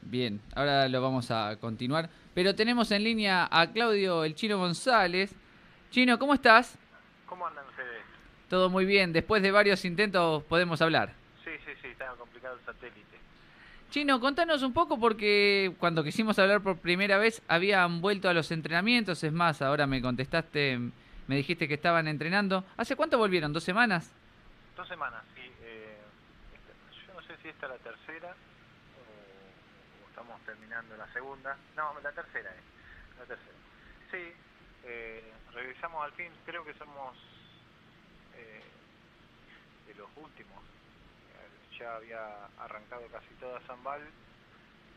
[0.02, 2.08] bien, ahora lo vamos a continuar.
[2.32, 5.34] Pero tenemos en línea a Claudio el Chino González.
[5.90, 6.78] Chino, ¿cómo estás?
[7.26, 8.02] ¿Cómo andan ustedes?
[8.48, 9.12] Todo muy bien.
[9.12, 11.12] Después de varios intentos podemos hablar.
[11.44, 13.18] Sí, sí, sí, estaba complicado el satélite.
[13.96, 18.50] Chino, contanos un poco porque cuando quisimos hablar por primera vez habían vuelto a los
[18.50, 19.24] entrenamientos.
[19.24, 20.78] Es más, ahora me contestaste,
[21.26, 22.62] me dijiste que estaban entrenando.
[22.76, 23.54] ¿Hace cuánto volvieron?
[23.54, 24.12] ¿Dos semanas?
[24.76, 25.50] Dos semanas, sí.
[25.62, 25.96] Eh,
[26.52, 28.36] esta- yo no sé si esta es la tercera
[29.00, 31.56] o, estamos terminando la segunda.
[31.74, 33.18] No, la tercera es.
[33.18, 33.56] La tercera.
[34.10, 34.30] Sí,
[34.84, 35.24] eh,
[35.54, 36.28] regresamos al fin.
[36.44, 37.16] Creo que somos
[38.36, 38.60] eh,
[39.86, 40.60] de los últimos.
[41.78, 44.00] Ya había arrancado casi toda Zambal,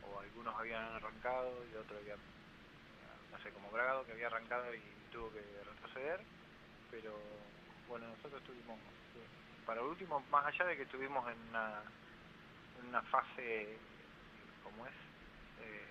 [0.02, 2.18] o algunos habían arrancado y otros habían,
[3.30, 4.80] no sé, como Bragado, que había arrancado y
[5.12, 6.20] tuvo que retroceder.
[6.90, 7.18] Pero
[7.86, 8.78] bueno, nosotros estuvimos,
[9.66, 11.82] para el último, más allá de que estuvimos en una,
[12.80, 13.76] en una fase,
[14.64, 14.92] como es,
[15.62, 15.84] eh,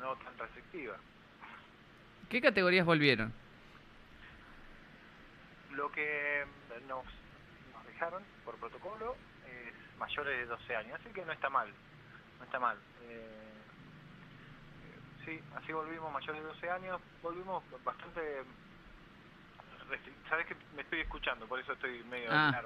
[0.00, 0.96] no tan restrictiva.
[2.28, 3.32] ¿Qué categorías volvieron?
[5.70, 6.44] Lo que
[6.86, 7.04] nos,
[7.72, 9.16] nos dejaron por protocolo
[9.98, 11.68] mayores de 12 años, así que no está mal,
[12.38, 12.78] no está mal.
[13.02, 13.52] Eh,
[15.24, 18.44] sí, así volvimos mayores de 12 años, volvimos bastante...
[20.28, 22.60] Sabes que me estoy escuchando, por eso estoy medio Ah.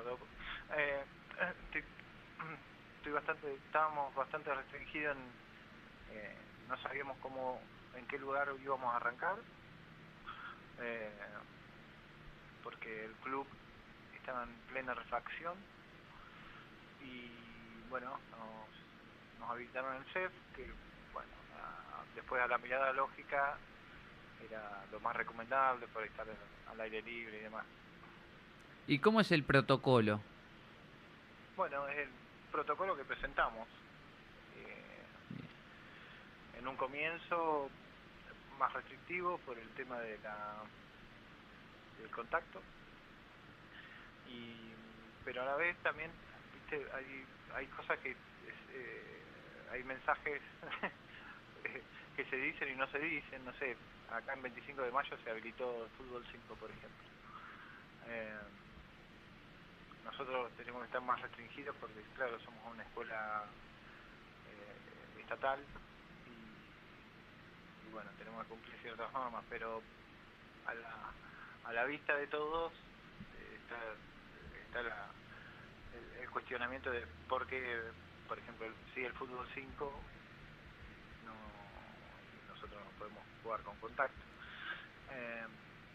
[0.77, 1.05] Eh,
[1.39, 1.85] eh, estoy,
[2.97, 6.37] estoy bastante, estábamos bastante restringidos en, eh,
[6.69, 7.61] no sabíamos cómo,
[7.95, 9.37] en qué lugar íbamos a arrancar.
[10.81, 11.11] Eh,
[12.63, 13.47] porque el club
[14.15, 15.55] estaba en plena refacción
[17.03, 20.71] y bueno, nos, nos habilitaron el CEF, que
[21.13, 23.59] bueno, a- después a la mirada lógica
[24.49, 26.27] era lo más recomendable por estar
[26.67, 27.65] al aire libre y demás.
[28.87, 30.21] ¿Y cómo es el protocolo?
[31.57, 32.09] Bueno, es el
[32.51, 33.69] protocolo que presentamos.
[34.57, 35.05] Eh,
[36.59, 37.71] en un comienzo
[38.59, 40.63] más restrictivo por el tema de la
[41.99, 42.63] del contacto
[44.29, 44.73] y
[45.25, 46.11] pero a la vez también
[46.77, 47.25] hay
[47.55, 49.23] hay cosas que eh,
[49.73, 50.41] hay mensajes
[51.65, 51.83] eh,
[52.17, 53.77] que se dicen y no se dicen no sé
[54.11, 57.09] acá en 25 de mayo se habilitó fútbol 5 por ejemplo.
[58.09, 58.39] Eh,
[60.05, 63.45] nosotros tenemos que estar más restringidos porque claro somos una escuela
[64.49, 65.61] eh, estatal
[66.27, 69.83] y, y, bueno tenemos que cumplir ciertas normas pero
[70.67, 71.13] a la,
[71.65, 73.79] a la vista de todos eh, está,
[74.67, 75.07] está la,
[75.95, 77.81] el, el cuestionamiento de por qué
[78.29, 80.01] por ejemplo si el fútbol 5
[81.27, 84.21] no nosotros no podemos jugar con contacto
[85.13, 85.45] Eh,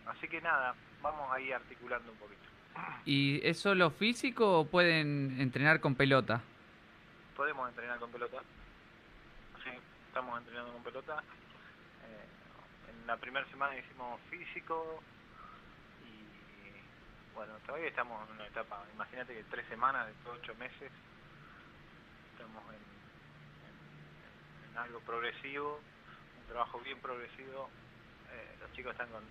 [0.07, 2.41] así que nada vamos ahí articulando un poquito
[3.05, 6.41] ¿Y es solo físico o pueden entrenar con pelota?
[7.35, 8.37] podemos entrenar con pelota.
[9.61, 9.69] Sí,
[10.07, 11.19] estamos entrenando con pelota.
[11.19, 15.03] Eh, en la primera semana hicimos físico
[17.35, 20.91] bueno, todavía estamos en una etapa, imagínate que tres semanas, después de ocho meses,
[22.33, 22.95] estamos en,
[24.77, 25.81] algo progresivo,
[26.39, 27.69] un trabajo bien progresivo.
[28.31, 29.23] Eh, los chicos están con,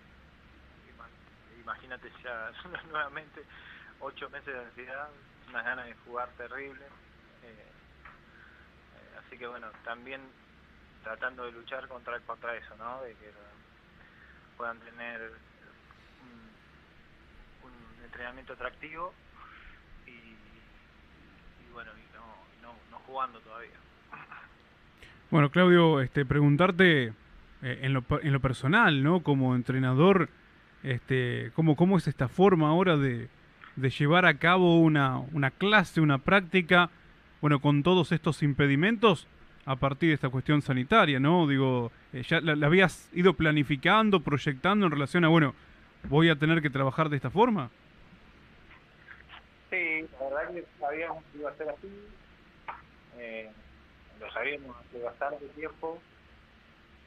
[0.89, 2.53] ima- imagínate ya
[2.91, 3.45] nuevamente,
[4.01, 5.11] ocho meses de ansiedad,
[5.49, 6.87] unas ganas de jugar terrible.
[7.43, 7.73] Eh,
[8.97, 10.33] eh, así que bueno, también
[11.03, 13.03] tratando de luchar contra contra eso, ¿no?
[13.03, 13.33] De que
[14.57, 15.33] puedan tener
[18.05, 19.13] entrenamiento atractivo
[20.07, 23.71] y, y bueno, y no, no, no jugando todavía.
[25.31, 27.13] Bueno, Claudio, este, preguntarte eh,
[27.83, 29.21] en, lo, en lo personal, ¿no?
[29.21, 30.29] Como entrenador,
[30.83, 33.29] este, ¿cómo, cómo es esta forma ahora de,
[33.75, 36.91] de llevar a cabo una, una clase, una práctica,
[37.41, 39.27] bueno, con todos estos impedimentos
[39.67, 41.49] a partir de esta cuestión sanitaria, ¿no?
[41.49, 45.55] Digo, eh, ya la, la habías ido planificando, proyectando en relación a, bueno,
[46.09, 47.71] voy a tener que trabajar de esta forma.
[49.75, 52.09] Sí, la verdad que sabíamos que iba a ser así.
[53.19, 53.51] Eh,
[54.21, 55.99] lo sabíamos hace bastante tiempo.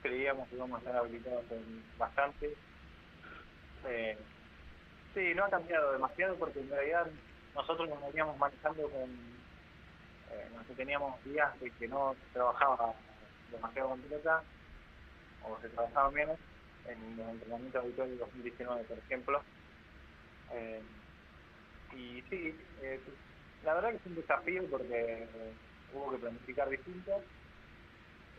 [0.01, 2.53] Creíamos que íbamos a estar habilitados en bastante.
[3.85, 4.17] Eh,
[5.13, 7.07] sí, no ha cambiado demasiado porque en realidad
[7.55, 9.11] nosotros nos veníamos manejando con...
[10.31, 12.93] Eh, no sé, teníamos días de que no trabajaba
[13.49, 14.43] demasiado con pelota
[15.43, 16.37] o se trabajaba menos
[16.85, 19.41] en los entrenamientos habituales de 2019, por ejemplo.
[20.51, 20.81] Eh,
[21.95, 22.99] y sí, eh,
[23.63, 25.27] la verdad que es un desafío porque
[25.93, 27.21] hubo que planificar distinto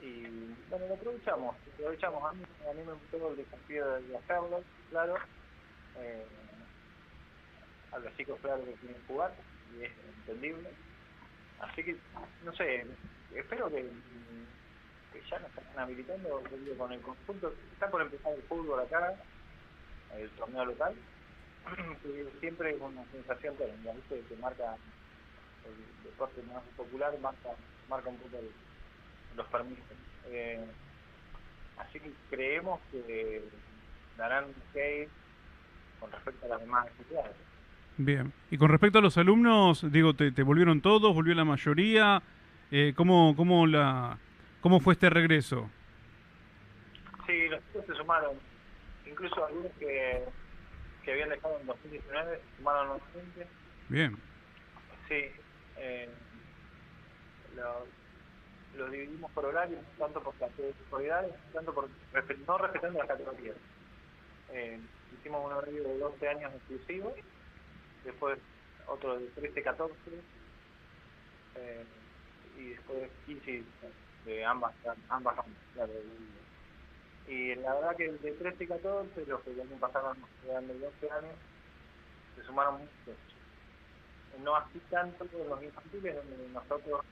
[0.02, 0.22] Y
[0.70, 2.24] bueno, lo aprovechamos, lo aprovechamos.
[2.24, 5.16] A mí, a mí me gustó el desafío de hacerlo, claro.
[5.98, 6.26] Eh,
[7.92, 9.32] a los chicos, claro, que quieren jugar
[9.76, 10.70] y es entendible.
[11.60, 11.96] Así que,
[12.44, 12.86] no sé,
[13.34, 13.90] espero que,
[15.28, 16.42] ya nos están habilitando
[16.78, 17.52] con el conjunto.
[17.72, 19.14] Está por empezar el fútbol acá,
[20.16, 20.94] el torneo local.
[22.40, 24.22] siempre es una sensación que, ¿viste?
[24.28, 24.76] que marca
[25.66, 27.50] el deporte más popular, marca,
[27.88, 28.50] marca un poco el-
[29.36, 29.84] los permisos.
[30.30, 30.64] Eh,
[31.78, 33.42] así que creemos que
[34.16, 35.08] darán un ok
[36.00, 37.36] con respecto a las demás actividades.
[37.96, 38.32] Bien.
[38.50, 41.14] Y con respecto a los alumnos, digo, ¿te, te volvieron todos?
[41.14, 42.22] ¿Volvió la mayoría?
[42.70, 44.18] Eh, ¿cómo, cómo, la,
[44.60, 45.68] ¿Cómo fue este regreso?
[47.26, 48.36] Sí, los chicos se sumaron,
[49.06, 50.24] incluso algunos que,
[51.08, 53.46] que habían dejado en 2019 se sumaron nuevamente.
[53.88, 54.14] Bien.
[55.08, 55.24] Sí,
[55.78, 56.06] eh,
[57.56, 57.86] lo,
[58.76, 61.24] lo dividimos por horarios, tanto por categorías,
[61.54, 61.88] tanto por
[62.46, 63.56] no respetando las categorías.
[64.52, 64.78] Eh,
[65.18, 67.14] hicimos un horario de 12 años exclusivo,
[68.04, 68.38] después
[68.86, 69.94] otro de 13, 14,
[71.54, 71.84] eh,
[72.58, 73.62] y después 15
[74.26, 74.74] de ambas,
[75.08, 76.37] ambas y-
[77.28, 80.78] y la verdad que el de 13 y 14, los que pasado nos quedan de
[80.78, 81.40] 12 años,
[82.34, 83.18] se sumaron muchos.
[84.38, 87.02] No así tanto con los infantiles, donde nosotros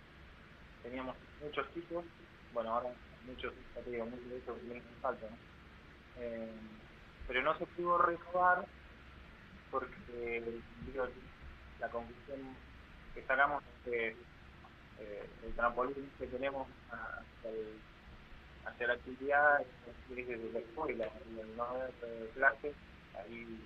[0.82, 2.06] teníamos muchos chicos,
[2.50, 5.40] bueno, ahora muchos, ya te digo, muchos de esos vienen en falta, ¿no?
[6.16, 6.60] Eh,
[7.26, 8.68] pero no se pudo renovar
[9.70, 10.62] porque
[11.78, 12.58] la conclusión
[13.14, 14.18] que sacamos es que
[14.98, 17.82] eh, el trampolín que tenemos hacia, el-
[18.86, 22.72] la actividad es desde la escuela y el no de clase,
[23.18, 23.60] ahí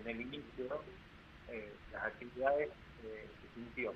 [0.00, 0.82] en el inicio,
[1.48, 2.70] eh, las actividades
[3.04, 3.94] eh, se sintió.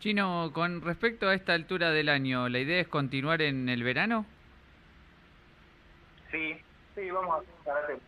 [0.00, 4.26] Chino, con respecto a esta altura del año, ¿la idea es continuar en el verano?
[6.30, 6.56] Sí,
[6.94, 7.98] sí, vamos a hacer un carácter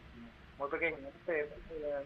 [0.59, 0.97] muy pequeño.
[0.97, 1.41] ¿viste?
[1.41, 2.05] Eh,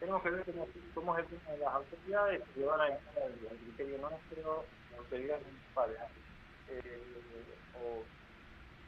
[0.00, 3.22] tenemos que ver cómo, cómo es el tema de las autoridades, le van a dejar
[3.22, 5.96] al criterio nuestro, las autoridades municipales,
[6.70, 7.02] eh,
[7.74, 8.04] o,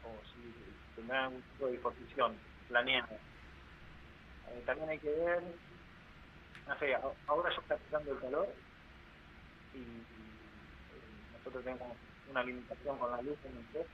[0.08, 0.54] o si
[0.96, 2.36] tendrán algún tipo de disposición
[2.68, 3.18] planeada.
[4.50, 5.42] Eh, también hay que ver,
[6.66, 6.94] no sé,
[7.26, 8.48] ahora ya está empezando el calor
[9.74, 9.78] y,
[11.32, 11.96] nosotros tenemos
[12.30, 13.86] una limitación con la luz en el set,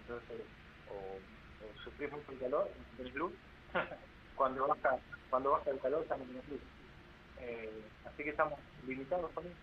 [0.00, 0.40] entonces
[0.88, 1.18] o,
[1.64, 3.32] o el calor, no luz,
[4.36, 4.98] cuando baja,
[5.30, 6.60] cuando baja el calor también tenés luz.
[7.40, 9.54] Eh, así que estamos limitados con eso.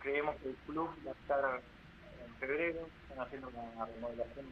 [0.00, 1.60] Creemos que el club va a estar
[2.24, 4.46] en febrero, están haciendo una remodelación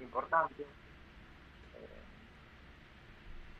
[0.00, 0.62] importante.
[0.62, 2.02] Eh,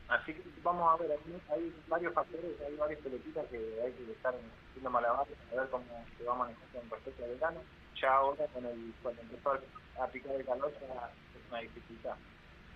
[0.07, 4.11] así que vamos a ver, hay, hay varios factores, hay varias pelotitas que hay que
[4.11, 4.33] estar
[4.69, 5.85] haciendo malabares, a ver cómo
[6.17, 7.61] se va a manejar con respecto al verano.
[8.01, 9.59] Ya ahora, con el, cuando empezó
[9.99, 12.15] a picar el calor, ya es una dificultad.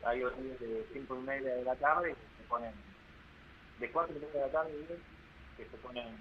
[0.03, 2.73] Hay horarios de 5 y media de la tarde que se ponen,
[3.79, 4.99] de 4 y media de la tarde,
[5.57, 6.17] que se ponen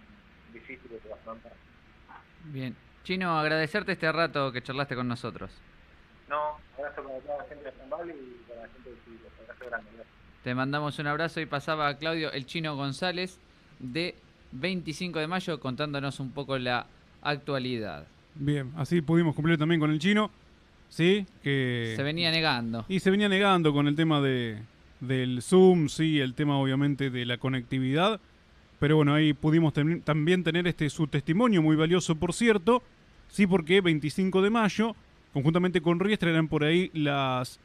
[0.53, 1.53] difíciles de afrontar.
[2.45, 2.77] Bien.
[3.05, 5.51] Chino, agradecerte este rato que charlaste con nosotros.
[6.29, 9.19] No, abrazo para toda la gente de San Pablo y para la gente de Chile.
[9.43, 9.91] Abrazo grande.
[9.93, 10.13] gracias.
[10.45, 13.39] Te mandamos un abrazo y pasaba a Claudio el Chino González
[13.79, 14.15] de
[14.53, 16.87] 25 de mayo contándonos un poco la
[17.23, 18.07] actualidad.
[18.35, 20.31] Bien, así pudimos cumplir también con el chino.
[20.89, 21.95] Sí, que...
[21.97, 22.85] Se venía negando.
[22.89, 24.59] Y se venía negando con el tema de,
[25.01, 28.21] del Zoom, sí, el tema obviamente de la conectividad.
[28.83, 32.83] Pero bueno, ahí pudimos ten- también tener este su testimonio muy valioso, por cierto.
[33.29, 34.97] Sí, porque 25 de mayo,
[35.33, 37.61] conjuntamente con Riestra, eran por ahí las,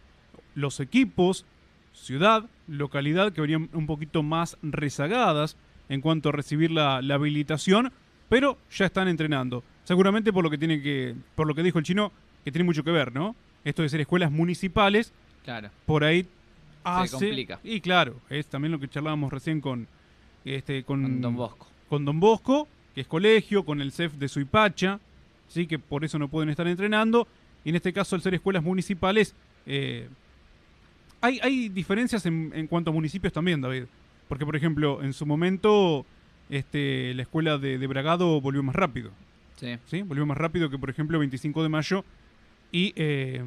[0.54, 1.44] los equipos,
[1.92, 5.58] ciudad, localidad, que venían un poquito más rezagadas
[5.90, 7.92] en cuanto a recibir la, la habilitación,
[8.30, 9.64] pero ya están entrenando.
[9.86, 12.12] Seguramente por lo que tiene que, por lo que dijo el chino,
[12.46, 13.36] que tiene mucho que ver, ¿no?
[13.64, 15.12] Esto de ser escuelas municipales,
[15.44, 15.72] Claro.
[15.88, 16.28] por ahí
[16.84, 17.60] hace complica.
[17.64, 19.88] y claro es también lo que charlábamos recién con
[20.56, 21.68] este con, Con Don Bosco.
[21.90, 25.00] con Don Bosco que es colegio con el CEF de Suipacha
[25.48, 27.28] sí que por eso no pueden estar entrenando
[27.64, 30.08] y en este caso al ser escuelas municipales eh,
[31.22, 33.84] hay, hay diferencias en, en cuanto a municipios también David
[34.28, 36.06] porque por ejemplo en su momento
[36.50, 39.12] este la escuela de, de Bragado volvió más rápido
[39.58, 39.76] Sí.
[39.88, 40.04] ¿sí?
[40.04, 42.06] Volvió más rápido que, por ejemplo, 25 de mayo
[42.72, 43.44] y eh,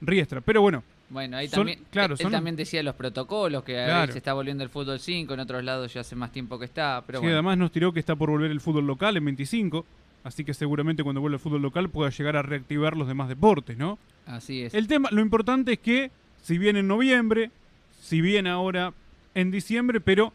[0.00, 0.40] Riestra.
[0.40, 0.82] Pero bueno.
[1.10, 4.02] Bueno, ahí son- también, claro, él son- también decía los protocolos, que Claro.
[4.02, 6.66] ahí se está volviendo el fútbol 5, en otros lados ya hace más tiempo que
[6.66, 7.36] está, pero sí, bueno.
[7.36, 9.86] además nos tiró que está por volver el fútbol local en 25.
[10.24, 13.78] Así que seguramente cuando vuelva el fútbol local pueda llegar a reactivar los demás deportes,
[13.78, 13.98] ¿no?
[14.26, 14.74] Así es.
[14.74, 16.10] El tema, lo importante es que,
[16.42, 17.50] si bien en noviembre,
[18.02, 18.92] si bien ahora
[19.34, 20.32] en diciembre, pero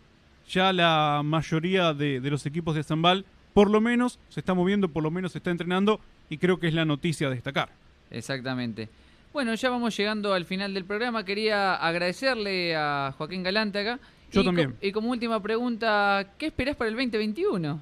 [0.49, 4.87] ya la mayoría de, de los equipos de Zambal, por lo menos, se está moviendo,
[4.89, 7.69] por lo menos se está entrenando y creo que es la noticia a destacar.
[8.09, 8.89] Exactamente.
[9.33, 11.25] Bueno, ya vamos llegando al final del programa.
[11.25, 13.99] Quería agradecerle a Joaquín Galante acá.
[14.31, 14.71] Yo Y también.
[14.71, 17.81] co- y como última pregunta, ¿qué esperás para el 2021?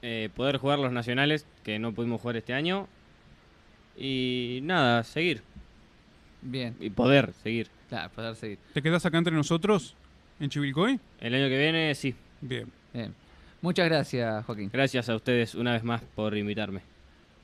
[0.00, 2.88] Eh, poder jugar los nacionales, que no pudimos jugar este año.
[3.98, 5.42] Y nada, seguir.
[6.40, 6.74] Bien.
[6.80, 7.68] Y poder seguir.
[7.88, 8.58] Claro, poder seguir.
[8.72, 9.94] ¿Te quedás acá entre nosotros
[10.40, 11.00] en Chivilcoy?
[11.20, 12.14] El año que viene, sí.
[12.40, 12.70] Bien.
[12.94, 13.12] Bien.
[13.60, 14.70] Muchas gracias, Joaquín.
[14.72, 16.80] Gracias a ustedes una vez más por invitarme.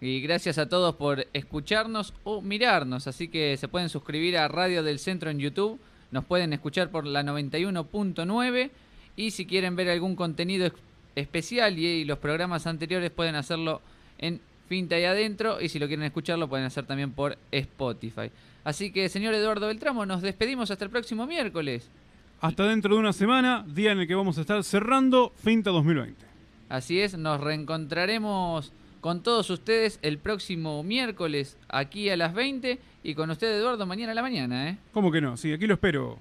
[0.01, 3.07] Y gracias a todos por escucharnos o mirarnos.
[3.07, 5.81] Así que se pueden suscribir a Radio del Centro en YouTube.
[6.11, 8.71] Nos pueden escuchar por la 91.9.
[9.17, 10.71] Y si quieren ver algún contenido
[11.15, 13.81] especial y, y los programas anteriores pueden hacerlo
[14.19, 15.61] en Finta y Adentro.
[15.61, 18.31] Y si lo quieren escuchar lo pueden hacer también por Spotify.
[18.65, 21.89] Así que, señor Eduardo Beltramo, nos despedimos hasta el próximo miércoles.
[22.41, 26.27] Hasta dentro de una semana, día en el que vamos a estar cerrando Finta 2020.
[26.69, 28.73] Así es, nos reencontraremos
[29.05, 34.13] con todos ustedes el próximo miércoles aquí a las 20 y con usted Eduardo mañana
[34.13, 34.79] a la mañana, ¿eh?
[34.95, 35.37] ¿Cómo que no?
[35.37, 36.17] Sí, aquí lo espero.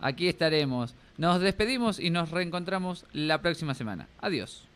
[0.00, 0.94] Aquí estaremos.
[1.16, 4.06] Nos despedimos y nos reencontramos la próxima semana.
[4.20, 4.68] Adiós.